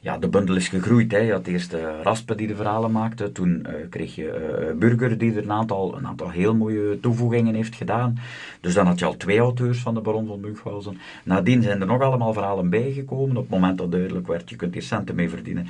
ja, 0.03 0.17
de 0.17 0.27
bundel 0.27 0.55
is 0.55 0.67
gegroeid. 0.67 1.11
Hè. 1.11 1.17
Je 1.17 1.31
had 1.31 1.47
eerst 1.47 1.73
uh, 1.73 1.79
Raspe 2.01 2.35
die 2.35 2.47
de 2.47 2.55
verhalen 2.55 2.91
maakte. 2.91 3.31
Toen 3.31 3.65
uh, 3.67 3.73
kreeg 3.89 4.15
je 4.15 4.67
uh, 4.71 4.79
Burger 4.79 5.17
die 5.17 5.35
er 5.35 5.43
een 5.43 5.51
aantal, 5.51 5.97
een 5.97 6.07
aantal 6.07 6.29
heel 6.29 6.55
mooie 6.55 6.99
toevoegingen 6.99 7.55
heeft 7.55 7.75
gedaan. 7.75 8.17
Dus 8.61 8.73
dan 8.73 8.85
had 8.85 8.99
je 8.99 9.05
al 9.05 9.17
twee 9.17 9.39
auteurs 9.39 9.79
van 9.79 9.93
de 9.93 10.01
Baron 10.01 10.27
van 10.27 10.39
Munchausen. 10.39 10.97
Nadien 11.23 11.61
zijn 11.61 11.81
er 11.81 11.87
nog 11.87 12.01
allemaal 12.01 12.33
verhalen 12.33 12.69
bijgekomen. 12.69 13.37
Op 13.37 13.43
het 13.43 13.51
moment 13.51 13.77
dat 13.77 13.91
duidelijk 13.91 14.27
werd, 14.27 14.49
je 14.49 14.55
kunt 14.55 14.73
hier 14.73 14.83
centen 14.83 15.15
mee 15.15 15.29
verdienen. 15.29 15.67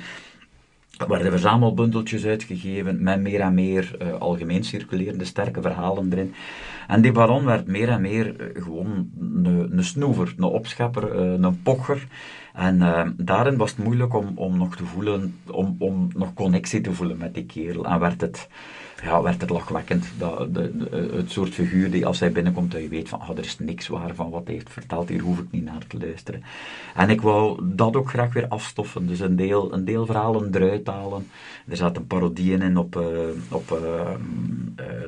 Er 0.98 1.08
werden 1.08 1.30
verzamelbundeltjes 1.30 2.24
uitgegeven 2.24 3.02
met 3.02 3.20
meer 3.20 3.40
en 3.40 3.54
meer 3.54 3.96
algemeen 4.18 4.64
circulerende 4.64 5.24
sterke 5.24 5.62
verhalen 5.62 6.12
erin. 6.12 6.34
En 6.88 7.02
die 7.02 7.12
baron 7.12 7.44
werd 7.44 7.66
meer 7.66 7.88
en 7.88 8.00
meer 8.00 8.34
gewoon 8.54 9.10
een, 9.42 9.84
snoever, 9.84 10.34
een 10.36 10.44
opschepper, 10.44 11.14
een 11.16 11.62
pocher. 11.62 12.06
En 12.52 13.14
daarin 13.16 13.56
was 13.56 13.70
het 13.70 13.84
moeilijk 13.84 14.14
om, 14.14 14.32
om 14.34 14.56
nog 14.56 14.76
te 14.76 14.84
voelen, 14.84 15.38
om, 15.50 15.76
om 15.78 16.08
nog 16.14 16.34
connectie 16.34 16.80
te 16.80 16.92
voelen 16.92 17.16
met 17.16 17.34
die 17.34 17.46
kerel. 17.46 17.86
En 17.86 18.00
werd 18.00 18.20
het, 18.20 18.48
ja, 19.02 19.22
werd 19.22 19.40
het 19.40 19.50
lachwekkend. 19.50 20.06
Dat, 20.18 20.54
de, 20.54 20.76
de, 20.76 21.10
het 21.16 21.30
soort 21.30 21.54
figuur 21.54 21.90
die 21.90 22.06
als 22.06 22.20
hij 22.20 22.32
binnenkomt, 22.32 22.72
dat 22.72 22.82
je 22.82 22.88
weet 22.88 23.08
van, 23.08 23.20
ah, 23.20 23.30
er 23.30 23.44
is 23.44 23.58
niks 23.58 23.88
waar 23.88 24.14
van 24.14 24.30
wat 24.30 24.42
hij 24.44 24.54
heeft 24.54 24.70
verteld, 24.70 25.08
hier 25.08 25.20
hoef 25.20 25.38
ik 25.38 25.46
niet 25.50 25.64
naar 25.64 25.86
te 25.86 25.98
luisteren. 25.98 26.42
En 26.94 27.10
ik 27.10 27.20
wou 27.20 27.60
dat 27.62 27.96
ook 27.96 28.08
graag 28.08 28.32
weer 28.32 28.48
afstoffen. 28.48 29.06
Dus 29.06 29.20
een 29.20 29.36
deel, 29.36 29.72
een 29.72 29.84
deel 29.84 30.06
verhalen 30.06 30.54
eruit 30.54 30.86
halen. 30.86 31.26
Er 31.68 31.76
zaten 31.76 32.06
parodieën 32.06 32.62
in 32.62 32.76
op, 32.76 32.96
uh, 32.96 33.02
op 33.48 33.70
uh, 33.70 34.10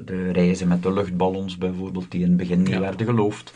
de 0.04 0.30
reizen 0.32 0.68
met 0.68 0.82
de 0.82 0.92
luchtballons 0.92 1.58
bijvoorbeeld, 1.58 2.10
die 2.10 2.22
in 2.22 2.28
het 2.28 2.36
begin 2.36 2.58
niet 2.58 2.68
ja. 2.68 2.80
werden 2.80 3.06
geloofd. 3.06 3.54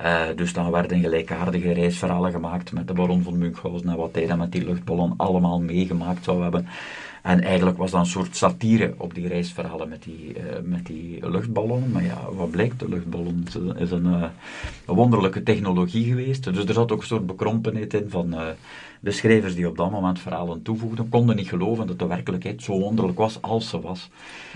Uh, 0.00 0.22
dus 0.36 0.52
dan 0.52 0.70
werden 0.70 1.00
gelijkaardige 1.00 1.72
reisverhalen 1.72 2.30
gemaakt 2.32 2.72
met 2.72 2.88
de 2.88 2.92
baron 2.92 3.22
van 3.22 3.38
Munchausen 3.38 3.88
en 3.88 3.96
wat 3.96 4.14
hij 4.14 4.26
dan 4.26 4.38
met 4.38 4.52
die 4.52 4.64
luchtballon 4.64 5.14
allemaal 5.16 5.60
meegemaakt 5.60 6.24
zou 6.24 6.42
hebben. 6.42 6.66
En 7.22 7.42
eigenlijk 7.42 7.76
was 7.76 7.90
dat 7.90 8.00
een 8.00 8.06
soort 8.06 8.36
satire 8.36 8.94
op 8.96 9.14
die 9.14 9.28
reisverhalen 9.28 9.88
met 9.88 10.02
die, 10.02 10.36
uh, 10.36 10.42
met 10.62 10.86
die 10.86 11.30
luchtballon. 11.30 11.90
Maar 11.92 12.04
ja, 12.04 12.32
wat 12.32 12.50
blijkt, 12.50 12.78
de 12.78 12.88
luchtballon 12.88 13.46
is 13.76 13.90
een, 13.90 14.06
uh, 14.06 14.24
een 14.86 14.94
wonderlijke 14.94 15.42
technologie 15.42 16.04
geweest. 16.04 16.44
Dus 16.44 16.64
er 16.64 16.74
zat 16.74 16.92
ook 16.92 17.00
een 17.00 17.06
soort 17.06 17.26
bekrompenheid 17.26 17.94
in 17.94 18.10
van 18.10 18.34
de 19.00 19.10
schrijvers 19.10 19.54
die 19.54 19.68
op 19.68 19.76
dat 19.76 19.90
moment 19.90 20.20
verhalen 20.20 20.62
toevoegden, 20.62 21.08
konden 21.08 21.36
niet 21.36 21.48
geloven 21.48 21.86
dat 21.86 21.98
de 21.98 22.06
werkelijkheid 22.06 22.62
zo 22.62 22.78
wonderlijk 22.78 23.18
was 23.18 23.42
als 23.42 23.68
ze 23.68 23.80
was. 23.80 24.10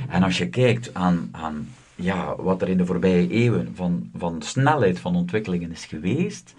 En 0.09 0.23
als 0.23 0.39
je 0.39 0.49
kijkt 0.49 0.95
aan, 0.95 1.29
aan 1.33 1.69
ja, 1.95 2.37
wat 2.37 2.63
er 2.63 2.69
in 2.69 2.77
de 2.77 2.87
voorbije 2.87 3.29
eeuwen 3.29 3.73
van, 3.75 4.11
van 4.17 4.43
snelheid 4.43 4.99
van 4.99 5.17
ontwikkelingen 5.17 5.73
is 5.73 5.85
geweest, 5.85 6.55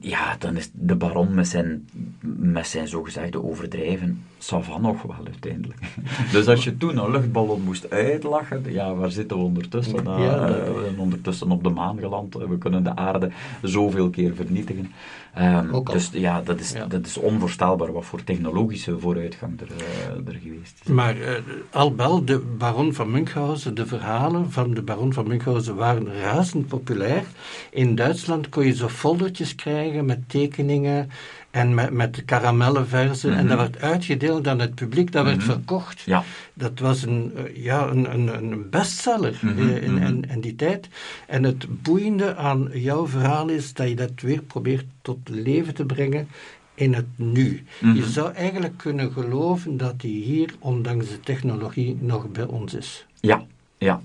ja, 0.00 0.36
dan 0.38 0.56
is 0.56 0.70
de 0.72 0.96
baron 0.96 1.34
met 1.34 1.48
zijn, 1.48 1.88
met 2.36 2.66
zijn 2.66 2.88
zogezegde 2.88 3.42
overdrijven 3.42 4.24
Savan 4.42 4.82
nog 4.82 5.02
wel 5.02 5.16
uiteindelijk. 5.24 5.80
dus 6.32 6.46
als 6.46 6.64
je 6.64 6.76
toen 6.76 6.96
een 6.96 7.10
luchtballon 7.10 7.62
moest 7.62 7.90
uitlachen, 7.90 8.72
ja, 8.72 8.94
waar 8.94 9.10
zitten 9.10 9.36
we 9.36 9.42
ondertussen? 9.42 10.04
Ja, 10.04 10.48
uh, 10.48 10.54
we 10.54 10.82
zijn 10.84 10.98
ondertussen 10.98 11.50
op 11.50 11.62
de 11.62 11.68
maan 11.68 11.98
geland. 11.98 12.34
We 12.34 12.58
kunnen 12.58 12.84
de 12.84 12.96
aarde 12.96 13.30
zoveel 13.62 14.10
keer 14.10 14.34
vernietigen. 14.34 14.92
Um, 15.38 15.84
dus 15.84 16.10
ja, 16.12 16.40
dat 16.40 16.60
is, 16.60 16.74
dat 16.88 17.06
is 17.06 17.16
onvoorstelbaar 17.16 17.92
wat 17.92 18.04
voor 18.04 18.24
technologische 18.24 18.98
vooruitgang 18.98 19.60
er, 19.60 19.68
uh, 19.68 20.28
er 20.34 20.40
geweest 20.42 20.80
is. 20.84 20.92
Maar 20.92 21.16
uh, 21.16 21.28
Albel, 21.70 22.24
de 22.24 22.38
baron 22.38 22.94
van 22.94 23.10
Munchausen, 23.10 23.74
de 23.74 23.86
verhalen 23.86 24.50
van 24.50 24.74
de 24.74 24.82
baron 24.82 25.12
van 25.12 25.28
Munchausen 25.28 25.76
waren 25.76 26.20
razend 26.20 26.66
populair. 26.66 27.22
In 27.70 27.94
Duitsland 27.94 28.48
kon 28.48 28.66
je 28.66 28.74
zo 28.74 28.88
foldertjes 28.88 29.54
krijgen 29.54 30.04
met 30.04 30.28
tekeningen 30.28 31.10
en 31.50 31.74
met, 31.74 31.90
met 31.90 32.24
karamellenversen. 32.24 33.36
En 33.36 33.46
dat 33.46 33.58
mhm. 33.58 33.70
werd 33.70 33.80
uitgedeeld 33.80 34.48
aan 34.48 34.58
het 34.58 34.74
publiek, 34.74 35.12
dat 35.12 35.24
werd 35.24 35.36
mhm. 35.36 35.46
verkocht. 35.46 36.00
Ja. 36.00 36.24
Dat 36.54 36.78
was 36.78 37.02
een, 37.02 37.32
eh, 37.36 37.64
ja, 37.64 37.86
een, 37.86 38.12
een, 38.12 38.34
een 38.34 38.70
bestseller 38.70 39.38
mm 39.42 39.58
in, 39.58 39.98
in, 39.98 40.24
in, 40.30 40.40
die 40.40 40.56
tijd. 40.56 40.88
En 41.26 41.42
het 41.42 41.82
boeiende 41.82 42.36
aan 42.36 42.68
jouw 42.72 43.06
verhaal 43.06 43.48
is 43.48 43.72
dat 43.72 43.88
je 43.88 43.94
dat 43.94 44.20
weer 44.20 44.42
probeert 44.42 44.86
tot 45.02 45.18
leven 45.28 45.74
te 45.74 45.84
brengen 45.84 46.28
in 46.74 46.94
het 46.94 47.06
nu. 47.16 47.64
Je 47.94 48.06
zou 48.06 48.32
eigenlijk 48.32 48.76
kunnen 48.76 49.12
geloven 49.12 49.76
dat 49.76 50.00
die 50.00 50.22
hier, 50.22 50.54
ondanks 50.58 51.08
de 51.08 51.20
technologie, 51.20 51.96
nog 52.00 52.28
bij 52.28 52.44
ons 52.44 52.74
is. 52.74 53.06
Ja, 53.20 53.44
ja. 53.78 54.00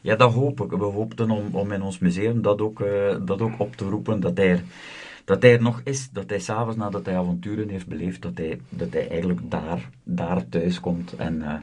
Ja, 0.00 0.16
dat 0.16 0.32
hoop 0.32 0.60
ik. 0.60 0.70
We 0.70 0.84
hoopten 0.84 1.30
om, 1.30 1.48
om 1.50 1.72
in 1.72 1.82
ons 1.82 1.98
museum 1.98 2.42
dat 2.42 2.60
ook, 2.60 2.80
uh, 2.80 3.16
dat 3.20 3.40
ook 3.40 3.52
op 3.56 3.76
te 3.76 3.84
roepen, 3.84 4.20
dat 4.20 4.36
hij 4.36 4.48
er 4.48 4.62
dat 5.24 5.42
hij 5.42 5.52
er 5.52 5.62
nog 5.62 5.80
is, 5.84 6.08
dat 6.12 6.30
hij 6.30 6.38
s'avonds 6.38 6.76
nadat 6.76 7.06
hij 7.06 7.18
avonturen 7.18 7.68
heeft 7.68 7.86
beleefd, 7.86 8.22
dat 8.22 8.38
hij, 8.38 8.60
dat 8.68 8.92
hij 8.92 9.08
eigenlijk 9.08 9.40
daar, 9.50 9.90
daar 10.02 10.48
thuis 10.48 10.80
komt 10.80 11.12
en 11.16 11.34
uh, 11.34 11.54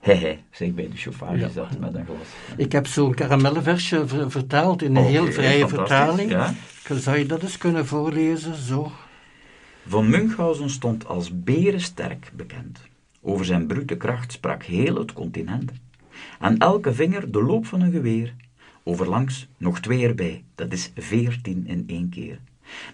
hij, 0.00 0.16
hij, 0.16 0.44
zeg 0.50 0.74
bij 0.74 0.88
de 0.88 0.96
chauffage 0.96 1.38
ja. 1.38 1.48
zat 1.48 1.78
met 1.78 1.94
een 1.94 2.04
glas. 2.04 2.56
Ik 2.56 2.72
heb 2.72 2.86
zo'n 2.86 3.14
karamellenversje 3.14 4.04
vertaald 4.28 4.82
in 4.82 4.96
een 4.96 5.04
heel 5.04 5.32
vrije 5.32 5.68
vertaling. 5.68 6.30
Ja. 6.30 6.54
Zou 6.94 7.18
je 7.18 7.26
dat 7.26 7.42
eens 7.42 7.58
kunnen 7.58 7.86
voorlezen, 7.86 8.54
zo? 8.54 8.92
Von 9.86 10.10
Munchausen 10.10 10.70
stond 10.70 11.06
als 11.06 11.42
berensterk 11.42 12.30
bekend. 12.34 12.80
Over 13.20 13.44
zijn 13.44 13.66
brute 13.66 13.96
kracht 13.96 14.32
sprak 14.32 14.62
heel 14.62 14.94
het 14.94 15.12
continent. 15.12 15.72
Aan 16.38 16.58
elke 16.58 16.94
vinger 16.94 17.30
de 17.30 17.42
loop 17.42 17.66
van 17.66 17.80
een 17.80 17.92
geweer. 17.92 18.34
Overlangs 18.82 19.48
nog 19.56 19.80
twee 19.80 20.06
erbij, 20.06 20.44
dat 20.54 20.72
is 20.72 20.92
veertien 20.96 21.66
in 21.66 21.84
één 21.86 22.08
keer. 22.08 22.38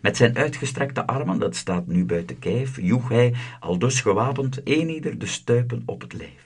Met 0.01 0.17
zijn 0.17 0.37
uitgestrekte 0.37 1.07
armen, 1.07 1.39
dat 1.39 1.57
staat 1.57 1.87
nu 1.87 2.05
buiten 2.05 2.39
kijf, 2.39 2.81
joeg 2.81 3.09
hij, 3.09 3.35
al 3.61 3.79
dus 3.79 4.01
gewapend, 4.01 4.61
een 4.65 4.89
ieder 4.89 5.19
de 5.19 5.27
stuipen 5.27 5.83
op 5.87 6.01
het 6.01 6.13
lijf. 6.13 6.43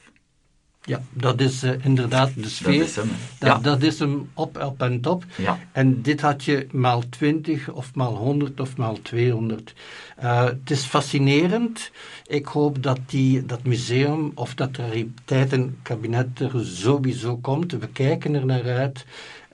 Ja, 0.87 1.01
dat 1.11 1.41
is 1.41 1.65
uh, 1.65 1.85
inderdaad 1.85 2.31
de 2.35 2.49
sfeer. 2.49 2.79
Dat 2.79 2.89
is 2.89 2.97
hem, 2.97 3.11
dat, 3.39 3.49
ja. 3.49 3.59
dat, 3.59 3.83
is 3.83 3.99
hem 3.99 4.29
op, 4.35 4.63
op 4.63 4.83
en 4.83 5.01
top. 5.01 5.25
Ja. 5.37 5.59
En 5.73 6.03
dit 6.03 6.21
had 6.21 6.45
je 6.45 6.67
maal 6.73 7.03
20 7.09 7.71
of 7.71 7.95
maal 7.95 8.15
100 8.17 8.61
of 8.61 8.77
maal 8.77 9.03
200. 9.03 9.75
Uh, 10.23 10.45
het 10.45 10.71
is 10.71 10.85
fascinerend. 10.85 11.91
Ik 12.27 12.47
hoop 12.47 12.83
dat 12.83 12.99
die, 13.07 13.47
dat 13.47 13.65
museum 13.65 14.33
of 14.35 14.55
dat 14.55 14.77
rariteitenkabinet 14.77 16.41
er 16.41 16.67
sowieso 16.67 17.37
komt. 17.37 17.73
We 17.73 17.89
kijken 17.89 18.35
er 18.35 18.47
naar 18.47 18.65
uit. 18.65 19.07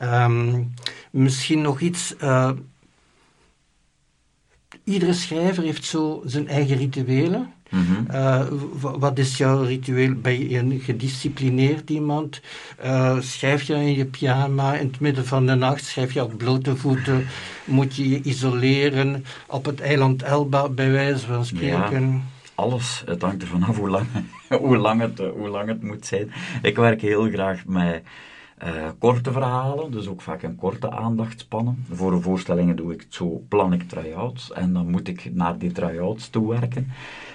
Um, 0.02 0.74
misschien 1.10 1.60
nog 1.60 1.80
iets. 1.80 2.14
Uh, 2.22 2.50
iedere 4.84 5.12
schrijver 5.12 5.62
heeft 5.62 5.84
zo 5.84 6.22
zijn 6.24 6.48
eigen 6.48 6.76
rituelen. 6.76 7.52
Mhm. 7.72 8.10
Eh, 8.10 8.46
wat 8.80 9.18
is 9.18 9.36
jouw 9.36 9.62
ritueel? 9.62 10.14
Ben 10.14 10.48
je 10.48 10.58
een 10.58 10.80
gedisciplineerd 10.80 11.90
iemand? 11.90 12.40
Eh, 12.78 13.20
schrijf 13.20 13.62
je 13.62 13.74
in 13.74 13.96
je 13.96 14.04
pyjama 14.04 14.74
in 14.74 14.86
het 14.86 15.00
midden 15.00 15.26
van 15.26 15.46
de 15.46 15.54
nacht? 15.54 15.84
Schrijf 15.84 16.12
je 16.12 16.22
op 16.22 16.38
blote 16.38 16.76
voeten? 16.76 17.26
Moet 17.64 17.96
je 17.96 18.08
je 18.08 18.22
isoleren 18.22 19.24
op 19.46 19.64
het 19.64 19.80
eiland 19.80 20.22
Elba, 20.22 20.68
bij 20.68 20.90
wijze 20.90 21.26
van 21.26 21.44
spreken? 21.44 22.24
Alles. 22.54 23.02
Het 23.06 23.22
hangt 23.22 23.42
ervan 23.42 23.62
af 23.62 23.76
hoe 23.76 23.88
lang, 23.88 24.06
hoe 24.62 24.76
lang, 24.76 25.00
het, 25.00 25.20
eh, 25.20 25.30
hoe 25.30 25.48
lang 25.48 25.68
het 25.68 25.82
moet 25.82 26.06
zijn. 26.06 26.32
Ik 26.62 26.76
werk 26.76 27.00
heel 27.00 27.30
graag 27.30 27.62
met 27.66 28.02
eh, 28.62 28.88
korte 28.98 29.32
verhalen, 29.32 29.90
dus 29.90 30.06
ook 30.06 30.20
vaak 30.20 30.42
een 30.42 30.56
korte 30.56 30.90
aandachtspannen. 30.90 31.84
Voor 31.90 32.22
voorstellingen 32.22 32.76
doe 32.76 32.92
ik 32.92 33.00
het 33.00 33.14
zo, 33.14 33.42
plan 33.48 33.72
ik 33.72 33.88
try-outs 33.88 34.52
en 34.52 34.72
dan 34.72 34.90
moet 34.90 35.08
ik 35.08 35.30
naar 35.34 35.58
die 35.58 35.72
try-outs 35.72 36.28
toe 36.28 36.48
werken. 36.48 36.90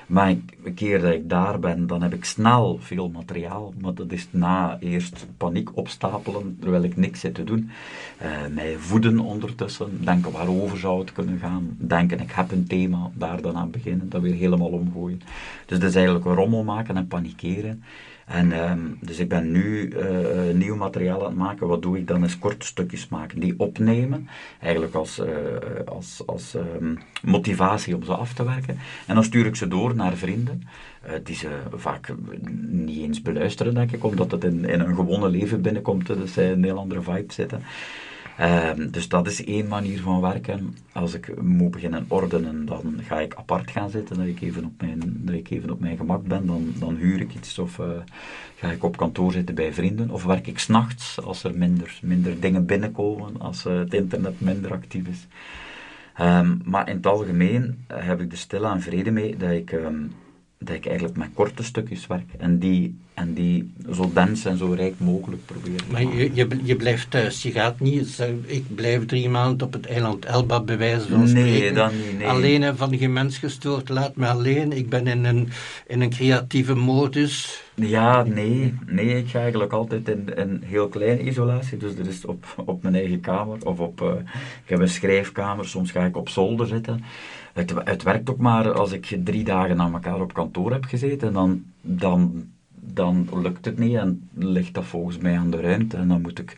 Maar 0.07 0.35
een 0.63 0.73
keer 0.73 1.01
dat 1.01 1.13
ik 1.13 1.29
daar 1.29 1.59
ben, 1.59 1.87
dan 1.87 2.01
heb 2.01 2.13
ik 2.13 2.25
snel 2.25 2.77
veel 2.81 3.09
materiaal, 3.09 3.73
maar 3.81 3.93
dat 3.93 4.11
is 4.11 4.27
na 4.31 4.77
eerst 4.79 5.27
paniek 5.37 5.77
opstapelen, 5.77 6.57
terwijl 6.61 6.83
ik 6.83 6.97
niks 6.97 7.19
zit 7.19 7.33
te 7.33 7.43
doen. 7.43 7.69
Eh, 8.17 8.29
mij 8.51 8.77
voeden 8.77 9.19
ondertussen, 9.19 10.05
denken 10.05 10.31
waarover 10.31 10.77
zou 10.77 10.99
het 10.99 11.11
kunnen 11.11 11.39
gaan, 11.39 11.75
denken 11.77 12.19
ik 12.19 12.31
heb 12.31 12.51
een 12.51 12.67
thema, 12.67 13.11
daar 13.13 13.41
dan 13.41 13.55
aan 13.55 13.71
beginnen, 13.71 14.09
dat 14.09 14.21
weer 14.21 14.33
helemaal 14.33 14.71
omgooien. 14.71 15.21
Dus 15.65 15.79
dat 15.79 15.89
is 15.89 15.95
eigenlijk 15.95 16.25
een 16.25 16.35
rommel 16.35 16.63
maken 16.63 16.97
en 16.97 17.07
panikeren. 17.07 17.83
En 18.27 18.51
ehm, 18.51 18.79
dus 18.99 19.19
ik 19.19 19.29
ben 19.29 19.51
nu 19.51 19.89
eh, 19.89 20.49
eh, 20.49 20.55
nieuw 20.55 20.75
materiaal 20.75 21.19
aan 21.19 21.29
het 21.29 21.37
maken. 21.37 21.67
Wat 21.67 21.81
doe 21.81 21.97
ik 21.97 22.07
dan? 22.07 22.23
Is 22.23 22.39
korte 22.39 22.65
stukjes 22.65 23.07
maken, 23.07 23.39
die 23.39 23.53
opnemen, 23.57 24.27
eigenlijk 24.61 24.93
als, 24.93 25.19
eh, 25.19 25.27
als, 25.85 26.23
als 26.25 26.55
ehm, 26.55 26.95
motivatie 27.21 27.95
om 27.95 28.03
ze 28.03 28.13
af 28.13 28.33
te 28.33 28.45
werken. 28.45 28.77
En 29.05 29.15
dan 29.15 29.23
stuur 29.23 29.45
ik 29.45 29.55
ze 29.55 29.67
door 29.67 29.95
naar 29.95 30.15
vrienden, 30.15 30.61
die 31.23 31.35
ze 31.35 31.49
vaak 31.75 32.13
niet 32.67 32.99
eens 32.99 33.21
beluisteren, 33.21 33.73
denk 33.73 33.91
ik, 33.91 34.03
omdat 34.03 34.31
het 34.31 34.43
in, 34.43 34.69
een 34.69 34.95
gewone 34.95 35.29
leven 35.29 35.61
binnenkomt, 35.61 36.07
dus 36.07 36.33
zij 36.33 36.51
een 36.51 36.63
heel 36.63 36.77
andere 36.77 37.01
vibe 37.01 37.33
zitten. 37.33 37.61
Ehm, 38.37 38.89
dus 38.89 39.07
dat 39.07 39.27
is 39.27 39.43
één 39.43 39.67
manier 39.67 40.01
van 40.01 40.21
werken. 40.21 40.77
Als 40.91 41.13
ik 41.13 41.41
moet 41.41 41.71
beginnen 41.71 42.05
ordenen, 42.07 42.65
dan 42.65 42.99
ga 43.01 43.19
ik 43.19 43.35
apart 43.35 43.71
gaan 43.71 43.89
zitten, 43.89 44.17
dat 44.17 44.25
ik 44.25 44.41
even 44.41 44.65
op 44.65 44.81
mijn, 44.81 44.99
dat 45.25 45.35
ik 45.35 45.49
even 45.49 45.71
op 45.71 45.79
mijn 45.79 45.97
gemak 45.97 46.27
ben. 46.27 46.45
Dan, 46.45 46.73
dan 46.79 46.95
huur 46.95 47.21
ik 47.21 47.35
iets 47.35 47.59
of 47.59 47.79
eh, 47.79 47.87
ga 48.55 48.71
ik 48.71 48.83
op 48.83 48.97
kantoor 48.97 49.31
zitten 49.31 49.55
bij 49.55 49.73
vrienden. 49.73 50.09
Of 50.09 50.23
werk 50.23 50.47
ik 50.47 50.59
s'nachts 50.59 51.21
als 51.21 51.43
er 51.43 51.57
minder, 51.57 51.99
minder 52.01 52.39
dingen 52.39 52.65
binnenkomen, 52.65 53.39
als 53.39 53.65
eh, 53.65 53.77
het 53.77 53.93
internet 53.93 54.41
minder 54.41 54.71
actief 54.71 55.07
is. 55.07 55.27
Ehm, 56.13 56.57
maar 56.63 56.89
in 56.89 56.95
het 56.95 57.05
algemeen 57.05 57.85
heb 57.87 58.21
ik 58.21 58.31
er 58.31 58.37
stilaan 58.37 58.81
vrede 58.81 59.11
mee 59.11 59.37
dat 59.37 59.51
ik, 59.51 59.71
ehm, 59.71 60.03
dat 60.59 60.75
ik 60.75 60.85
eigenlijk 60.85 61.17
met 61.17 61.29
korte 61.33 61.63
stukjes 61.63 62.07
werk. 62.07 62.33
En 62.37 62.59
die, 62.59 62.97
en 63.13 63.33
die 63.33 63.73
zo 63.91 64.11
dens 64.13 64.45
en 64.45 64.57
zo 64.57 64.71
rijk 64.71 64.93
mogelijk 64.97 65.45
probeer 65.45 65.81
Maar 65.91 66.01
je, 66.01 66.29
je, 66.33 66.47
je 66.63 66.75
blijft 66.75 67.11
thuis. 67.11 67.43
Je 67.43 67.51
gaat 67.51 67.79
niet 67.79 68.07
zeggen, 68.07 68.43
ik 68.45 68.75
blijf 68.75 69.05
drie 69.05 69.29
maanden 69.29 69.67
op 69.67 69.73
het 69.73 69.85
eiland 69.85 70.25
Elba, 70.25 70.61
bij 70.61 70.77
wijze 70.77 71.07
van 71.07 71.33
Nee, 71.33 71.73
dan 71.73 71.91
niet, 71.97 72.17
nee. 72.17 72.27
Alleen 72.27 72.63
en 72.63 72.77
van 72.77 72.97
geen 72.97 73.13
mens 73.13 73.37
gestoord, 73.37 73.89
laat 73.89 74.15
me 74.15 74.27
alleen. 74.27 74.71
Ik 74.71 74.89
ben 74.89 75.07
in 75.07 75.25
een, 75.25 75.49
in 75.87 76.01
een 76.01 76.09
creatieve 76.09 76.75
modus. 76.75 77.63
Ja, 77.75 78.23
nee. 78.23 78.73
Nee, 78.85 79.17
ik 79.17 79.29
ga 79.29 79.39
eigenlijk 79.39 79.71
altijd 79.71 80.09
in 80.09 80.31
een 80.35 80.63
heel 80.65 80.87
kleine 80.87 81.21
isolatie. 81.21 81.77
Dus 81.77 81.95
dat 81.95 82.07
is 82.07 82.25
op, 82.25 82.45
op 82.65 82.83
mijn 82.83 82.95
eigen 82.95 83.19
kamer. 83.19 83.65
Of 83.65 83.79
op, 83.79 84.01
eh, 84.01 84.13
ik 84.63 84.69
heb 84.69 84.79
een 84.79 84.89
schrijfkamer, 84.89 85.67
soms 85.67 85.91
ga 85.91 86.05
ik 86.05 86.17
op 86.17 86.29
zolder 86.29 86.67
zitten. 86.67 87.03
Het, 87.57 87.73
het 87.83 88.03
werkt 88.03 88.29
ook 88.29 88.37
maar 88.37 88.73
als 88.73 88.91
ik 88.91 89.17
drie 89.23 89.43
dagen 89.43 89.81
aan 89.81 89.93
elkaar 89.93 90.21
op 90.21 90.33
kantoor 90.33 90.71
heb 90.71 90.85
gezeten. 90.85 91.33
Dan, 91.33 91.63
dan, 91.81 92.45
dan 92.73 93.29
lukt 93.33 93.65
het 93.65 93.77
niet 93.77 93.95
en 93.95 94.29
ligt 94.33 94.73
dat 94.73 94.85
volgens 94.85 95.17
mij 95.17 95.37
aan 95.37 95.49
de 95.49 95.61
ruimte. 95.61 95.97
En 95.97 96.07
dan 96.07 96.21
moet 96.21 96.39
ik 96.39 96.57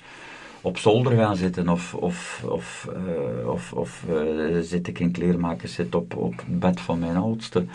op 0.62 0.78
zolder 0.78 1.18
gaan 1.18 1.36
zitten 1.36 1.70
of, 1.70 1.94
of, 1.94 2.44
of, 2.50 2.90
eh, 2.94 3.50
of, 3.50 3.74
of 3.74 4.06
eh, 4.10 4.60
zit 4.62 4.88
ik 4.88 5.00
in 5.00 5.12
kleermakers, 5.12 5.74
zit 5.74 5.96
op, 5.96 6.16
op 6.16 6.38
het 6.38 6.60
bed 6.60 6.80
van 6.80 7.00
mijn 7.00 7.16
oudste. 7.16 7.66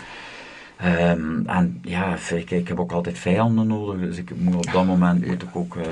Ehm, 0.76 1.46
en 1.46 1.78
ja, 1.82 2.16
ik, 2.34 2.50
ik 2.50 2.68
heb 2.68 2.80
ook 2.80 2.92
altijd 2.92 3.18
vijanden 3.18 3.66
nodig, 3.66 4.00
dus 4.00 4.16
ik 4.18 4.30
moet 4.38 4.54
op 4.54 4.72
dat 4.72 4.86
moment 4.86 5.26
moet 5.26 5.42
ik 5.42 5.56
ook... 5.56 5.76
eh, 5.76 5.82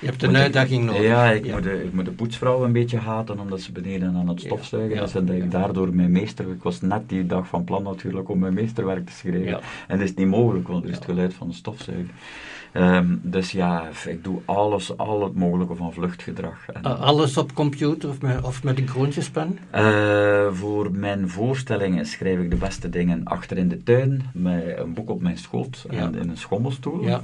Je 0.00 0.06
hebt 0.06 0.22
een 0.22 0.30
ik- 0.30 0.36
uitdaging 0.36 0.84
nodig. 0.84 1.02
Ja, 1.02 1.30
ik, 1.30 1.44
Ja. 1.44 1.54
Moet 1.54 1.62
de, 1.62 1.84
ik 1.84 1.92
moet 1.92 2.04
de 2.04 2.10
poetsvrouw 2.10 2.64
een 2.64 2.72
beetje 2.72 2.98
haten, 2.98 3.38
omdat 3.40 3.60
ze 3.60 3.72
beneden 3.72 4.14
aan 4.16 4.28
het 4.28 4.40
stofzuigen 4.40 4.96
Ja, 4.96 5.02
is. 5.02 5.14
En 5.14 5.24
dat 5.26 5.36
ik 5.36 5.50
daardoor 5.50 5.94
mijn 5.94 6.10
meester... 6.12 6.50
Ik 6.50 6.62
was 6.62 6.80
net 6.80 7.08
die 7.08 7.26
dag 7.26 7.46
van 7.48 7.64
plan 7.64 7.82
natuurlijk 7.82 8.28
om 8.28 8.38
mijn 8.38 8.54
meesterwerk 8.54 9.06
te 9.06 9.12
schrijven. 9.12 9.60
En 9.88 9.98
dat 9.98 10.08
is 10.08 10.14
niet 10.14 10.28
mogelijk, 10.28 10.68
want 10.68 10.84
er 10.84 10.90
is 10.90 10.96
het 10.96 11.04
geluid 11.04 11.34
van 11.34 11.48
de 11.48 11.54
stofzuiger. 11.54 12.14
Ehm, 12.74 13.16
dus 13.22 13.50
ja, 13.50 13.88
ik 14.06 14.24
doe 14.24 14.40
alles, 14.44 14.96
al 14.98 15.22
het 15.22 15.34
mogelijke 15.34 15.74
van 15.74 15.92
vluchtgedrag. 15.92 16.66
En, 16.72 16.80
Uh, 16.84 17.00
alles 17.00 17.36
op 17.36 17.54
computer 17.54 18.08
of 18.08 18.20
met, 18.20 18.42
of 18.42 18.64
met 18.64 18.78
een 18.78 18.84
kroontjespen? 18.84 19.58
eh, 19.70 20.46
voor 20.52 20.92
mijn 20.92 21.28
voorstellingen 21.28 22.06
schrijf 22.06 22.38
ik 22.40 22.50
de 22.50 22.56
beste 22.56 22.88
dingen 22.88 23.24
achter 23.24 23.56
in 23.56 23.68
de 23.68 23.82
tuin, 23.82 24.22
met 24.32 24.78
een 24.78 24.94
boek 24.94 25.10
op 25.10 25.22
mijn 25.22 25.38
schoot 25.38 25.86
en 25.90 26.14
in 26.14 26.28
een 26.28 26.36
schommelstoel. 26.36 27.02
Ja. 27.02 27.22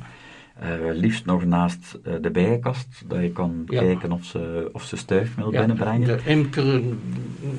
Eh, 0.59 0.69
liefst 0.93 1.25
nog 1.25 1.45
naast 1.45 1.99
eh, 2.05 2.13
de 2.21 2.31
bijenkast, 2.31 2.89
dat 3.07 3.21
je 3.21 3.31
kan 3.33 3.63
Ja. 3.67 3.81
kijken 3.81 4.13
of 4.13 4.25
ze, 4.25 4.69
of 4.73 4.83
ze 4.85 4.97
stuifmeel 4.97 5.53
Ja, 5.53 5.59
binnenbrengen. 5.59 6.07
De 6.07 6.19
imker 6.31 6.81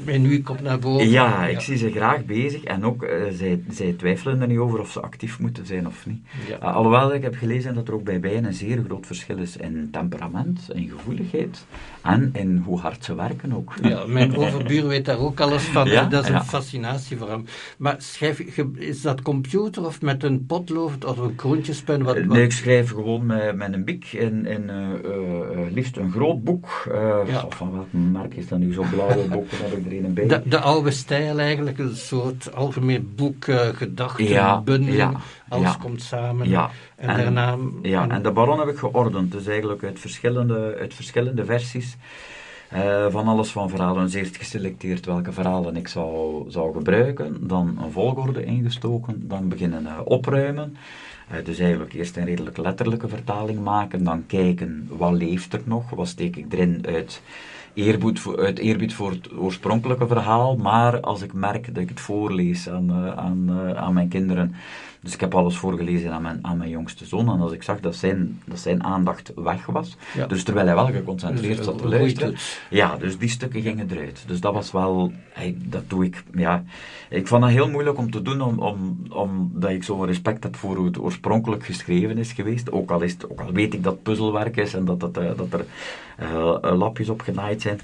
in 0.06 0.26
u 0.26 0.42
komt 0.42 0.62
naar 0.62 0.80
boven. 0.80 1.10
Ja, 1.10 1.48
ik 1.48 1.60
zie 1.60 1.78
ze 1.78 1.92
graag 1.92 2.26
bezig 2.26 2.64
en 2.64 2.86
ook, 2.86 3.04
eh, 3.04 3.18
zij, 3.34 3.64
zij 3.70 3.94
twijfelen 3.98 4.42
er 4.42 4.48
niet 4.48 4.58
over 4.58 4.80
of 4.80 4.92
ze 4.92 5.00
actief 5.02 5.40
moeten 5.40 5.66
zijn 5.66 5.88
of 5.88 6.06
niet. 6.06 6.22
Alhoewel 6.60 7.14
ik 7.14 7.22
heb 7.22 7.36
gelezen 7.36 7.76
dat 7.76 7.88
er 7.88 7.94
ook 7.94 8.04
bij 8.04 8.20
bijen 8.20 8.44
een 8.46 8.54
zeer 8.54 8.84
groot 8.86 9.06
verschil 9.06 9.38
is 9.38 9.58
in 9.58 9.88
temperament, 9.92 10.68
in 10.74 10.90
gevoeligheid 10.98 11.66
en 12.02 12.30
in 12.34 12.62
hoe 12.66 12.80
hard 12.80 13.06
ze 13.06 13.16
werken 13.16 13.54
ook. 13.54 13.74
Ja, 13.82 14.06
mijn 14.08 14.36
overbuur 14.42 14.88
weet 14.88 15.06
daar 15.06 15.20
ook 15.20 15.40
alles 15.40 15.64
van. 15.64 15.90
Dat 16.10 16.24
is 16.24 16.30
een 16.30 16.44
fascinatie 16.44 17.18
voor 17.18 17.30
hem. 17.30 17.46
Maar 17.78 17.96
schrijf, 17.98 18.40
is 18.76 19.02
dat 19.02 19.22
computer 19.22 19.86
of 19.86 20.02
met 20.02 20.24
een 20.24 20.46
potlood 20.46 21.06
of 21.06 21.18
een 21.18 21.36
kroontjespen? 21.36 22.04
Wat, 22.04 22.16
wat- 22.16 22.26
Nee, 22.26 22.44
ik 22.44 22.52
schrijf 22.52 22.81
gewoon 22.90 23.26
met, 23.26 23.56
met 23.56 23.74
een 23.74 23.84
biek 23.84 24.06
in, 24.12 24.46
in 24.46 24.70
eh, 24.70 24.78
eh, 24.78 25.66
eh, 25.66 25.72
liefst 25.74 25.98
een 25.98 26.12
groot 26.12 26.44
boek. 26.44 26.68
Ja. 27.28 27.44
Of 27.46 27.56
van 27.56 27.72
welk 27.72 27.88
merk 27.92 28.34
is 28.36 28.48
dat 28.48 28.60
nu? 28.60 28.74
Zo'n 28.74 28.90
blauwe 28.90 29.28
boek, 29.28 29.46
heb 29.52 29.78
ik 29.78 29.86
er 29.86 30.06
een 30.06 30.14
bij. 30.14 30.28
de, 30.28 30.42
de 30.46 30.60
oude 30.60 30.92
stijl 30.92 31.40
eigenlijk, 31.40 31.78
een 31.78 31.96
soort 31.96 32.54
algemeen 32.56 33.14
boek, 33.16 33.46
gedachten, 33.74 34.26
Ja, 34.26 34.62
bundeling, 34.62 35.18
alles 35.50 35.78
komt 35.78 36.02
samen. 36.02 36.50
Ja, 36.50 36.70
En, 36.96 37.10
en- 37.10 37.18
daarna... 37.18 37.58
Ja, 37.82 38.04
en- 38.04 38.12
en 38.12 38.22
de 38.22 38.32
baron 38.32 38.60
heb 38.60 38.68
ik 38.70 38.78
geordend. 38.78 39.32
Dus 39.32 39.48
eigenlijk 39.48 39.84
uit 39.84 40.00
verschillende, 40.00 40.76
uit 40.80 40.94
verschillende 40.94 41.46
versies. 41.46 41.98
van 43.10 43.28
alles 43.28 43.50
van 43.52 43.70
verhalen. 43.70 44.04
Dus 44.04 44.14
eerst 44.14 44.38
geselecteerd 44.38 45.06
welke 45.06 45.32
verhalen 45.32 45.76
ik 45.76 45.88
zou, 45.88 46.44
zou 46.52 46.74
gebruiken. 46.74 47.48
Dan 47.48 47.78
een 47.84 47.92
volgorde 47.92 48.44
ingestoken. 48.46 49.28
Dan 49.28 49.48
beginnen 49.50 49.86
eh, 49.86 50.00
opruimen. 50.04 50.76
Eh, 51.28 51.46
dus 51.46 51.60
eigenlijk 51.60 51.94
eerst 51.94 52.18
een 52.18 52.26
redelijk 52.26 52.58
letterlijke 52.58 53.08
vertaling 53.08 53.64
maken. 53.64 54.04
Dan 54.04 54.26
kijken, 54.28 54.88
wat 54.90 55.14
leeft 55.14 55.54
er 55.54 55.62
nog? 55.64 55.90
Wat 55.90 56.08
steek 56.08 56.36
ik 56.36 56.54
erin 56.54 56.86
uit 56.86 57.22
eerbied 57.74 58.20
voor, 58.20 58.54
voor 58.90 59.12
het 59.12 59.38
oorspronkelijke 59.38 60.08
verhaal. 60.08 60.56
Maar 60.56 61.00
als 61.00 61.22
ik 61.22 61.34
merk 61.34 61.74
dat 61.74 61.84
ik 61.84 61.90
het 61.90 62.00
voorlees 62.00 62.70
aan, 62.70 62.90
eh, 62.90 63.18
aan, 63.18 63.50
eh, 63.50 63.74
aan 63.74 63.94
mijn 63.94 64.10
kinderen... 64.10 64.56
Dus 65.02 65.14
ik 65.14 65.20
heb 65.20 65.36
alles 65.36 65.58
voorgelezen 65.58 66.12
aan 66.12 66.22
mijn, 66.22 66.40
aan 66.42 66.58
mijn 66.58 66.70
jongste 66.70 67.06
zoon. 67.06 67.30
En 67.30 67.40
als 67.40 67.52
ik 67.52 67.64
zag 67.64 67.80
dat 67.80 67.96
zijn, 67.96 68.42
dat 68.46 68.60
zijn 68.60 68.84
aandacht 68.84 69.32
weg 69.36 69.66
was... 69.66 69.98
Ja. 70.16 70.28
Dus 70.28 70.44
terwijl 70.44 70.66
hij 70.66 70.76
wel 70.76 70.86
geconcentreerd 70.86 71.58
Dus, 71.58 71.66
zat 71.66 71.78
te 71.78 71.84
eh, 71.84 71.90
luisteren... 71.90 72.36
Ja, 72.70 72.98
dus 72.98 73.18
die 73.18 73.30
stukken 73.30 73.62
gingen 73.62 73.92
eruit. 73.92 74.24
Dus 74.28 74.40
dat 74.40 74.54
was 74.54 74.72
wel... 74.72 75.12
hey, 75.30 75.56
dat 75.60 75.90
doe 75.90 76.06
ik... 76.06 76.24
Ja, 76.34 76.64
ik 77.10 77.28
vond 77.28 77.42
dat 77.42 77.52
heel 77.52 77.70
moeilijk 77.70 77.98
om 77.98 78.12
te 78.12 78.22
doen, 78.22 78.42
om, 78.42 78.60
om, 78.60 79.02
omdat 79.10 79.70
ik 79.70 79.84
zo'n 79.84 80.06
respect 80.06 80.44
heb 80.44 80.56
voor 80.56 80.76
hoe 80.76 80.86
het 80.86 81.00
oorspronkelijk 81.00 81.66
geschreven 81.66 82.18
is 82.18 82.32
geweest. 82.32 82.72
Ook 82.72 82.92
al, 82.92 83.02
is 83.02 83.12
het, 83.12 83.30
ook 83.30 83.42
al 83.42 83.52
weet 83.52 83.74
ik 83.74 83.84
dat 83.84 84.04
puzzelwerk 84.04 84.58
is 84.58 84.74
en 84.74 84.86
dat, 84.86 85.02
het, 85.02 85.18
eh, 85.18 85.32
dat 85.38 85.54
er 85.54 85.66
eh, 86.18 86.78
lapjes 86.78 87.10
op 87.10 87.22
genaaid 87.22 87.62
zijn. 87.62 87.80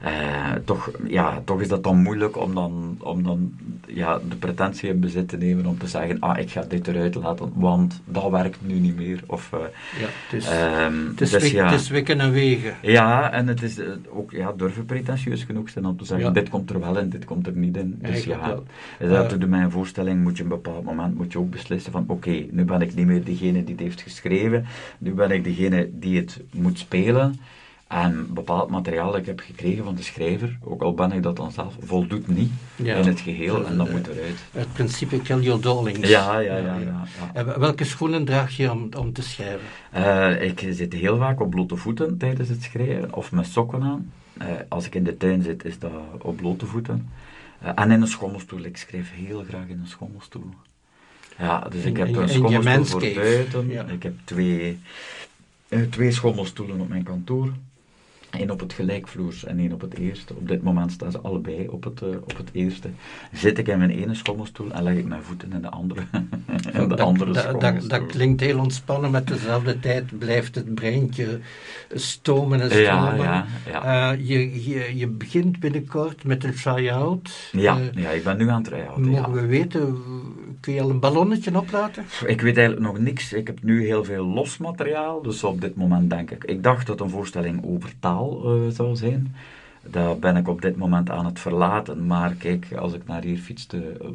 Eh, 0.00 0.52
toch, 0.64 0.90
ja, 1.08 1.40
toch 1.44 1.60
is 1.60 1.68
dat 1.68 1.84
dan 1.84 2.02
moeilijk 2.02 2.36
om 2.36 2.54
dan, 2.54 2.96
om 2.98 3.22
dan 3.22 3.52
ja, 3.86 4.20
de 4.28 4.36
pretentie 4.36 4.88
in 4.88 5.00
bezit 5.00 5.28
te 5.28 5.36
nemen 5.36 5.66
om 5.66 5.78
te 5.78 5.86
zeggen, 5.86 6.20
ah, 6.20 6.38
ik 6.38 6.50
ga 6.50 6.62
dit 6.68 6.86
eruit 6.88 7.14
laten, 7.14 7.52
want 7.54 8.00
dat 8.04 8.30
werkt 8.30 8.58
nu 8.60 8.74
niet 8.74 8.96
meer. 8.96 9.20
Of, 9.26 9.52
eh, 9.52 9.58
ja, 10.00 10.06
het 10.28 10.42
is, 10.42 10.48
ehm, 10.48 11.06
het, 11.10 11.20
is 11.20 11.30
dus 11.30 11.50
ja. 11.50 11.70
het 11.70 11.80
is 11.80 11.88
wikken 11.88 12.20
en 12.20 12.32
wegen. 12.32 12.74
Ja, 12.82 13.32
en 13.32 13.46
het 13.46 13.62
is 13.62 13.78
eh, 13.78 13.86
ook 14.08 14.30
ja, 14.30 14.52
durven 14.56 14.84
pretentieus 14.84 15.44
genoeg 15.44 15.68
zijn 15.70 15.86
om 15.86 15.96
te 15.96 16.04
zeggen, 16.04 16.26
Ja. 16.26 16.32
dit 16.32 16.48
komt 16.48 16.70
er 16.70 16.80
wel 16.80 16.98
in, 16.98 17.08
dit 17.08 17.24
komt 17.24 17.46
er 17.46 17.56
niet 17.56 17.76
in. 17.76 17.98
Dus 18.02 18.24
ja, 18.24 18.38
wel. 18.48 18.64
dat 19.08 19.32
Eh, 19.32 19.38
doet 19.38 19.48
mijn 19.48 19.70
voorstelling, 19.70 20.22
moet 20.22 20.36
je 20.36 20.44
op 20.44 20.50
een 20.50 20.56
bepaald 20.62 20.84
moment 20.84 21.14
moet 21.14 21.32
je 21.32 21.38
ook 21.38 21.50
beslissen 21.50 21.92
van, 21.92 22.04
oké, 22.06 22.46
nu 22.50 22.64
ben 22.64 22.80
ik 22.80 22.94
niet 22.94 23.06
meer 23.06 23.24
degene 23.24 23.64
die 23.64 23.74
het 23.74 23.84
heeft 23.84 24.00
geschreven, 24.00 24.66
nu 24.98 25.12
ben 25.12 25.30
ik 25.30 25.44
degene 25.44 25.88
die 25.92 26.18
het 26.18 26.40
moet 26.52 26.78
spelen. 26.78 27.38
En 27.86 28.34
bepaald 28.34 28.70
materiaal 28.70 29.10
dat 29.10 29.20
ik 29.20 29.26
heb 29.26 29.40
gekregen 29.40 29.84
van 29.84 29.94
de 29.94 30.02
schrijver, 30.02 30.58
ook 30.64 30.82
al 30.82 30.94
ben 30.94 31.12
ik 31.12 31.22
dat 31.22 31.36
dan 31.36 31.52
zelf, 31.52 31.74
voldoet 31.80 32.28
niet 32.28 32.50
Ja. 32.76 32.94
in 32.96 33.06
het 33.06 33.20
geheel 33.20 33.66
en 33.66 33.76
dat 33.76 33.86
Eh, 33.86 33.92
moet 33.92 34.06
eruit. 34.06 34.38
Het 34.52 34.72
principe 34.72 35.20
kill 35.20 35.40
your 35.40 35.60
darlings. 35.60 36.08
Ja, 36.08 36.38
ja, 36.38 36.56
ja. 36.56 36.76
ja, 37.34 37.58
welke 37.58 37.84
schoenen 37.84 38.24
draag 38.24 38.56
je 38.56 38.70
om, 38.70 38.88
om 38.98 39.12
te 39.12 39.22
schrijven? 39.22 39.60
Eh, 39.90 40.42
ik 40.42 40.66
zit 40.70 40.92
heel 40.92 41.16
vaak 41.18 41.40
op 41.40 41.50
blote 41.50 41.76
voeten 41.76 42.18
tijdens 42.18 42.48
het 42.48 42.62
schrijven, 42.62 43.14
of 43.14 43.32
met 43.32 43.46
sokken 43.46 43.82
aan. 43.82 44.12
Eh, 44.38 44.46
als 44.68 44.86
ik 44.86 44.94
in 44.94 45.04
de 45.04 45.16
tuin 45.16 45.42
zit, 45.42 45.64
is 45.64 45.78
dat 45.78 45.92
op 46.18 46.36
blote 46.36 46.66
voeten. 46.66 47.08
En 47.74 47.90
in 47.90 48.00
een 48.00 48.06
schommelstoel. 48.08 48.64
Ik 48.64 48.76
schrijf 48.76 49.10
heel 49.14 49.44
graag 49.48 49.66
in 49.66 49.78
een 49.80 49.86
schommelstoel. 49.86 50.50
Ja, 51.38 51.60
dus 51.70 51.84
ik 51.84 51.96
heb 51.96 52.14
een 52.16 52.28
schommelstoel 52.28 53.00
voor 53.00 53.12
buiten. 53.14 53.70
Ik 53.90 54.02
heb 54.02 54.14
twee, 54.24 54.78
twee 55.90 56.10
schommelstoelen 56.12 56.80
op 56.80 56.88
mijn 56.88 57.02
kantoor. 57.02 57.52
Eén 58.30 58.50
op 58.50 58.60
het 58.60 58.72
gelijkvloers 58.72 59.44
en 59.44 59.58
één 59.58 59.72
op 59.72 59.80
het 59.80 59.98
eerste. 59.98 60.34
Op 60.34 60.48
dit 60.48 60.62
moment 60.62 60.92
staan 60.92 61.10
ze 61.10 61.20
allebei 61.20 61.68
op 61.68 61.84
het, 61.84 62.02
eh, 62.02 62.08
op 62.08 62.36
het 62.36 62.48
eerste. 62.52 62.88
Zit 63.32 63.58
ik 63.58 63.68
in 63.68 63.78
mijn 63.78 63.90
ene 63.90 64.14
schommelstoel 64.14 64.70
en 64.72 64.82
leg 64.82 64.94
ik 64.96 65.04
mijn 65.06 65.22
voeten 65.22 65.52
in 65.52 65.60
de 65.62 65.70
andere, 65.70 66.00
in 66.72 66.80
de 66.80 66.86
dat, 66.86 67.00
andere 67.00 67.32
dat, 67.32 67.60
dat, 67.60 67.88
dat 67.88 68.06
klinkt 68.06 68.40
heel 68.40 68.58
ontspannen, 68.58 69.10
met 69.10 69.26
dezelfde 69.26 69.78
tijd 69.80 70.18
blijft 70.18 70.54
het 70.54 70.74
breintje 70.74 71.40
stomen 71.94 72.60
en 72.60 72.68
Ja, 72.78 73.06
stromen. 73.06 73.24
ja, 73.24 73.46
ja. 73.66 74.12
Eh, 74.12 74.28
je, 74.28 74.64
je, 74.68 74.96
je 74.96 75.06
begint 75.08 75.58
binnenkort 75.60 76.24
met 76.24 76.44
een 76.44 76.54
try-out. 76.54 77.48
Ja, 77.52 77.78
Eh, 77.78 78.02
ja, 78.02 78.10
ik 78.10 78.24
ben 78.24 78.36
nu 78.36 78.48
aan 78.48 78.58
het 78.62 78.68
rijden. 78.68 79.00
mogen 79.08 79.32
we 79.32 79.46
weten, 79.46 79.96
kun 80.60 80.74
je 80.74 80.80
al 80.80 80.90
een 80.90 81.00
ballonnetje 81.00 81.56
oplaten? 81.56 82.04
Ik 82.26 82.40
weet 82.40 82.56
eigenlijk 82.56 82.86
nog 82.86 82.98
niks. 82.98 83.32
Ik 83.32 83.46
heb 83.46 83.62
nu 83.62 83.84
heel 83.84 84.04
veel 84.04 84.24
los 84.24 84.58
materiaal, 84.58 85.22
dus 85.22 85.44
op 85.44 85.60
dit 85.60 85.76
moment 85.76 86.10
denk 86.10 86.30
ik. 86.30 86.44
Ik 86.44 86.62
dacht 86.62 86.86
dat 86.86 87.00
een 87.00 87.10
voorstelling 87.10 87.64
over 87.64 87.92
taal 88.00 88.42
eh, 88.44 88.68
zou 88.68 88.96
zijn. 88.96 89.34
Daar 89.82 90.18
ben 90.18 90.36
ik 90.36 90.48
op 90.48 90.62
dit 90.62 90.76
moment 90.76 91.10
aan 91.10 91.24
het 91.24 91.40
verlaten. 91.40 92.06
Maar 92.06 92.34
kijk, 92.34 92.66
als 92.78 92.92
ik 92.92 93.06
naar 93.06 93.22
hier 93.22 93.38
fietste, 93.38 93.78
eh, 94.00 94.08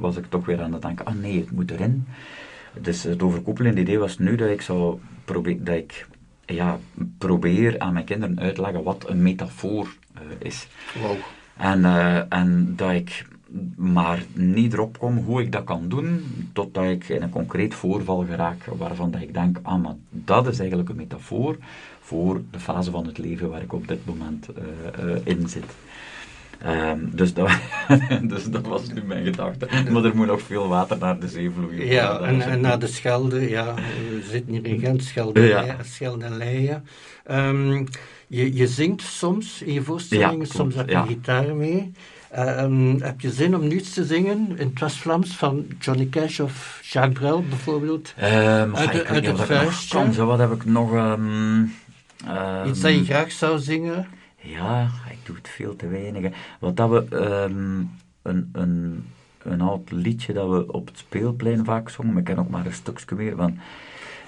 was 0.00 0.16
ik 0.16 0.26
toch 0.28 0.46
weer 0.46 0.62
aan 0.62 0.72
het 0.72 0.82
denken: 0.82 1.04
ah 1.04 1.14
nee, 1.14 1.40
het 1.40 1.50
moet 1.50 1.70
erin. 1.70 2.06
Dus 2.80 3.02
het 3.02 3.22
overkoepelende 3.22 3.80
idee 3.80 3.98
was 3.98 4.18
nu 4.18 4.36
dat 4.36 4.50
ik 4.50 4.60
zou 4.60 4.98
proberen, 5.24 5.64
dat 5.64 5.76
ik 5.76 6.06
ja, 6.46 6.78
probeer 7.18 7.78
aan 7.78 7.92
mijn 7.92 8.04
kinderen 8.04 8.40
uit 8.40 8.54
te 8.54 8.60
leggen 8.60 8.82
wat 8.82 9.08
een 9.08 9.22
metafoor 9.22 9.94
eh, 10.14 10.22
is. 10.38 10.68
Wow. 11.00 11.16
En, 11.56 11.84
en 12.28 12.72
dat 12.76 12.90
ik 12.90 13.26
maar 13.76 14.24
niet 14.32 14.72
erop 14.72 14.98
kom 14.98 15.16
hoe 15.16 15.40
ik 15.40 15.52
dat 15.52 15.64
kan 15.64 15.88
doen, 15.88 16.24
totdat 16.52 16.84
ik 16.84 17.08
in 17.08 17.22
een 17.22 17.30
concreet 17.30 17.74
voorval 17.74 18.24
geraak 18.28 18.64
waarvan 18.64 19.10
dat 19.10 19.20
ik 19.20 19.34
denk, 19.34 19.58
ah, 19.62 19.82
maar 19.82 19.94
dat 20.10 20.46
is 20.46 20.58
eigenlijk 20.58 20.88
een 20.88 20.96
metafoor 20.96 21.56
voor 22.00 22.42
de 22.50 22.60
fase 22.60 22.90
van 22.90 23.06
het 23.06 23.18
leven 23.18 23.50
waar 23.50 23.62
ik 23.62 23.72
op 23.72 23.88
dit 23.88 24.06
moment 24.06 24.48
eh, 24.48 25.12
eh, 25.14 25.20
in 25.24 25.48
zit. 25.48 25.64
Ehm, 26.58 26.98
dus, 27.12 27.34
dat, 27.34 27.50
dus 28.32 28.44
dat 28.44 28.66
was 28.66 28.92
nu 28.92 29.02
mijn 29.02 29.24
gedachte. 29.24 29.68
Maar 29.90 30.04
er 30.04 30.16
moet 30.16 30.26
nog 30.26 30.42
veel 30.42 30.68
water 30.68 30.98
naar 30.98 31.20
de 31.20 31.28
zee 31.28 31.50
vloeien. 31.50 31.86
Ja, 31.86 32.20
en, 32.20 32.40
en 32.40 32.60
naar 32.60 32.78
de 32.78 32.86
Schelde, 32.86 33.48
ja, 33.48 33.74
we 33.74 34.26
zitten 34.30 34.52
hier 34.52 34.66
in 34.66 34.78
Gent, 34.78 35.04
Schelde, 35.04 35.40
Ja. 35.40 35.76
Schelde 35.82 36.24
en 36.24 36.36
Leien. 36.36 36.84
Ehm, 37.24 37.84
je, 38.26 38.54
je 38.54 38.66
zingt 38.66 39.02
soms 39.02 39.62
in 39.62 39.72
je 39.72 39.82
voorstellingen, 39.82 40.38
Ja, 40.38 40.44
soms 40.44 40.74
heb 40.74 40.86
je 40.88 40.92
ja. 40.92 41.06
gitaar 41.06 41.54
mee. 41.54 41.92
Ehm, 42.36 43.00
heb 43.00 43.20
je 43.20 43.30
zin 43.30 43.56
om 43.56 43.68
nu 43.68 43.76
iets 43.76 43.92
te 43.94 44.04
zingen 44.04 44.58
in 44.58 44.66
het 44.68 44.80
West-Vlaams 44.80 45.36
van 45.36 45.66
Johnny 45.78 46.08
Cash 46.08 46.40
of 46.40 46.80
Jacques 46.82 47.18
Brel 47.18 47.42
bijvoorbeeld? 47.48 48.14
Ehm, 48.16 48.74
Uit 48.74 48.92
de- 48.92 49.04
het 49.08 49.40
vuistje? 49.40 49.98
kan. 49.98 50.12
Zo, 50.12 50.26
wat 50.26 50.38
heb 50.38 50.52
ik 50.52 50.64
nog... 50.64 50.92
ehm, 50.94 51.62
iets 52.66 52.80
dat 52.80 52.92
je 52.92 53.04
graag 53.04 53.32
zou 53.32 53.58
zingen? 53.58 54.06
Ja, 54.40 54.88
ik 55.10 55.18
doe 55.22 55.36
het 55.36 55.48
veel 55.48 55.76
te 55.76 55.88
weinig. 55.88 56.22
hè. 56.22 56.28
Want 56.60 56.76
dat 56.76 56.90
we 56.90 57.06
een, 58.22 58.48
een, 58.52 59.04
een 59.42 59.60
oud 59.60 59.90
liedje 59.90 60.32
dat 60.32 60.48
we 60.50 60.72
op 60.72 60.86
het 60.86 60.98
speelplein 60.98 61.64
vaak 61.64 61.88
zongen, 61.88 62.10
maar 62.12 62.20
ik 62.20 62.26
ken 62.28 62.38
ook 62.38 62.50
maar 62.50 62.66
een 62.66 62.72
stukje 62.72 63.14
meer 63.16 63.36
van. 63.36 63.58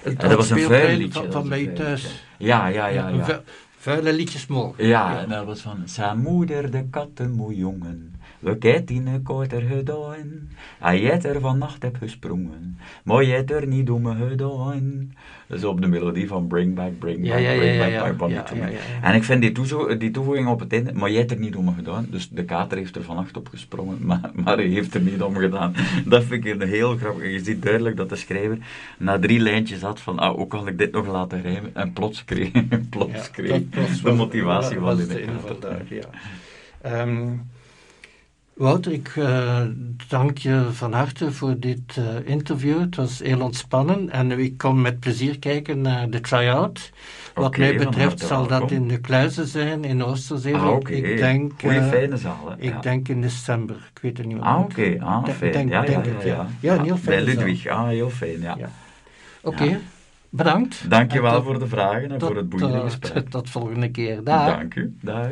Het 0.01 0.19
dat 0.19 0.33
was 0.33 0.49
een 0.49 0.59
vuil 0.59 0.97
liedje. 0.97 1.31
Van, 1.31 1.47
van 1.49 1.73
thuis. 1.73 2.23
Ja, 2.37 2.67
ja, 2.67 2.87
ja. 2.87 3.09
Ja. 3.09 3.41
Vu- 3.79 3.91
Vuile 3.91 4.13
liedjes 4.13 4.47
mogen. 4.47 4.85
Ja, 4.87 5.19
en 5.21 5.29
dat 5.29 5.45
was 5.45 5.61
van 5.61 5.81
zijn 5.85 6.19
moeder, 6.19 6.71
de 6.71 6.87
kattenmoejongen. 6.89 8.13
We 8.39 8.57
kijkt 8.57 8.89
in 8.89 9.21
korter 9.23 9.61
gedaan. 9.61 10.49
Hij 10.79 10.99
het 10.99 11.25
er 11.25 11.39
vannacht 11.39 11.83
heb 11.83 11.95
gesprongen. 11.95 12.77
Maar 13.03 13.23
jij 13.23 13.37
het 13.37 13.51
er 13.51 13.67
niet 13.67 13.89
om 13.89 14.01
me 14.01 14.15
gedaan. 14.29 15.13
Dat 15.47 15.57
is 15.57 15.63
op 15.63 15.81
de 15.81 15.87
melodie 15.87 16.27
van 16.27 16.47
Bring 16.47 16.75
Back, 16.75 16.99
Bring 16.99 17.27
Back, 17.29 17.39
Ja, 17.39 17.55
Bring 17.55 17.77
Back. 18.17 18.29
My 18.29 18.41
to 18.41 18.55
Me. 18.55 18.77
En 19.01 19.15
ik 19.15 19.23
vind 19.23 19.41
die, 19.41 19.51
toezo- 19.51 19.97
die 19.97 20.11
toevoeging 20.11 20.47
op 20.47 20.59
het 20.59 20.73
einde, 20.73 20.93
maar 20.93 21.09
jij 21.09 21.19
hebt 21.19 21.31
er 21.31 21.39
niet 21.39 21.55
om 21.55 21.65
me 21.65 21.71
gedaan. 21.73 22.07
Dus 22.09 22.29
de 22.29 22.45
kater 22.45 22.77
heeft 22.77 22.95
er 22.95 23.03
vannacht 23.03 23.37
op 23.37 23.47
gesprongen, 23.47 23.97
maar, 24.01 24.31
maar 24.33 24.55
hij 24.57 24.65
heeft 24.65 24.93
er 24.93 25.01
niet 25.01 25.21
om 25.21 25.35
gedaan. 25.35 25.73
Dat 26.05 26.23
vind 26.23 26.45
ik 26.45 26.61
een 26.61 26.67
heel 26.67 26.97
grappig. 26.97 27.31
Je 27.31 27.43
ziet 27.43 27.61
duidelijk 27.61 27.95
dat 27.97 28.09
de 28.09 28.15
schrijver 28.15 28.57
na 28.97 29.19
drie 29.19 29.39
lijntjes 29.39 29.81
had 29.81 30.01
van, 30.01 30.19
ah, 30.19 30.35
hoe 30.35 30.47
kan 30.47 30.67
ik 30.67 30.77
dit 30.77 30.91
nog 30.91 31.07
laten 31.07 31.41
rijmen? 31.41 31.75
En 31.75 31.93
plots 31.93 32.25
kreeg, 32.25 32.51
plots 32.89 33.31
kreeg 33.31 33.61
was 33.75 34.01
de 34.01 34.11
motivatie 34.11 34.79
van 34.79 34.95
de 34.97 35.27
ja. 35.89 36.03
Ehm, 36.81 37.27
Wouter, 38.59 38.91
ik 38.91 39.13
eh, 39.15 39.61
dank 40.07 40.37
je 40.37 40.67
van 40.71 40.93
harte 40.93 41.31
voor 41.31 41.59
dit 41.59 41.97
eh, 41.97 42.03
interview. 42.31 42.79
Het 42.79 42.95
was 42.95 43.19
heel 43.19 43.41
ontspannen 43.41 44.09
en 44.09 44.31
ik 44.31 44.57
kom 44.57 44.81
met 44.81 44.99
plezier 44.99 45.39
kijken 45.39 45.81
naar 45.81 46.09
de 46.09 46.19
try-out. 46.21 46.91
Wat 47.33 47.57
mij 47.57 47.75
betreft 47.77 48.19
zal 48.19 48.47
dat 48.47 48.71
in 48.71 48.87
de 48.87 48.97
Kluizen 48.99 49.47
zijn 49.47 49.83
in 49.83 50.03
Oosterzee. 50.03 50.55
Ah, 50.55 50.69
oké. 50.71 50.91
Ik 50.91 51.17
denk, 51.17 51.51
Goeie 51.61 51.79
eh, 51.79 51.87
fijne 51.87 52.17
zaal, 52.17 52.53
ik 52.57 52.73
ja. 52.73 52.79
denk 52.79 53.07
in 53.07 53.21
december. 53.21 53.75
Ik 53.93 54.01
weet 54.01 54.17
het 54.17 54.27
niet. 54.27 54.39
Ah, 54.39 54.59
oké. 54.59 54.95
Ah, 54.99 55.23
Denk- 55.25 55.37
fijn. 55.37 55.51
denk- 55.51 55.69
ja, 55.69 55.81
denk 55.81 56.05
ja, 56.05 56.11
het, 56.11 56.23
ja, 56.23 56.27
ja. 56.33 56.47
Ja, 56.59 56.73
een 56.75 56.83
heel 56.83 56.97
fijne 56.97 57.23
Bij 57.25 57.33
zaal. 57.33 57.43
Ludwig. 57.45 57.67
Ah, 57.67 57.87
heel 57.87 58.09
fijn, 58.09 58.41
ja. 58.41 58.57
Oké, 59.41 59.79
bedankt. 60.29 60.89
Dankjewel 60.89 61.33
tot- 61.33 61.43
voor 61.43 61.59
de 61.59 61.67
vragen 61.67 62.11
en 62.11 62.17
tot, 62.17 62.27
voor 62.27 62.37
het 62.37 62.49
boeiende 62.49 62.77
eh, 62.77 62.83
gesprek. 62.83 63.29
tot 63.29 63.49
volgende 63.49 63.89
keer. 63.91 64.23
Dag. 64.23 64.45
Dank 64.57 64.75
u. 64.75 64.95
Dag. 65.01 65.27